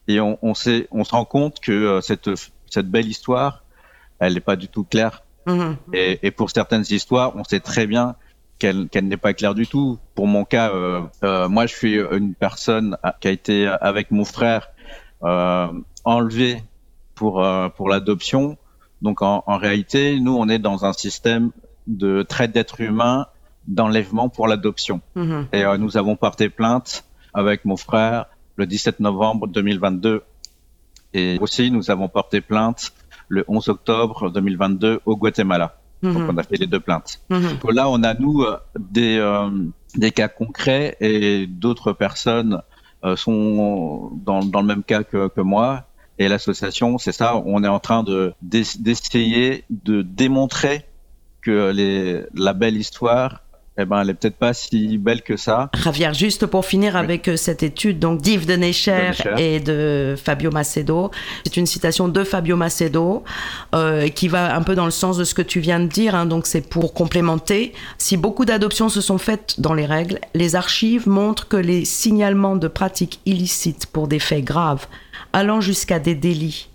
[0.09, 2.31] et on, on, sait, on se rend compte que cette,
[2.71, 3.65] cette belle histoire,
[4.19, 5.23] elle n'est pas du tout claire.
[5.47, 5.73] Mmh.
[5.93, 8.15] Et, et, pour certaines histoires, on sait très bien
[8.61, 9.99] qu'elle qu'elle n'est pas claire du tout.
[10.15, 14.71] Pour mon cas, euh, moi je suis une personne qui a été avec mon frère
[15.25, 15.69] euh,
[16.05, 16.63] enlevée
[17.23, 18.59] pour, euh, pour l'adoption.
[19.01, 21.53] Donc en, en, réalité, nous, on est dans un système
[21.87, 23.29] de traite d'êtres humains,
[23.69, 25.01] d'enlèvement pour l'adoption.
[25.15, 25.47] Mhm.
[25.53, 30.25] Et euh, nous avons porté plainte avec mon frère le 17 novembre 2022.
[31.15, 32.93] Et aussi, nous avons porté plainte
[33.29, 35.79] le 11 octobre 2022 au Guatemala.
[36.03, 36.31] Donc, mhm.
[36.31, 37.21] on a fait les deux plaintes.
[37.31, 37.59] Mhm.
[37.71, 39.49] Là, on a, nous, euh,
[39.95, 42.63] des, cas concrets et d'autres personnes
[43.15, 45.87] sont dans, dans, le même cas que, que moi
[46.19, 50.85] et l'association, c'est ça, on est en train de d'essayer de démontrer
[51.41, 53.43] que les, la belle histoire
[53.79, 55.71] eh ben, elle est peut-être pas si belle que ça.
[55.83, 60.51] Javier, juste pour finir avec euh, cette étude donc d'Yves de Necher et de Fabio
[60.51, 61.11] Macedo.
[61.45, 63.25] C'est une citation de Fabio Macedo
[63.75, 66.15] euh, qui va un peu dans le sens de ce que tu viens de dire.
[66.15, 67.73] Hein, donc c'est pour complémenter.
[67.97, 72.57] Si beaucoup d'adoptions se sont faites dans les règles, les archives montrent que les signalements
[72.57, 74.87] de pratiques illicites pour des faits graves
[75.33, 76.69] allant jusqu'à des délits,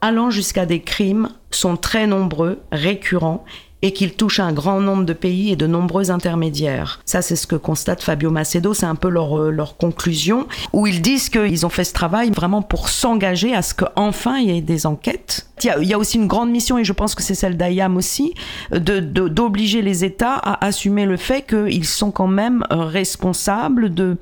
[0.00, 3.44] allant jusqu'à des crimes, sont très nombreux, récurrents
[3.82, 7.00] et qu'il touche un grand nombre de pays et de nombreux intermédiaires.
[7.04, 10.86] Ça, c'est ce que constate Fabio Macedo, c'est un peu leur, euh, leur conclusion, où
[10.86, 14.56] ils disent qu'ils ont fait ce travail vraiment pour s'engager à ce qu'enfin il y
[14.56, 15.48] ait des enquêtes.
[15.64, 18.34] Il y, a, aussi une grande mission, et je pense que c'est celle d'IAM aussi,
[18.70, 23.92] d'obliger de, d'obliger les États à assumer le fait qu'ils sont quand même euh, responsables
[23.92, 24.16] de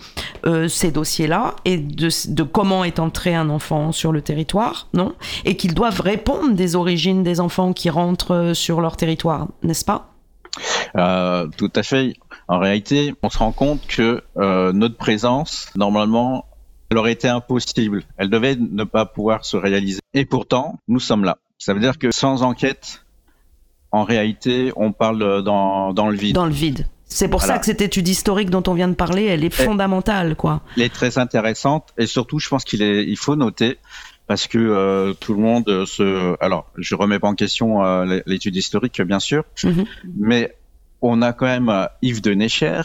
[0.46, 5.14] euh, ces dossiers-là et de, de comment est entré un enfant sur le territoire, non?
[5.44, 9.20] Et qu'ils doivent répondre des origines des enfants qui rentrent sur leur territoire
[9.62, 10.08] n'est-ce pas?
[10.96, 12.14] Euh, Tout à fait.
[12.48, 16.46] En réalité, on se rend compte que euh, notre présence, normalement,
[16.90, 18.02] elle aurait été impossible.
[18.16, 20.00] Elle devait ne pas pouvoir se réaliser.
[20.14, 21.38] Et pourtant, nous sommes là.
[21.58, 23.02] Ça veut dire que sans enquête,
[23.92, 26.34] en réalité, on parle dans, dans le vide.
[26.34, 26.86] Dans le vide.
[27.06, 27.54] C'est pour Voilà.
[27.54, 30.62] ça que cette étude historique dont on vient de parler, elle est fondamentale, quoi.
[30.76, 33.78] Elle est très intéressante et surtout, je pense qu'il est, il faut noter
[34.28, 36.36] parce que euh, tout le monde se.
[36.40, 39.84] Alors, je remets pas en question euh, l'étude historique, bien sûr, Mhm.
[40.18, 40.54] mais
[41.02, 42.82] on a quand même euh, Yves de Necher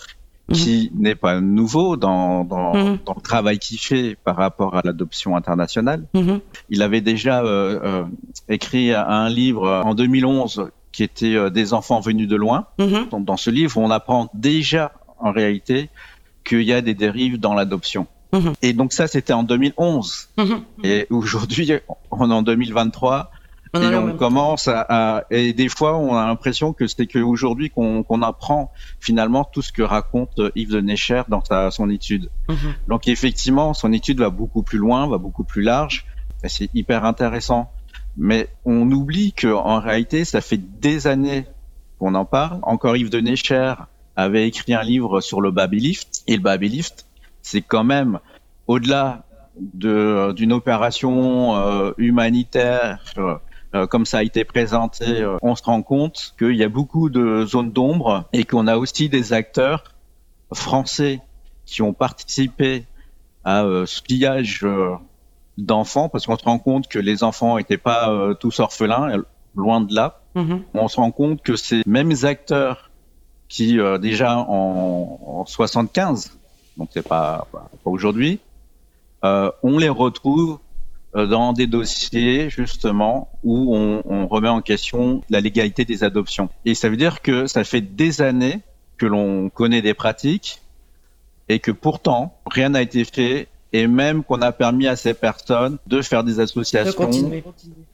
[0.54, 3.00] qui n'est pas nouveau dans, dans, Mhm.
[3.06, 6.06] dans le travail qu'il fait par rapport à l'adoption internationale.
[6.14, 6.40] Mhm.
[6.70, 8.04] Il avait déjà euh, euh,
[8.48, 12.68] écrit un livre en 2011 qui était euh, Des enfants venus de loin.
[12.80, 13.10] Mhm.
[13.10, 15.90] Donc, dans ce livre, on apprend déjà en réalité
[16.44, 18.08] qu'il y a des dérives dans l'adoption.
[18.32, 18.54] Mhm.
[18.62, 20.30] Et donc ça, c'était en 2011.
[20.38, 20.62] Mhm.
[20.84, 21.72] Et aujourd'hui,
[22.12, 23.35] on est en 2023 On en
[23.84, 28.04] et on commence à, à- et des fois, on a l'impression que c'est qu'aujourd'hui qu'on
[28.04, 32.30] qu'on apprend finalement tout ce que raconte Yves de Necher dans sa, son étude.
[32.50, 32.74] Mhm.
[32.88, 36.06] Donc effectivement, son étude va beaucoup plus loin, va beaucoup plus large.
[36.44, 37.72] C'est hyper intéressant.
[38.18, 41.46] Mais on oublie que en réalité, ça fait des années
[42.00, 42.60] qu'on en parle.
[42.64, 43.74] Encore Yves de Necher
[44.16, 46.22] avait écrit un livre sur le babylift.
[46.28, 47.06] Et le babylift,
[47.42, 48.20] c'est quand même
[48.68, 49.24] au-delà
[49.60, 53.36] de- d'une opération euh, humanitaire euh, euh,
[53.88, 57.46] comme ça a été présenté, euh, on se rend compte qu'il y a beaucoup de
[57.46, 59.84] zones d'ombre et qu'on a aussi des acteurs
[60.54, 61.20] français
[61.66, 62.86] qui ont participé
[63.44, 64.96] à euh, ce pillage euh,
[65.58, 69.24] d'enfants, parce qu'on se rend compte que les enfants n'étaient pas euh, tous orphelins, euh,
[69.56, 70.22] loin de là.
[70.36, 70.64] Mhm.
[70.74, 72.92] On se rend compte que ces mêmes acteurs
[73.48, 76.38] qui euh, déjà en, en 75,
[76.78, 78.40] donc c'est pas, pas, aujourd'hui,
[79.24, 80.65] euh, on les retrouve euh,
[81.16, 86.50] dans des dossiers justement où on, on remet en question la légalité des adoptions.
[86.66, 88.62] Et ça veut dire que ça fait des années
[88.98, 90.62] que l'on connaît des pratiques
[91.50, 95.78] et que pourtant rien n'a été fait et même qu'on a permis à ces personnes
[95.88, 97.44] de faire des De associations continuer.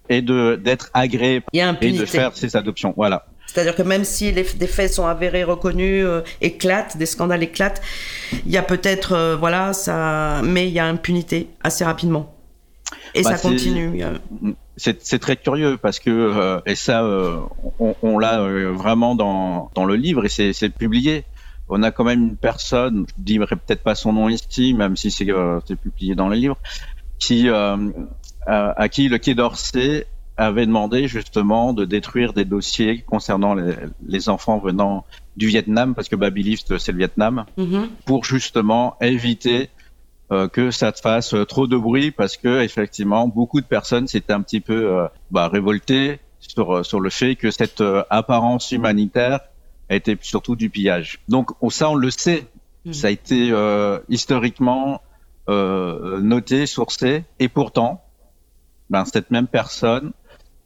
[0.09, 2.93] et de d'être agréées et de faire ces adoptions.
[2.95, 3.25] Voilà.
[3.47, 7.81] C'est-à-dire que même si les, des faits sont avérés, reconnus, euh, éclatent, des scandales éclatent,
[8.45, 12.33] il y a peut-être, euh, voilà, ça, mais il y a impunité assez rapidement.
[13.13, 14.03] Et Bah, ça continue.
[14.77, 17.39] C'est très curieux parce que euh, et ça euh,
[17.79, 21.23] on, on l'a euh, vraiment dans dans le livre et c'est publié.
[21.69, 25.09] On a quand même une personne, je dirais peut-être pas son nom ici, même si
[25.11, 25.25] c'est
[25.81, 26.57] publié dans le livre,
[27.19, 27.77] qui à,
[28.45, 30.05] à qui le Quai d'Orsay
[30.37, 33.73] avait demandé justement de détruire des dossiers concernant les,
[34.07, 35.05] les enfants venant
[35.37, 37.89] du Vietnam, parce que Babylift c'est le Vietnam, Mhm.
[38.05, 39.69] pour justement éviter
[40.31, 44.07] euh, que ça te fasse euh, trop de bruit parce que effectivement beaucoup de personnes
[44.07, 48.71] s'étaient un petit peu euh, bah, révoltées sur sur le fait que cette euh, apparence
[48.71, 49.41] humanitaire
[49.89, 51.19] était surtout du pillage.
[51.27, 52.45] Donc on, ça on le sait,
[52.85, 52.93] Mhm.
[52.93, 55.01] ça a été euh, historiquement
[55.49, 58.01] euh, noté, sourcé, et pourtant
[58.89, 60.11] ben, cette même personne,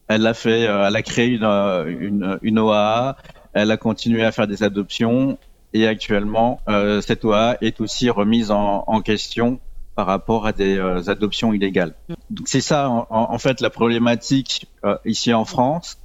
[0.08, 3.18] elle a fait, elle a créé une, une, une OAA,
[3.54, 5.38] elle a continué à faire des adoptions
[5.76, 9.60] et actuellement euh, cette OAA est aussi remise en, en question
[9.96, 11.94] par rapport à des euh, adoptions illégales.
[12.30, 15.98] Donc c'est ça en, en- fait la problématique euh, ici en France,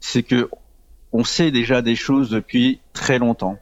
[0.00, 0.50] c'est que
[1.12, 3.56] on sait déjà des choses depuis très longtemps,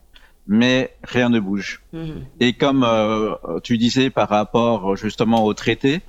[0.48, 1.80] mais rien ne bouge.
[1.92, 2.24] Mhm.
[2.40, 6.00] Et comme euh, tu disais par rapport justement aux traités,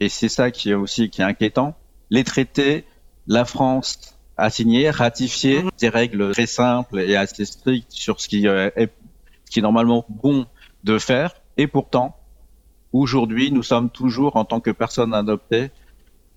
[0.00, 1.76] et c'est ça qui est aussi qui est inquiétant,
[2.10, 2.84] les traités,
[3.28, 8.46] la France a signé, ratifié des règles très simples et assez strictes sur ce qui
[8.46, 8.90] euh, est,
[9.46, 10.46] ce qui est normalement bon
[10.84, 12.16] de faire, et pourtant,
[12.92, 15.70] aujourd'hui, nous sommes toujours en tant que personnes adoptées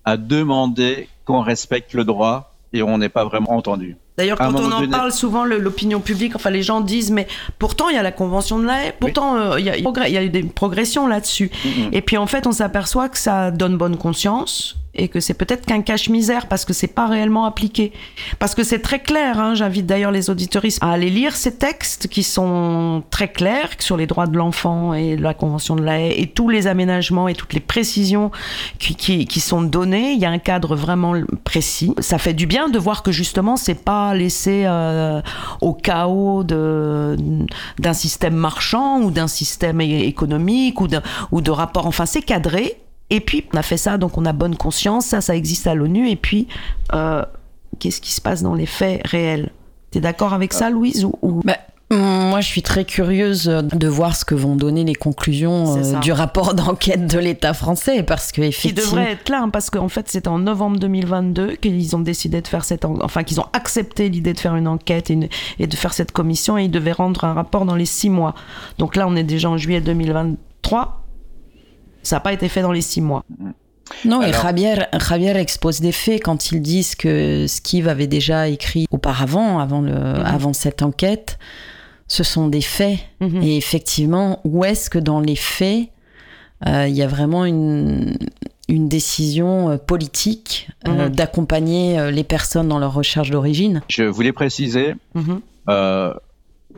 [0.04, 3.96] à demander qu'on respecte le droit et on n'est pas vraiment entendu.
[4.16, 7.26] D'ailleurs, À quand on en donné- parle souvent, l'opinion publique, enfin les gens disent, mais
[7.58, 10.14] pourtant il y a la Convention de la haie, pourtant euh, il y, a, il
[10.14, 11.50] y eu des progressions là-dessus.
[11.64, 11.90] Mhm.
[11.92, 15.66] Et puis en fait, on s'aperçoit que ça donne bonne conscience et que c'est peut-être
[15.66, 17.92] qu'un cache-misère parce que c'est pas réellement appliqué.
[18.38, 22.08] Parce que c'est très clair, hein, j'invite d'ailleurs les auditoristes à aller lire ces textes
[22.08, 26.20] qui sont très clairs sur les droits de l'enfant et la Convention de la haie
[26.20, 28.30] et tous les aménagements et toutes les précisions
[28.78, 30.12] qui, qui, qui sont données.
[30.12, 31.14] Il y a un cadre vraiment
[31.44, 31.94] précis.
[32.00, 35.20] Ça fait du bien de voir que justement, c'est pas laissé euh,
[35.60, 40.88] au chaos d'un système marchand ou d'un système économique ou,
[41.30, 41.86] ou de rapport.
[41.86, 42.76] Enfin, c'est cadré.
[43.10, 45.06] Et puis, on a fait ça, donc on a bonne conscience.
[45.06, 46.08] Ça, ça existe à l'ONU.
[46.08, 46.46] Et puis,
[46.94, 47.24] euh,
[47.78, 49.50] qu'est-ce qui se passe dans les faits réels?
[49.90, 51.56] T'es d'accord avec ça, Louise ou, ou- Bah,
[51.92, 56.12] moi, je suis très curieuse de voir ce que vont donner les conclusions euh, du
[56.12, 59.88] rapport d'enquête de l'État français, parce que qui effectivement, devrait être là, hein, parce qu'en
[59.88, 63.46] fait, c'est en novembre 2022 qu'ils ont décidé de faire cette, en- enfin, qu'ils ont
[63.52, 66.70] accepté l'idée de faire une enquête et, une- et de faire cette commission, et ils
[66.70, 68.36] devaient rendre un rapport dans les six mois.
[68.78, 70.99] Donc là, on est déjà en juillet 2023.
[72.02, 73.24] Ça n'a pas été fait dans les six mois.
[74.04, 78.86] Non, et Javier, Javier expose des faits quand ils disent que Skiv avait déjà écrit
[78.90, 80.22] auparavant, avant, le, Mhm.
[80.24, 81.38] avant cette enquête,
[82.06, 82.98] ce sont des faits.
[83.20, 83.42] Mhm.
[83.42, 85.88] Et effectivement, où est-ce que dans les faits,
[86.68, 88.16] euh, il y a vraiment une,
[88.68, 91.14] une décision euh, politique euh, Mhm.
[91.16, 93.82] d'accompagner les personnes dans leur recherche d'origine?
[93.88, 94.94] Je voulais préciser,
[95.68, 96.14] euh,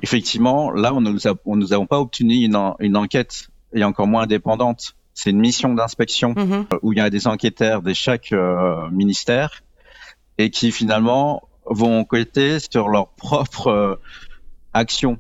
[0.03, 3.49] effectivement, là, on ne nous, a- on nous avons pas obtenu une, en- une enquête,
[3.75, 4.95] et encore moins indépendante.
[5.15, 6.67] C'est une mission d'inspection Mhm.
[6.73, 9.63] euh, où il y a des enquêteurs de chaque euh, ministère
[10.39, 13.95] et qui finalement vont enquêter sur leur propre euh,
[14.73, 15.19] action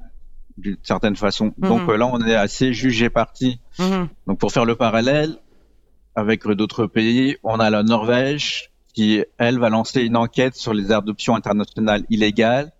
[0.58, 1.52] d'une certaine façon.
[1.58, 1.90] Donc Mhm.
[1.90, 3.60] euh, là, on est assez jugé parti.
[3.78, 4.08] Mhm.
[4.26, 5.36] Donc pour faire le parallèle
[6.14, 10.92] avec d'autres pays, on a la Norvège qui, elle, va lancer une enquête sur les
[10.92, 12.72] adoptions internationales illégales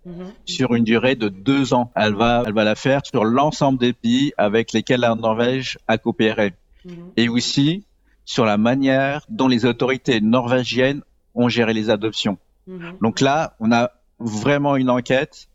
[0.45, 1.91] sur une durée de deux ans.
[1.95, 5.97] Elle va, elle va la faire sur l'ensemble des pays avec lesquels la Norvège a
[5.97, 6.53] coopéré.
[6.85, 7.11] Mhm.
[7.17, 7.85] Et aussi
[8.25, 11.01] sur la manière dont les autorités norvégiennes
[11.35, 12.37] ont géré les adoptions.
[12.67, 12.97] Mhm.
[13.01, 15.47] Donc là, on a vraiment une enquête,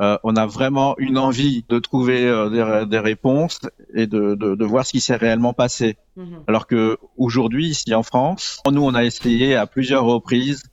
[0.00, 3.60] euh, on a vraiment une envie de trouver euh, des, des réponses
[3.94, 5.96] et de, de, de voir ce qui s'est réellement passé.
[6.16, 6.42] Mhm.
[6.46, 10.64] Alors que aujourd'hui, ici en France, nous, on a essayé à plusieurs reprises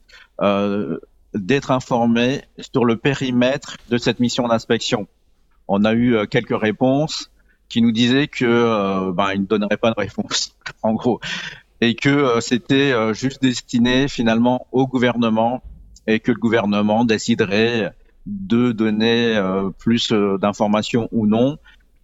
[0.42, 0.98] euh,
[1.34, 2.42] d'être informés
[2.74, 5.08] sur le périmètre de cette mission d'inspection.
[5.68, 7.31] On a eu quelques réponses
[7.72, 11.20] qui nous disaient que euh, ben, ils ne donneraient pas de réponse, en gros,
[11.80, 15.64] et que euh, c'était euh, juste destiné finalement au gouvernement
[16.08, 17.92] et que le gouvernement déciderait
[18.26, 21.58] de donner euh, plus d'informations ou non.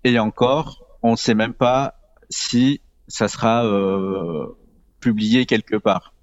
[0.03, 1.95] Et encore, on ne sait même pas
[2.30, 3.63] si ça sera
[4.99, 6.13] publié quelque part.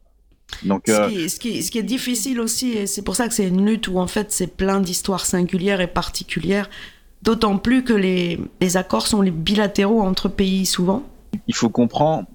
[0.62, 3.28] Donc, euh, Ce, qui, ce qui- ce qui est difficile aussi, et c'est pour ça
[3.28, 6.68] que c'est une lutte où en fait c'est plein d'histoires singulières et particulières,
[7.24, 11.02] d'autant plus que les, les accords sont les bilatéraux entre pays souvent.
[11.48, 12.28] il faut comprendre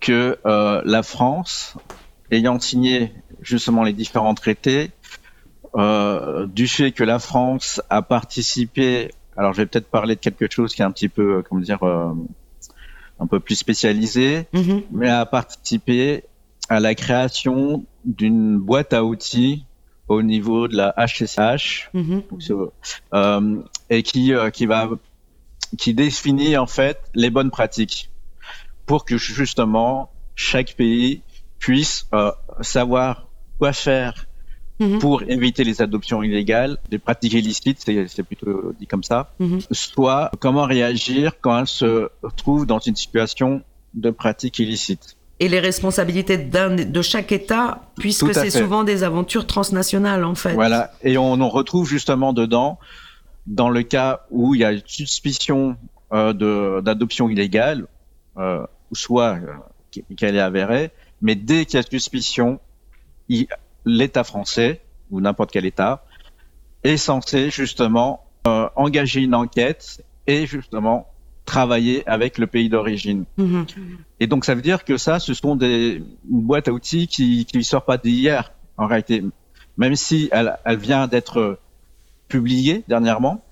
[0.00, 1.74] que euh, la France,
[2.30, 4.90] ayant signé justement les différents traités,
[5.74, 10.50] euh, du fait que la France a participé, alors je vais peut-être parler de quelque
[10.50, 12.12] chose qui est un petit peu, euh, comment dire, euh,
[13.18, 14.82] un peu plus spécialisé, Mhm.
[14.92, 16.24] mais a participé
[16.68, 19.65] à la création d'une boîte à outils
[20.08, 22.22] au niveau de la HSH, Mhm.
[23.14, 24.88] euh, et qui euh, qui va
[25.78, 28.10] qui définit en fait les bonnes pratiques
[28.86, 31.22] pour que justement chaque pays
[31.58, 32.30] puisse euh,
[32.60, 33.26] savoir
[33.58, 34.26] quoi faire
[34.78, 34.98] Mhm.
[34.98, 39.60] pour éviter les adoptions illégales, des pratiques illicites, c'est plutôt dit comme ça, Mhm.
[39.72, 43.62] soit comment réagir quand elles se trouvent dans une situation
[43.94, 45.15] de pratique illicite.
[45.38, 50.54] Et les responsabilités de chaque État, puisque c'est souvent des aventures transnationales en fait.
[50.54, 52.78] Voilà, et on en retrouve justement dedans,
[53.46, 55.76] dans le cas où il y a une suspicion
[56.12, 57.86] euh, d'adoption illégale,
[58.38, 62.60] euh, ou soit euh, qu'elle est avérée, mais dès qu'il y a suspicion,
[63.84, 64.80] l'État français,
[65.10, 66.04] ou n'importe quel État,
[66.82, 71.08] est censé justement euh, engager une enquête et justement
[71.46, 73.24] travailler avec le pays d'origine.
[73.38, 73.64] Mhm.
[74.20, 77.46] Et donc ça veut dire que ça, ce sont des une boîte à outils qui
[77.46, 79.24] qui sort pas d'hier en réalité,
[79.78, 81.58] même si elle, elle vient d'être
[82.28, 83.42] publiée dernièrement,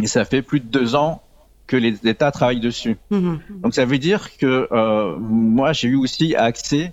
[0.00, 1.22] et ça fait plus de deux ans
[1.66, 2.96] que les États travaillent dessus.
[3.10, 3.40] Mhm.
[3.62, 6.92] Donc ça veut dire que euh, moi j'ai eu aussi accès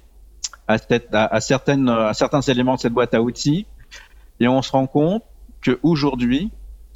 [0.67, 3.65] à, cette, à, à certaines à certains éléments de cette boîte à outils,
[4.39, 5.23] et on se rend compte
[5.61, 6.51] que aujourd'hui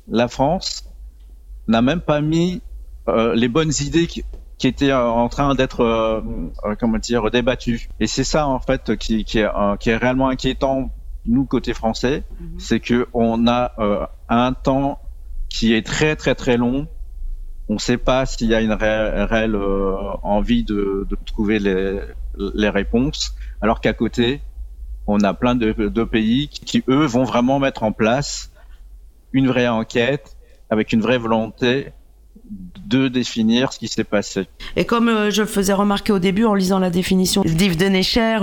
[0.09, 0.89] la France
[1.69, 2.61] n'a même pas mis
[3.35, 4.23] les bonnes idées qui,
[4.57, 6.21] qui étaient euh, en train d'être euh,
[6.65, 7.89] euh, comment dire débattues.
[7.99, 10.91] Et c'est ça en fait qui, qui, est, euh, qui est réellement inquiétant
[11.25, 12.23] nous côté français,
[12.57, 14.99] c'est que on a euh, un temps
[15.49, 16.87] qui est très très très long.
[17.69, 21.59] On ne sait pas s'il y a une ré- réelle euh, envie de, de trouver
[21.59, 21.99] les,
[22.55, 24.41] les réponses, alors qu'à côté,
[25.07, 28.51] on a plein de, de pays qui, qui, eux, vont vraiment mettre en place
[29.31, 30.35] une vraie enquête
[30.69, 31.93] avec une vraie volonté
[32.85, 34.47] de définir ce qui s'est passé.
[34.75, 37.81] Et comme euh, je faisais remarquer au début en lisant la définition d'Yves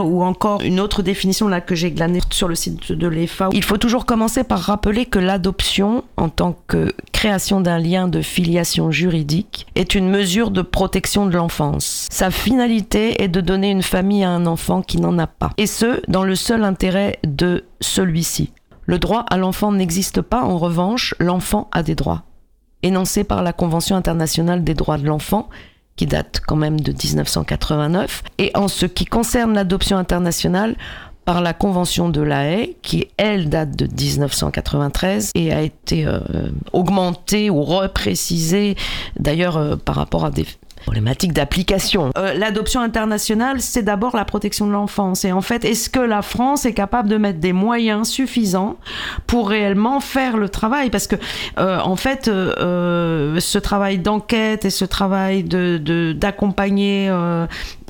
[0.01, 3.63] ou encore une autre définition là que j'ai glanée sur le site de l'EFA, il
[3.63, 8.91] faut toujours commencer par rappeler que l'adoption en tant que création d'un lien de filiation
[8.91, 12.09] juridique est une mesure de protection de l'enfance.
[12.11, 15.51] Sa finalité est de donner une famille à un enfant qui n'en a pas.
[15.59, 18.53] Et ce, dans le seul intérêt de celui-ci.
[18.87, 22.25] Le droit à l'enfant n'existe pas, en revanche, l'enfant a des droits
[22.83, 25.49] énoncé par la Convention internationale des droits de l'enfant,
[25.97, 30.77] qui date quand même de 1989, et en ce qui concerne l'adoption internationale,
[31.25, 36.19] par la Convention de la Haye, qui elle date de 1993 et a été euh,
[36.73, 38.75] augmentée ou reprécisée
[39.19, 40.47] d'ailleurs euh, par rapport à des
[40.83, 42.11] problématique d'application.
[42.17, 45.25] Euh, L'adoption internationale, c'est d'abord la protection de l'enfance.
[45.25, 48.77] Et en fait, est-ce que la France est capable de mettre des moyens suffisants
[49.27, 50.91] pour réellement faire le travail?
[50.91, 51.17] Parce que,
[51.59, 55.79] euh, en fait, euh, ce travail d'enquête et ce travail de
[56.13, 57.11] d'accompagner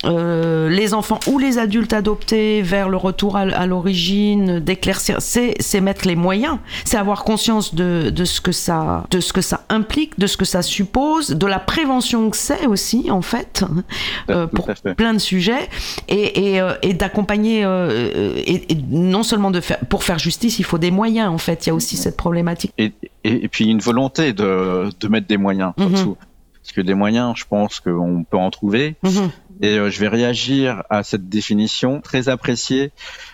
[0.05, 5.53] euh, les enfants ou les adultes adoptés vers le retour à, à l'origine, d'éclaircir, c'est
[5.59, 9.41] c'est mettre les moyens, c'est avoir conscience de, de ce que ça de ce que
[9.41, 13.63] ça implique, de ce que ça suppose, de la prévention que c'est aussi en fait
[14.29, 15.69] euh, pour plein de sujets
[16.07, 20.57] et, et, euh, et d'accompagner euh, et, et non seulement de faire pour faire justice,
[20.59, 21.65] il faut des moyens en fait.
[21.65, 22.73] Il y a aussi cette problématique.
[22.77, 22.91] Et,
[23.49, 25.95] puis une volonté de, de mettre des moyens Mhm.
[25.95, 26.17] surtout.
[26.63, 28.95] Parce que des moyens, je pense qu'on peut en trouver.
[29.03, 29.29] Mhm.
[29.61, 32.91] Et euh, je vais réagir à cette définition très appréciée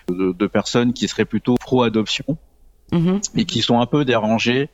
[0.09, 2.37] de, de personnes qui seraient plutôt pro-adoption
[2.93, 3.19] Mhm.
[3.35, 4.69] et qui sont un peu dérangées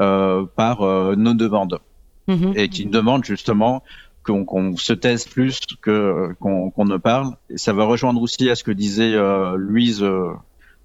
[0.00, 1.78] euh, par euh, nos demandes
[2.26, 2.54] Mhm.
[2.56, 3.82] et qui demandent justement
[4.24, 7.36] qu'on qu'on se taise plus que qu'on qu'on ne parle.
[7.50, 10.32] Et ça va rejoindre aussi à ce que disait euh, Louise euh,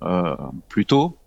[0.04, 0.36] euh,
[0.68, 1.18] plus tôt,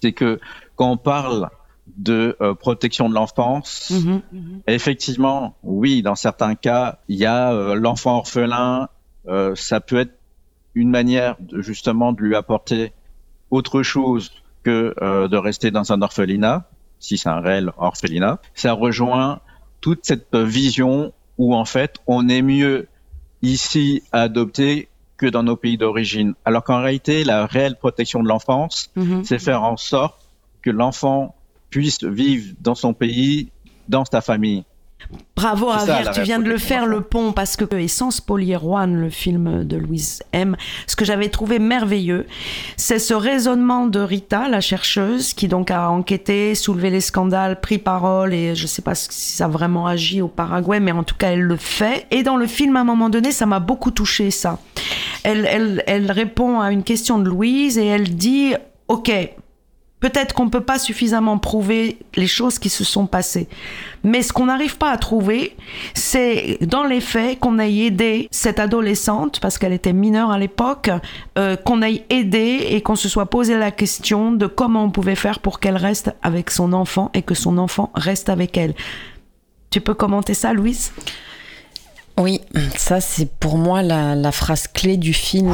[0.00, 0.38] c'est que
[0.76, 1.48] quand on parle
[1.96, 4.60] de euh, protection de l'enfance, Mhm.
[4.66, 8.88] Effectivement, oui, dans certains cas, il y a euh, l'enfant orphelin,
[9.28, 10.14] euh, ça peut être
[10.74, 12.92] une manière de, justement de lui apporter
[13.50, 14.32] autre chose
[14.64, 16.68] que euh, de rester dans un orphelinat,
[16.98, 18.40] si c'est un réel orphelinat.
[18.54, 19.40] Ça rejoint
[19.80, 22.88] toute cette vision où en fait on est mieux
[23.42, 26.34] ici à adopter que dans nos pays d'origine.
[26.44, 29.24] Alors qu'en réalité, la réelle protection de l'enfance, Mhm.
[29.24, 30.28] c'est faire en sorte
[30.62, 31.34] que l'enfant
[31.76, 33.50] puisse vivre dans son pays,
[33.86, 34.64] dans sa famille.
[35.36, 39.62] Bravo Javier, tu viens de le faire le pont parce que Essence Polier-Rouen, le film
[39.64, 40.56] de Louise M,
[40.86, 42.26] ce que j'avais trouvé merveilleux,
[42.78, 47.76] c'est ce raisonnement de Rita, la chercheuse, qui donc a enquêté, soulevé les scandales, pris
[47.76, 51.16] parole et je sais pas si ça a vraiment agi au Paraguay, mais en tout
[51.16, 52.06] cas elle le fait.
[52.10, 54.58] Et dans le film, à un moment donné, ça m'a beaucoup touché ça.
[55.24, 58.54] Elle, elle, elle répond à une question de Louise et elle dit,
[58.88, 59.12] ok,
[59.98, 63.48] Peut-être qu'on ne peut pas suffisamment prouver les choses qui se sont passées.
[64.04, 65.56] Mais ce qu'on n'arrive pas à trouver,
[65.94, 70.90] c'est dans les faits qu'on ait aidé cette adolescente, parce qu'elle était mineure à l'époque,
[71.38, 75.16] euh, qu'on ait aidé et qu'on se soit posé la question de comment on pouvait
[75.16, 78.74] faire pour qu'elle reste avec son enfant et que son enfant reste avec elle.
[79.70, 80.92] Tu peux commenter ça, Louise?
[82.18, 82.40] Oui,
[82.78, 85.52] ça c'est pour moi la, la phrase clé du film.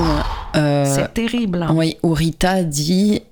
[0.55, 1.67] euh, C'est terrible.
[1.73, 3.23] Oui, où Rita dit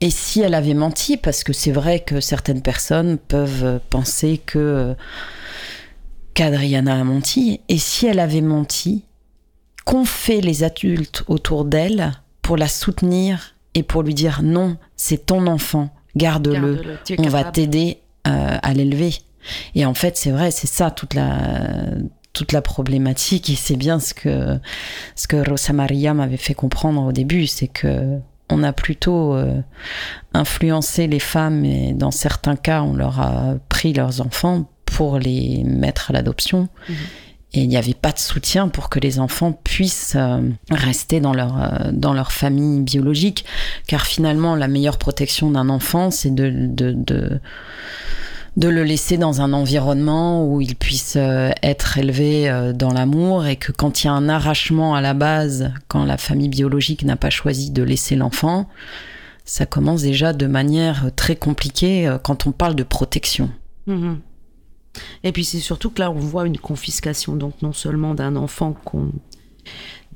[0.00, 4.94] et si elle avait menti Parce que c'est vrai que certaines personnes peuvent penser que
[6.34, 7.60] qu'Adriana a menti.
[7.68, 9.02] Et si elle avait menti,
[9.84, 15.26] qu'ont fait les adultes autour d'elle pour la soutenir et pour lui dire non, c'est
[15.26, 19.14] ton enfant, garde-le, on va t'aider euh, à l'élever.
[19.74, 21.38] Et en fait, c'est vrai, c'est ça toute la
[22.34, 24.60] toute la problématique et c'est bien ce que
[25.16, 28.18] ce que Rosa Maria m'avait fait comprendre au début, c'est que
[28.50, 29.60] on a plutôt euh,
[30.34, 35.62] influencé les femmes et dans certains cas, on leur a pris leurs enfants pour les
[35.64, 36.68] mettre à l'adoption.
[37.54, 40.40] Et il n'y avait pas de soutien pour que les enfants puissent euh,
[40.70, 43.44] rester dans leur, euh, dans leur famille biologique.
[43.86, 47.40] Car finalement, la meilleure protection d'un enfant, c'est de, de, de,
[48.56, 53.46] de le laisser dans un environnement où il puisse euh, être élevé euh, dans l'amour
[53.46, 57.04] et que quand il y a un arrachement à la base, quand la famille biologique
[57.04, 58.68] n'a pas choisi de laisser l'enfant,
[59.44, 63.50] ça commence déjà de manière très compliquée euh, quand on parle de protection.
[63.86, 64.20] Mhm.
[65.22, 68.74] Et puis c'est surtout que là, on voit une confiscation, donc non seulement d'un enfant
[68.84, 69.12] qu'on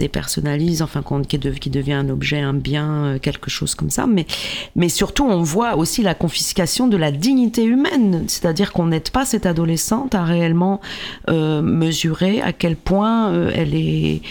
[0.02, 4.06] dépersonnalise, enfin qui, dev- qui devient un objet, un bien, euh, quelque chose comme ça,
[4.06, 4.26] mais,
[4.74, 9.24] mais surtout on voit aussi la confiscation de la dignité humaine, c'est-à-dire qu'on n'aide pas
[9.24, 10.80] cette adolescente à réellement
[11.30, 14.22] euh, mesurer à quel point euh, elle est,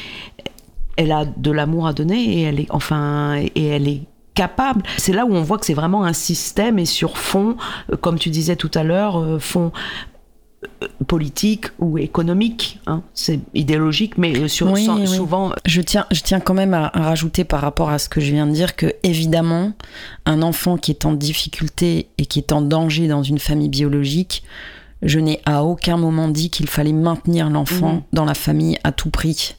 [0.97, 4.01] elle a de l'amour à donner et elle est, enfin, et elle est
[4.33, 4.83] capable.
[4.97, 7.55] C'est là où on voit que c'est vraiment un système et sur fond,
[8.01, 9.71] comme tu disais tout à l'heure, fond
[11.07, 12.79] politique ou économique.
[12.87, 13.01] hein.
[13.13, 15.07] C'est idéologique, mais euh, sur, Oui, sans- oui.
[15.07, 15.51] souvent.
[15.65, 18.31] Je tiens, je tiens quand même à, à rajouter par rapport à ce que je
[18.31, 19.73] viens de dire que, évidemment,
[20.25, 24.43] un enfant qui est en difficulté et qui est en danger dans une famille biologique,
[25.01, 28.01] je n'ai à aucun moment dit qu'il fallait maintenir l'enfant Mhm.
[28.13, 29.55] dans la famille à tout prix.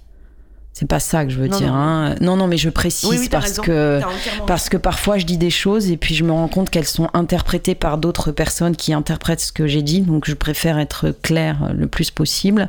[0.82, 1.68] C'est pas ça que je veux Non, dire.
[1.68, 1.74] non.
[1.74, 2.14] hein.
[2.20, 3.62] Non, non, mais je précise Oui, oui, t'as parce raison.
[3.62, 4.00] que
[4.48, 7.08] parce que parfois je dis des choses et puis je me rends compte qu'elles sont
[7.14, 10.00] interprétées par d'autres personnes qui interprètent ce que j'ai dit.
[10.00, 12.68] Donc je préfère être claire le plus possible.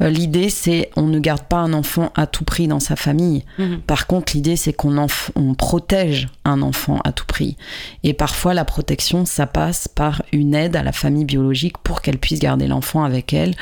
[0.00, 3.44] Euh, l'idée c'est on ne garde pas un enfant à tout prix dans sa famille.
[3.58, 3.80] Mhm.
[3.82, 7.58] Par contre, l'idée c'est qu'on enf- on protège un enfant à tout prix.
[8.04, 12.16] Et parfois la protection ça passe par une aide à la famille biologique pour qu'elle
[12.16, 13.54] puisse garder l'enfant avec elle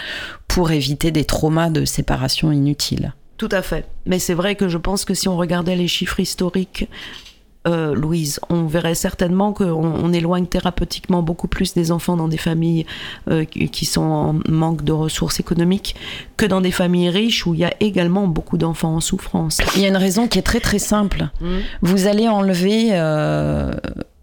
[0.46, 3.12] pour éviter des traumas de séparation inutiles.
[3.42, 3.86] Tout à fait.
[4.06, 6.88] Mais c'est vrai que je pense que si on regardait les chiffres historiques,
[7.66, 12.36] euh, Louise, on verrait certainement qu'on on éloigne thérapeutiquement beaucoup plus des enfants dans des
[12.36, 12.86] familles
[13.28, 15.96] euh, qui sont en manque de ressources économiques
[16.36, 19.58] que dans des familles riches où il y a également beaucoup d'enfants en souffrance.
[19.74, 21.28] Il y a une raison qui est très très simple.
[21.80, 23.72] Vous allez enlever, euh,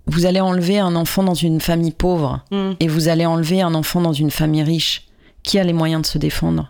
[0.07, 2.71] vous allez enlever un enfant dans une famille pauvre Mm.
[2.79, 5.07] et vous allez enlever un enfant dans une famille riche.
[5.43, 6.69] Qui a les moyens de se défendre?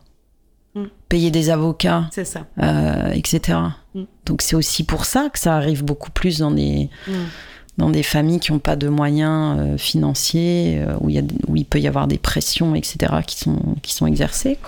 [0.75, 0.83] Mm.
[1.09, 2.45] Payer des avocats, ça.
[2.61, 3.57] euh, etc.
[3.95, 4.03] Mm.
[4.25, 7.11] Donc c'est aussi pour ça que ça arrive beaucoup plus dans des Mm.
[7.77, 11.21] dans des familles qui n'ont pas de moyens euh, financiers, euh, où, il y a,
[11.47, 14.59] où il peut y avoir des pressions, etc., qui sont, qui sont exercées.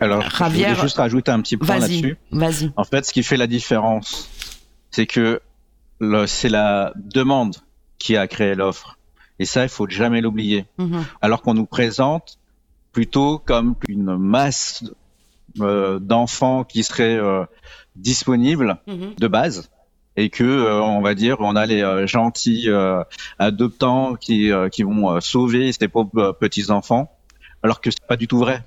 [0.00, 2.16] Alors, Javier, je voulais juste rajouter un petit point Vas-y, là-dessus.
[2.30, 2.72] vas-y.
[2.76, 4.28] En fait, ce qui fait la différence,
[4.92, 5.40] c'est que
[6.26, 7.56] c'est la demande
[7.98, 8.96] qui a créé l'offre.
[9.40, 10.64] Et ça, il faut jamais l'oublier.
[10.78, 11.04] Mhm.
[11.20, 12.38] Alors qu'on nous présente
[12.92, 14.84] plutôt comme une masse
[15.56, 17.44] d'enfants qui seraient euh,
[17.96, 19.14] disponibles Mhm.
[19.18, 19.70] de base
[20.16, 23.02] et que euh, on va dire on a les euh, gentils euh,
[23.38, 27.10] adoptants qui euh, qui vont euh, sauver ces pauvres petits enfants
[27.62, 28.62] alors que c'est pas du tout vrai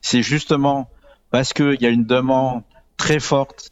[0.00, 0.90] c'est justement
[1.30, 2.62] parce qu'il y a une demande
[2.96, 3.70] très forte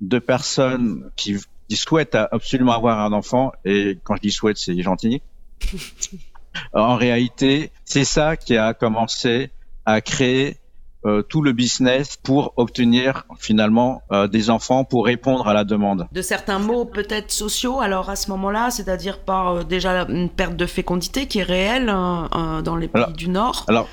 [0.00, 1.36] de personnes qui,
[1.68, 5.20] qui souhaitent absolument avoir un enfant et quand je dis souhaite c'est gentil
[6.72, 9.50] en réalité c'est ça qui a commencé
[9.84, 10.56] à créer
[11.06, 16.08] euh, tout le business pour obtenir finalement euh, des enfants pour répondre à la demande.
[16.12, 20.56] de certains mots peut-être sociaux alors à ce moment-là, c'est-à-dire par euh, déjà une perte
[20.56, 23.88] de fécondité qui est réelle hein, dans les pays Alors- du Nord Alors,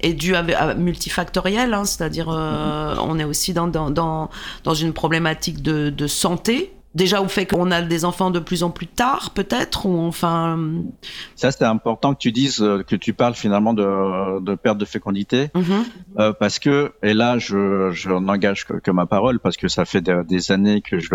[0.00, 4.28] et dû à, à multifactoriel, hein, c'est-à-dire euh, on est aussi dans, dans, dans,
[4.64, 6.72] dans une problématique de, de santé.
[6.96, 10.58] Déjà au fait qu'on a des enfants de plus en plus tard, peut-être, ou enfin.
[11.34, 14.86] ça c'est important que tu dises euh, que tu parles finalement de, de perte de
[14.86, 15.84] fécondité mhm.
[16.18, 19.84] euh, parce que et là je, je n'engage que, que ma parole parce que ça
[19.84, 21.14] fait des, des années que je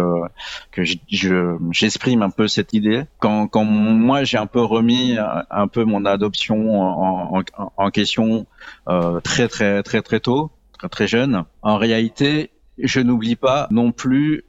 [0.71, 5.17] que je- je- j'exprime un peu cette idée quand quand moi j'ai un peu remis
[5.17, 8.45] un, un peu mon adoption en, en, en question
[8.87, 13.91] euh, très très très très tôt très très jeune en réalité je n'oublie pas non
[13.91, 14.43] plus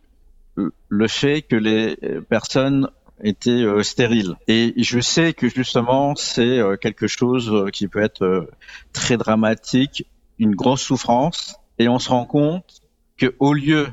[0.57, 1.97] le fait que les
[2.29, 2.89] personnes
[3.23, 4.35] étaient euh, stériles.
[4.49, 8.51] Et je sais que justement, c'est euh, quelque chose euh, qui peut être euh,
[8.93, 10.07] très dramatique,
[10.39, 11.57] une grosse souffrance.
[11.79, 12.81] Et on se rend compte
[13.17, 13.89] que au lieu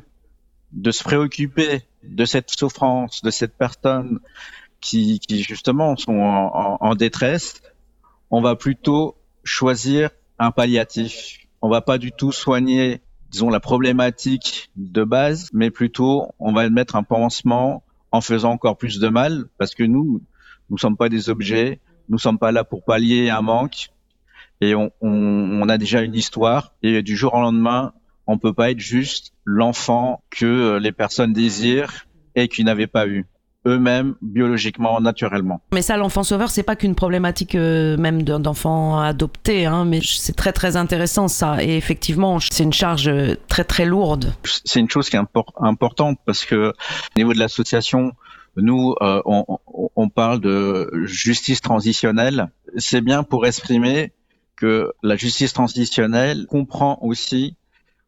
[0.72, 4.19] de se préoccuper de cette souffrance, de cette personne
[4.81, 7.61] qui, qui justement sont en- en détresse,
[8.31, 10.10] on va plutôt choisir
[10.40, 11.40] un palliatif.
[11.61, 16.69] On va pas du tout soigner disons la problématique de base, mais plutôt on va
[16.69, 20.22] mettre un pansement en faisant encore plus de mal, parce que nous,
[20.69, 21.80] nous sommes pas des objets,
[22.10, 23.89] nous sommes pas là pour pallier un manque,
[24.61, 27.93] et on, on, a déjà une histoire, et du jour au lendemain,
[28.27, 33.26] on peut pas être juste l'enfant que les personnes désirent et qui n'avaient pas eu
[33.70, 35.62] eux-mêmes biologiquement, naturellement.
[35.74, 40.00] Mais ça, l'enfant sauveur, c'est pas qu'une problématique euh, même d'un- d'enfant adopté, hein, mais
[40.04, 41.64] c'est très très intéressant ça.
[41.64, 44.34] Et effectivement, c'est une charge euh, très très lourde.
[44.66, 48.12] c'est une chose qui est impor- importante parce que au niveau de l'association,
[48.58, 49.22] nous, euh,
[49.96, 52.50] on parle de justice transitionnelle.
[52.78, 54.12] C'est bien pour exprimer
[54.56, 57.56] que la justice transitionnelle comprend aussi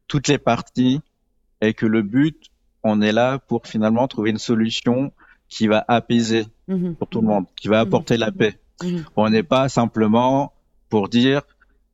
[0.08, 1.00] toutes les parties
[1.62, 2.48] et que le but,
[2.84, 5.12] on est là pour finalement trouver une solution
[5.52, 6.96] qui va apaiser Mhm.
[6.96, 8.58] pour tout le monde, qui va apporter la paix.
[8.82, 9.04] Mhm.
[9.16, 10.54] On n'est pas simplement
[10.90, 11.42] pour dire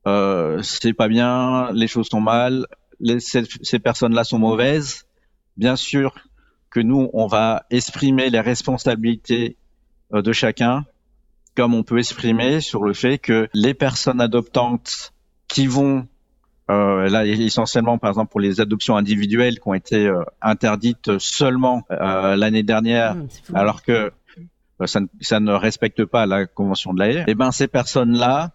[0.05, 2.65] euh, c'est pas bien, les choses sont mal,
[3.01, 5.05] les, ces, ces personnes-là sont mauvaises.
[5.57, 6.13] Bien sûr
[6.69, 9.57] que nous, on va exprimer les responsabilités
[10.13, 10.85] euh, de chacun,
[11.55, 15.11] comme on peut exprimer sur le fait que les personnes adoptantes
[15.49, 16.07] qui vont
[16.69, 21.83] euh, là essentiellement par exemple pour les adoptions individuelles qui ont été euh, interdites seulement
[21.91, 23.53] euh, l'année dernière fou.
[23.55, 24.11] alors que
[24.81, 28.51] euh, ça, ne, ça ne respecte pas la convention de l'AE, eh ben ces personnes-là,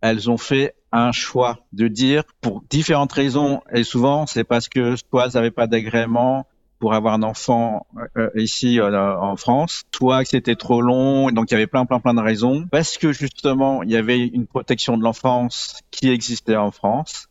[0.00, 4.94] elles ont fait un choix de dire pour différentes raisons et souvent c'est parce que
[4.96, 6.46] soit elles n'avaient pas d'agrément
[6.78, 7.86] pour avoir un enfant
[8.16, 11.66] euh, ici euh, en France, soit que c'était trop long, et donc il y avait
[11.66, 15.80] plein plein plein de raisons, parce que justement il y avait une protection de l'enfance
[15.90, 17.27] qui existait en France,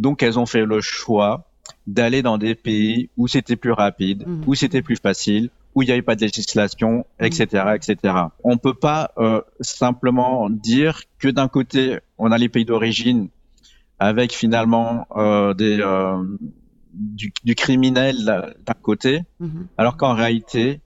[0.00, 1.32] donc elles ont fait le choix
[1.86, 4.42] d'aller dans des pays où c'était plus rapide, Mhm.
[4.46, 7.44] où c'était plus facile, où il n'y avait pas de législation, etc.,
[7.76, 7.94] etc.
[8.42, 13.28] On peut pas euh, simplement dire que d'un côté on a les pays d'origine
[13.98, 16.16] avec finalement euh, des euh,
[16.92, 18.16] du, du criminel
[18.66, 19.66] d'un côté, Mhm.
[19.78, 20.80] alors qu'en réalité,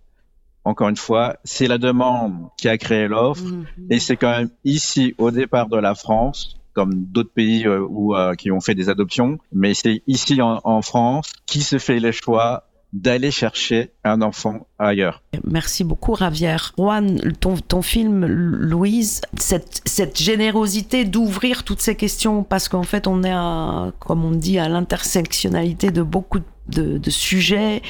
[0.65, 3.45] encore une fois, c'est la demande qui a créé l'offre.
[3.45, 3.65] Mhm.
[3.91, 8.15] Et c'est quand même ici, au départ de la France, comme d'autres pays euh, où,
[8.15, 12.01] euh, qui ont fait des adoptions, mais c'est ici en, en France qui se fait
[12.01, 12.65] le choix
[12.95, 15.21] d'aller chercher un enfant ailleurs.
[15.45, 16.73] Merci beaucoup, Ravière.
[16.79, 23.09] Juan, ton, ton film, Louise, cette, cette générosité d'ouvrir toutes ces questions, parce qu'en fait,
[23.09, 26.39] on est, à, comme on dit, à l'intersectionnalité de beaucoup
[26.69, 27.83] de, de sujets,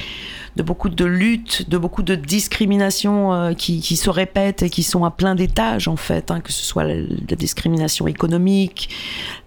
[0.55, 4.81] de beaucoup de luttes, de beaucoup de discriminations euh, qui, qui se répètent et qui
[4.81, 8.89] sont à plein d'étages, en fait, hein, que ce soit la, la discrimination économique,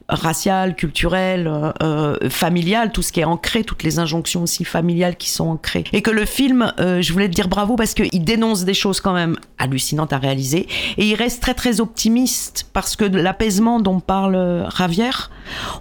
[0.09, 5.16] raciale, culturelle, euh, euh, familiale, tout ce qui est ancré, toutes les injonctions aussi familiales
[5.16, 5.85] qui sont ancrées.
[5.93, 9.01] Et que le film, euh, je voulais te dire bravo parce qu'il dénonce des choses
[9.01, 10.66] quand même hallucinantes à réaliser
[10.97, 15.30] et il reste très très optimiste parce que l'apaisement dont parle euh, Ravière,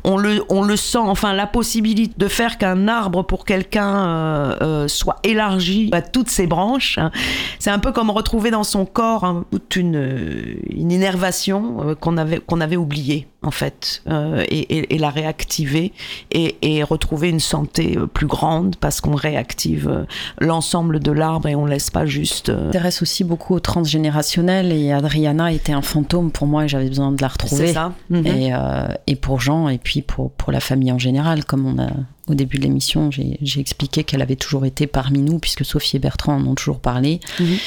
[0.04, 4.56] on le, on le sent, enfin la possibilité de faire qu'un arbre pour quelqu'un euh,
[4.62, 7.12] euh, soit élargi à toutes ses branches, hein.
[7.60, 11.96] c'est un peu comme retrouver dans son corps hein, toute une, euh, une énervation euh,
[11.96, 15.94] qu'on avait, qu'on avait oubliée en fait, euh, et, et- et la réactiver
[16.32, 20.04] et, et retrouver une santé euh, plus grande parce qu'on réactive euh,
[20.40, 22.50] l'ensemble de l'arbre et on laisse pas juste.
[22.50, 26.90] euh, m'intéresse aussi beaucoup au transgénérationnel et Adriana était un fantôme pour moi et j'avais
[26.90, 27.68] besoin de la retrouver.
[27.68, 27.94] C'est ça.
[28.10, 28.26] Mhm.
[28.26, 31.82] Et, euh, et pour Jean et puis pour, pour la famille en général, comme on
[31.82, 31.90] a
[32.28, 36.00] au début de l'émission, j'ai expliqué qu'elle avait toujours été parmi nous puisque Sophie et
[36.00, 37.20] Bertrand en ont toujours parlé.
[37.40, 37.58] Mhm.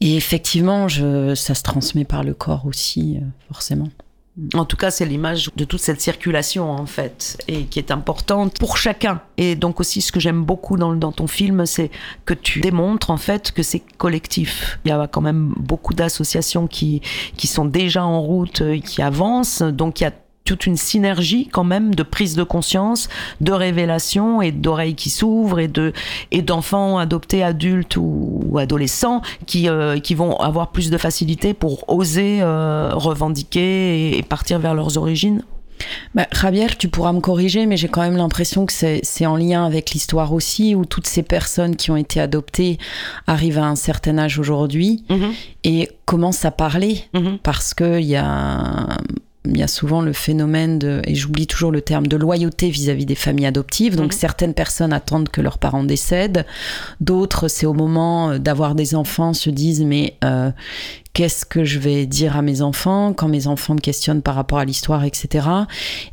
[0.00, 3.18] Et effectivement, je, ça se transmet par le corps aussi,
[3.50, 3.88] forcément.
[4.54, 8.58] En tout cas, c'est l'image de toute cette circulation, en fait, et qui est importante
[8.58, 9.20] pour chacun.
[9.36, 11.90] Et donc aussi, ce que j'aime beaucoup dans, ton film, c'est
[12.24, 14.78] que tu démontres, en fait, que c'est collectif.
[14.84, 17.02] Il y a quand même beaucoup d'associations qui,
[17.36, 19.62] qui sont déjà en route, euh, qui avancent.
[19.62, 20.12] Donc, il y a
[20.48, 23.10] toute une synergie quand même de prise de conscience,
[23.42, 25.92] de révélation et d'oreilles qui s'ouvrent et de
[26.30, 31.52] et d'enfants adoptés adultes ou, ou adolescents qui euh, qui vont avoir plus de facilité
[31.52, 35.42] pour oser euh, revendiquer et, et partir vers leurs origines.
[36.14, 39.36] Bah, Javier, tu pourras me corriger, mais j'ai quand même l'impression que c'est c'est en
[39.36, 42.78] lien avec l'histoire aussi, où toutes ces personnes qui ont été adoptées
[43.26, 45.04] arrivent à un certain âge aujourd'hui.
[45.62, 47.04] Et commencent à parler,
[47.42, 48.88] parce qu'il y a,
[49.44, 53.06] il y a souvent le phénomène de, et j'oublie toujours le terme, de loyauté vis-à-vis
[53.06, 53.96] des familles adoptives.
[53.96, 54.18] Donc Mhm.
[54.18, 56.44] certaines personnes attendent que leurs parents décèdent,
[57.00, 60.50] d'autres, c'est au moment d'avoir des enfants, se disent, mais euh,
[61.12, 64.58] qu'est-ce que je vais dire à mes enfants quand mes enfants me questionnent par rapport
[64.58, 65.46] à l'histoire, etc.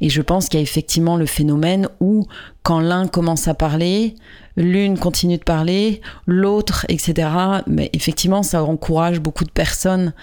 [0.01, 2.27] Et je pense qu'il y a effectivement le phénomène où
[2.63, 4.15] quand l'un commence à parler,
[4.57, 7.29] l'une continue de parler, l'autre, etc.
[7.67, 10.13] Mais effectivement, ça encourage beaucoup de personnes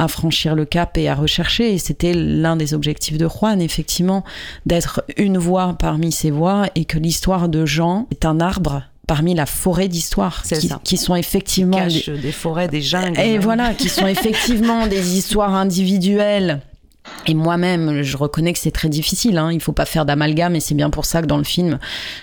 [0.00, 1.74] à franchir le cap et à rechercher.
[1.74, 4.24] Et c'était l'un des objectifs de Juan, effectivement,
[4.66, 9.34] d'être une voix parmi ces voix et que l'histoire de Jean est un arbre parmi
[9.34, 13.18] la forêt d'histoires C'est qui, sont effectivement des- des forêts, des jungles.
[13.20, 13.40] et même.
[13.42, 16.60] voilà, qui sont effectivement des histoires individuelles.
[17.26, 19.38] Et moi-même, je reconnais que c'est très difficile.
[19.38, 19.52] Hein.
[19.52, 21.78] Il faut pas faire d'amalgame, et c'est bien pour ça que dans le film,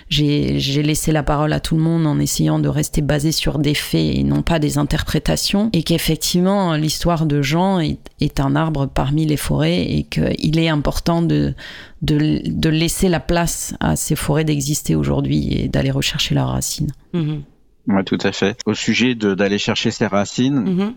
[0.08, 3.74] j'ai laissé la parole à tout le monde en essayant de rester basé sur des
[3.74, 5.70] faits et non pas des interprétations.
[5.72, 10.68] Et qu'effectivement, l'histoire de Jean est, est un arbre parmi les forêts et qu'il est
[10.68, 11.54] important de,
[12.02, 16.92] de, de laisser la place à ces forêts d'exister aujourd'hui et d'aller rechercher leurs racines.
[17.12, 17.42] Mhm.
[17.88, 18.56] Ouais, tout à fait.
[18.66, 20.94] Au sujet d'aller chercher ses racines, Mhm.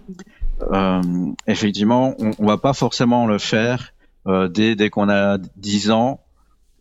[0.61, 1.01] Euh,
[1.47, 3.93] effectivement, on, on va pas forcément le faire
[4.27, 6.19] euh, dès, dès qu'on a 10 ans.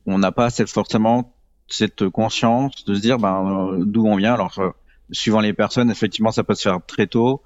[0.07, 1.35] On n'a pas cette, forcément
[1.69, 4.35] cette conscience de se dire ben, euh, d'où on vient.
[4.35, 4.71] Alors, euh,
[5.11, 7.43] suivant les personnes, effectivement, ça peut se faire très tôt,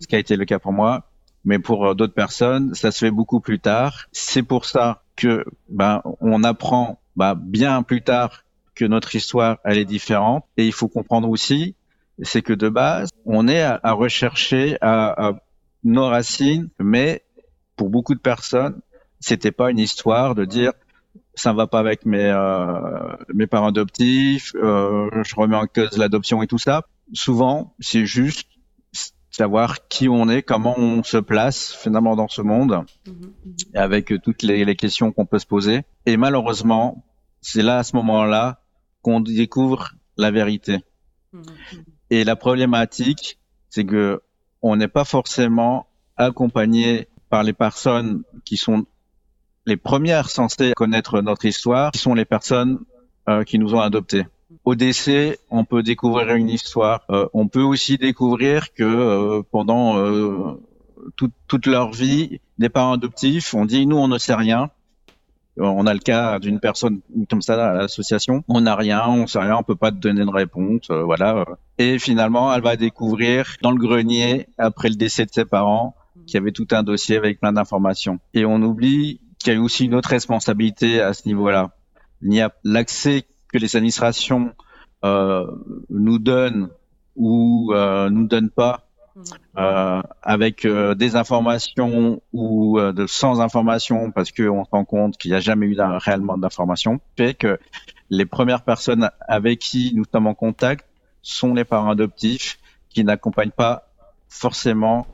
[0.00, 1.04] ce qui a été le cas pour moi.
[1.44, 4.06] Mais pour d'autres personnes, ça se fait beaucoup plus tard.
[4.10, 8.42] C'est pour ça que ben, on apprend ben, bien plus tard
[8.74, 10.44] que notre histoire, elle est différente.
[10.56, 11.76] Et il faut comprendre aussi,
[12.22, 15.32] c'est que de base, on est à, à rechercher à, à
[15.86, 17.22] nos racines, mais
[17.76, 18.80] pour beaucoup de personnes,
[19.20, 20.72] c'était pas une histoire de dire
[21.34, 25.96] ça ne va pas avec mes euh, mes parents adoptifs, euh, je remets en cause
[25.96, 26.86] l'adoption et tout ça.
[27.12, 28.48] Souvent, c'est juste
[29.30, 32.84] savoir qui on est, comment on se place finalement dans ce monde,
[33.74, 35.82] avec toutes les, les questions qu'on peut se poser.
[36.06, 37.04] Et malheureusement,
[37.42, 38.60] c'est là à ce moment-là
[39.02, 40.78] qu'on découvre la vérité.
[42.08, 43.38] Et la problématique,
[43.68, 44.22] c'est que
[44.68, 45.86] on n'est pas forcément
[46.16, 48.86] accompagné par les personnes qui sont
[49.66, 52.78] les premières censées connaître notre histoire, qui sont les personnes
[53.28, 54.24] euh, qui nous ont adoptés.
[54.64, 57.02] au décès, on peut découvrir une histoire.
[57.10, 60.60] Euh, on peut aussi découvrir que euh, pendant euh,
[61.16, 64.70] toute, toute leur vie, des parents adoptifs ont dit nous on ne sait rien.
[65.58, 67.00] On a le cas d'une personne
[67.30, 68.44] comme ça à l'association.
[68.48, 71.44] On n'a rien, on sait rien, on peut pas te donner de réponse, voilà.
[71.78, 75.94] Et finalement, elle va découvrir dans le grenier après le décès de ses parents
[76.26, 78.18] qu'il y avait tout un dossier avec plein d'informations.
[78.34, 81.70] Et on oublie qu'il y a aussi une autre responsabilité à ce niveau-là.
[82.22, 84.52] Il y a l'accès que les administrations
[85.04, 85.46] euh,
[85.90, 86.70] nous donnent
[87.14, 88.85] ou euh, nous donnent pas
[89.56, 95.16] euh, avec euh, des informations ou euh, de sans informations parce qu'on se rend compte
[95.16, 97.58] qu'il n'y a jamais eu réellement d'informations fait que
[98.10, 100.86] les premières personnes avec qui nous sommes en contact
[101.22, 102.58] sont les parents adoptifs
[102.90, 103.88] qui n'accompagnent pas
[104.28, 105.06] forcément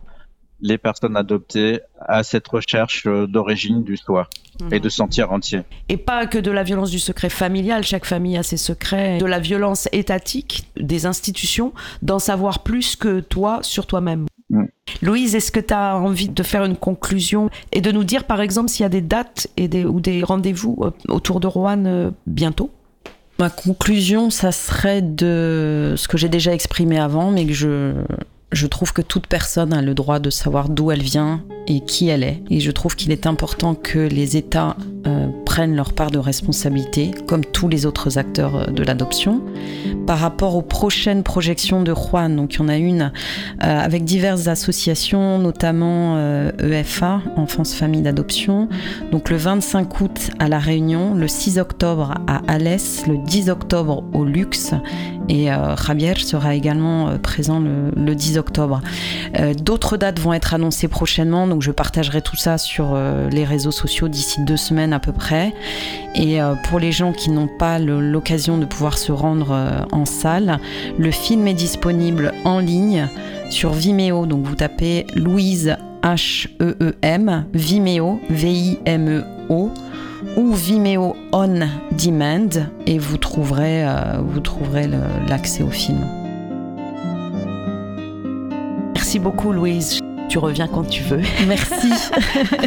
[0.62, 4.28] les personnes adoptées à cette recherche euh, d'origine du soi
[4.70, 5.60] et de sentir entier.
[5.88, 9.26] Et pas que de la violence du secret familial, chaque famille a ses secrets, de
[9.26, 11.72] la violence étatique des institutions,
[12.02, 14.26] d'en savoir plus que toi sur toi-même.
[14.50, 14.64] Mm.
[15.00, 18.40] Louise, est-ce que tu as envie de faire une conclusion et de nous dire par
[18.40, 21.84] exemple s'il y a des dates et des, ou des rendez-vous euh, autour de Rouen
[21.86, 22.70] euh, bientôt?
[23.38, 27.94] Ma conclusion, ça serait de ce que j'ai déjà exprimé avant, mais que je,
[28.52, 32.08] je trouve que toute personne a le droit de savoir d'où elle vient et qui
[32.08, 32.42] elle est.
[32.50, 34.76] Et je trouve qu'il est important que les États
[35.06, 39.42] euh, prennent leur part de responsabilité, comme tous les autres acteurs euh, de l'adoption.
[40.06, 43.12] Par rapport aux prochaines projections de Juan, donc il y en a une
[43.62, 46.18] euh, avec diverses associations, notamment
[46.58, 48.68] EFA, e Enfance Famille d'Adoption.
[49.12, 54.02] Donc le 25 août à La Réunion, le 6 octobre à Alès, le 10 octobre
[54.12, 54.72] au Luxe
[55.28, 55.46] et
[55.86, 58.80] Javier sera également présent le, le 10 octobre.
[59.56, 63.70] D'autres dates vont être annoncées prochainement donc je partagerai tout ça sur euh, les réseaux
[63.70, 65.41] sociaux d'ici deux semaines à peu près.
[66.14, 70.04] Et euh, pour les gens qui n'ont pas l'occasion de pouvoir se rendre euh, en
[70.04, 70.58] salle,
[70.98, 73.08] le film est disponible en ligne
[73.50, 74.26] sur Vimeo.
[74.26, 79.70] Donc vous tapez Louise H-E-E-M, Vimeo, V-I-M-E-O
[80.36, 81.60] ou Vimeo On
[81.92, 83.84] Demand et vous trouverez,
[84.24, 84.88] vous trouverez
[85.28, 85.98] l'accès au film.
[88.94, 90.00] Merci beaucoup Louise
[90.32, 91.20] tu reviens quand tu veux.
[91.46, 91.92] Merci.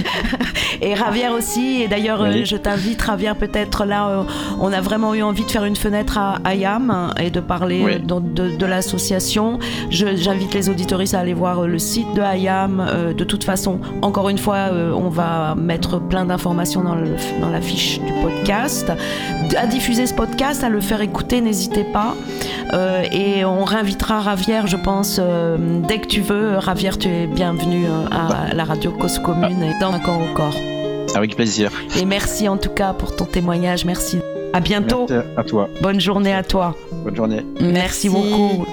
[0.81, 1.81] et Ravière aussi.
[1.81, 4.23] Et d'ailleurs, euh, je t'invite, Ravière, peut-être là, euh,
[4.59, 8.65] on a vraiment eu envie de faire une fenêtre à Ayam et de parler de,
[8.67, 9.57] l'association.
[9.89, 12.85] J'invite les auditoristes à aller voir euh, le site de Ayam.
[13.17, 16.97] de toute façon, encore une fois, on va mettre plein d'informations dans,
[17.41, 18.91] dans la fiche du podcast.
[19.57, 22.13] À diffuser ce podcast, à le faire écouter, n'hésitez pas.
[23.11, 25.19] et on réinvitera Ravière, je pense,
[25.87, 26.57] dès que tu veux.
[26.57, 30.19] Ravière, tu es bien bienvenue euh, à la radio Cause Commune et dans un corps
[30.19, 30.55] au corps.
[31.15, 31.71] Avec plaisir.
[31.97, 33.85] Et merci en tout cas pour ton témoignage.
[33.85, 34.19] Merci.
[34.51, 35.05] À bientôt.
[35.09, 35.69] Merci à toi.
[35.81, 36.75] Bonne journée à toi.
[37.03, 37.45] Bonne journée.
[37.61, 38.64] Merci, beaucoup.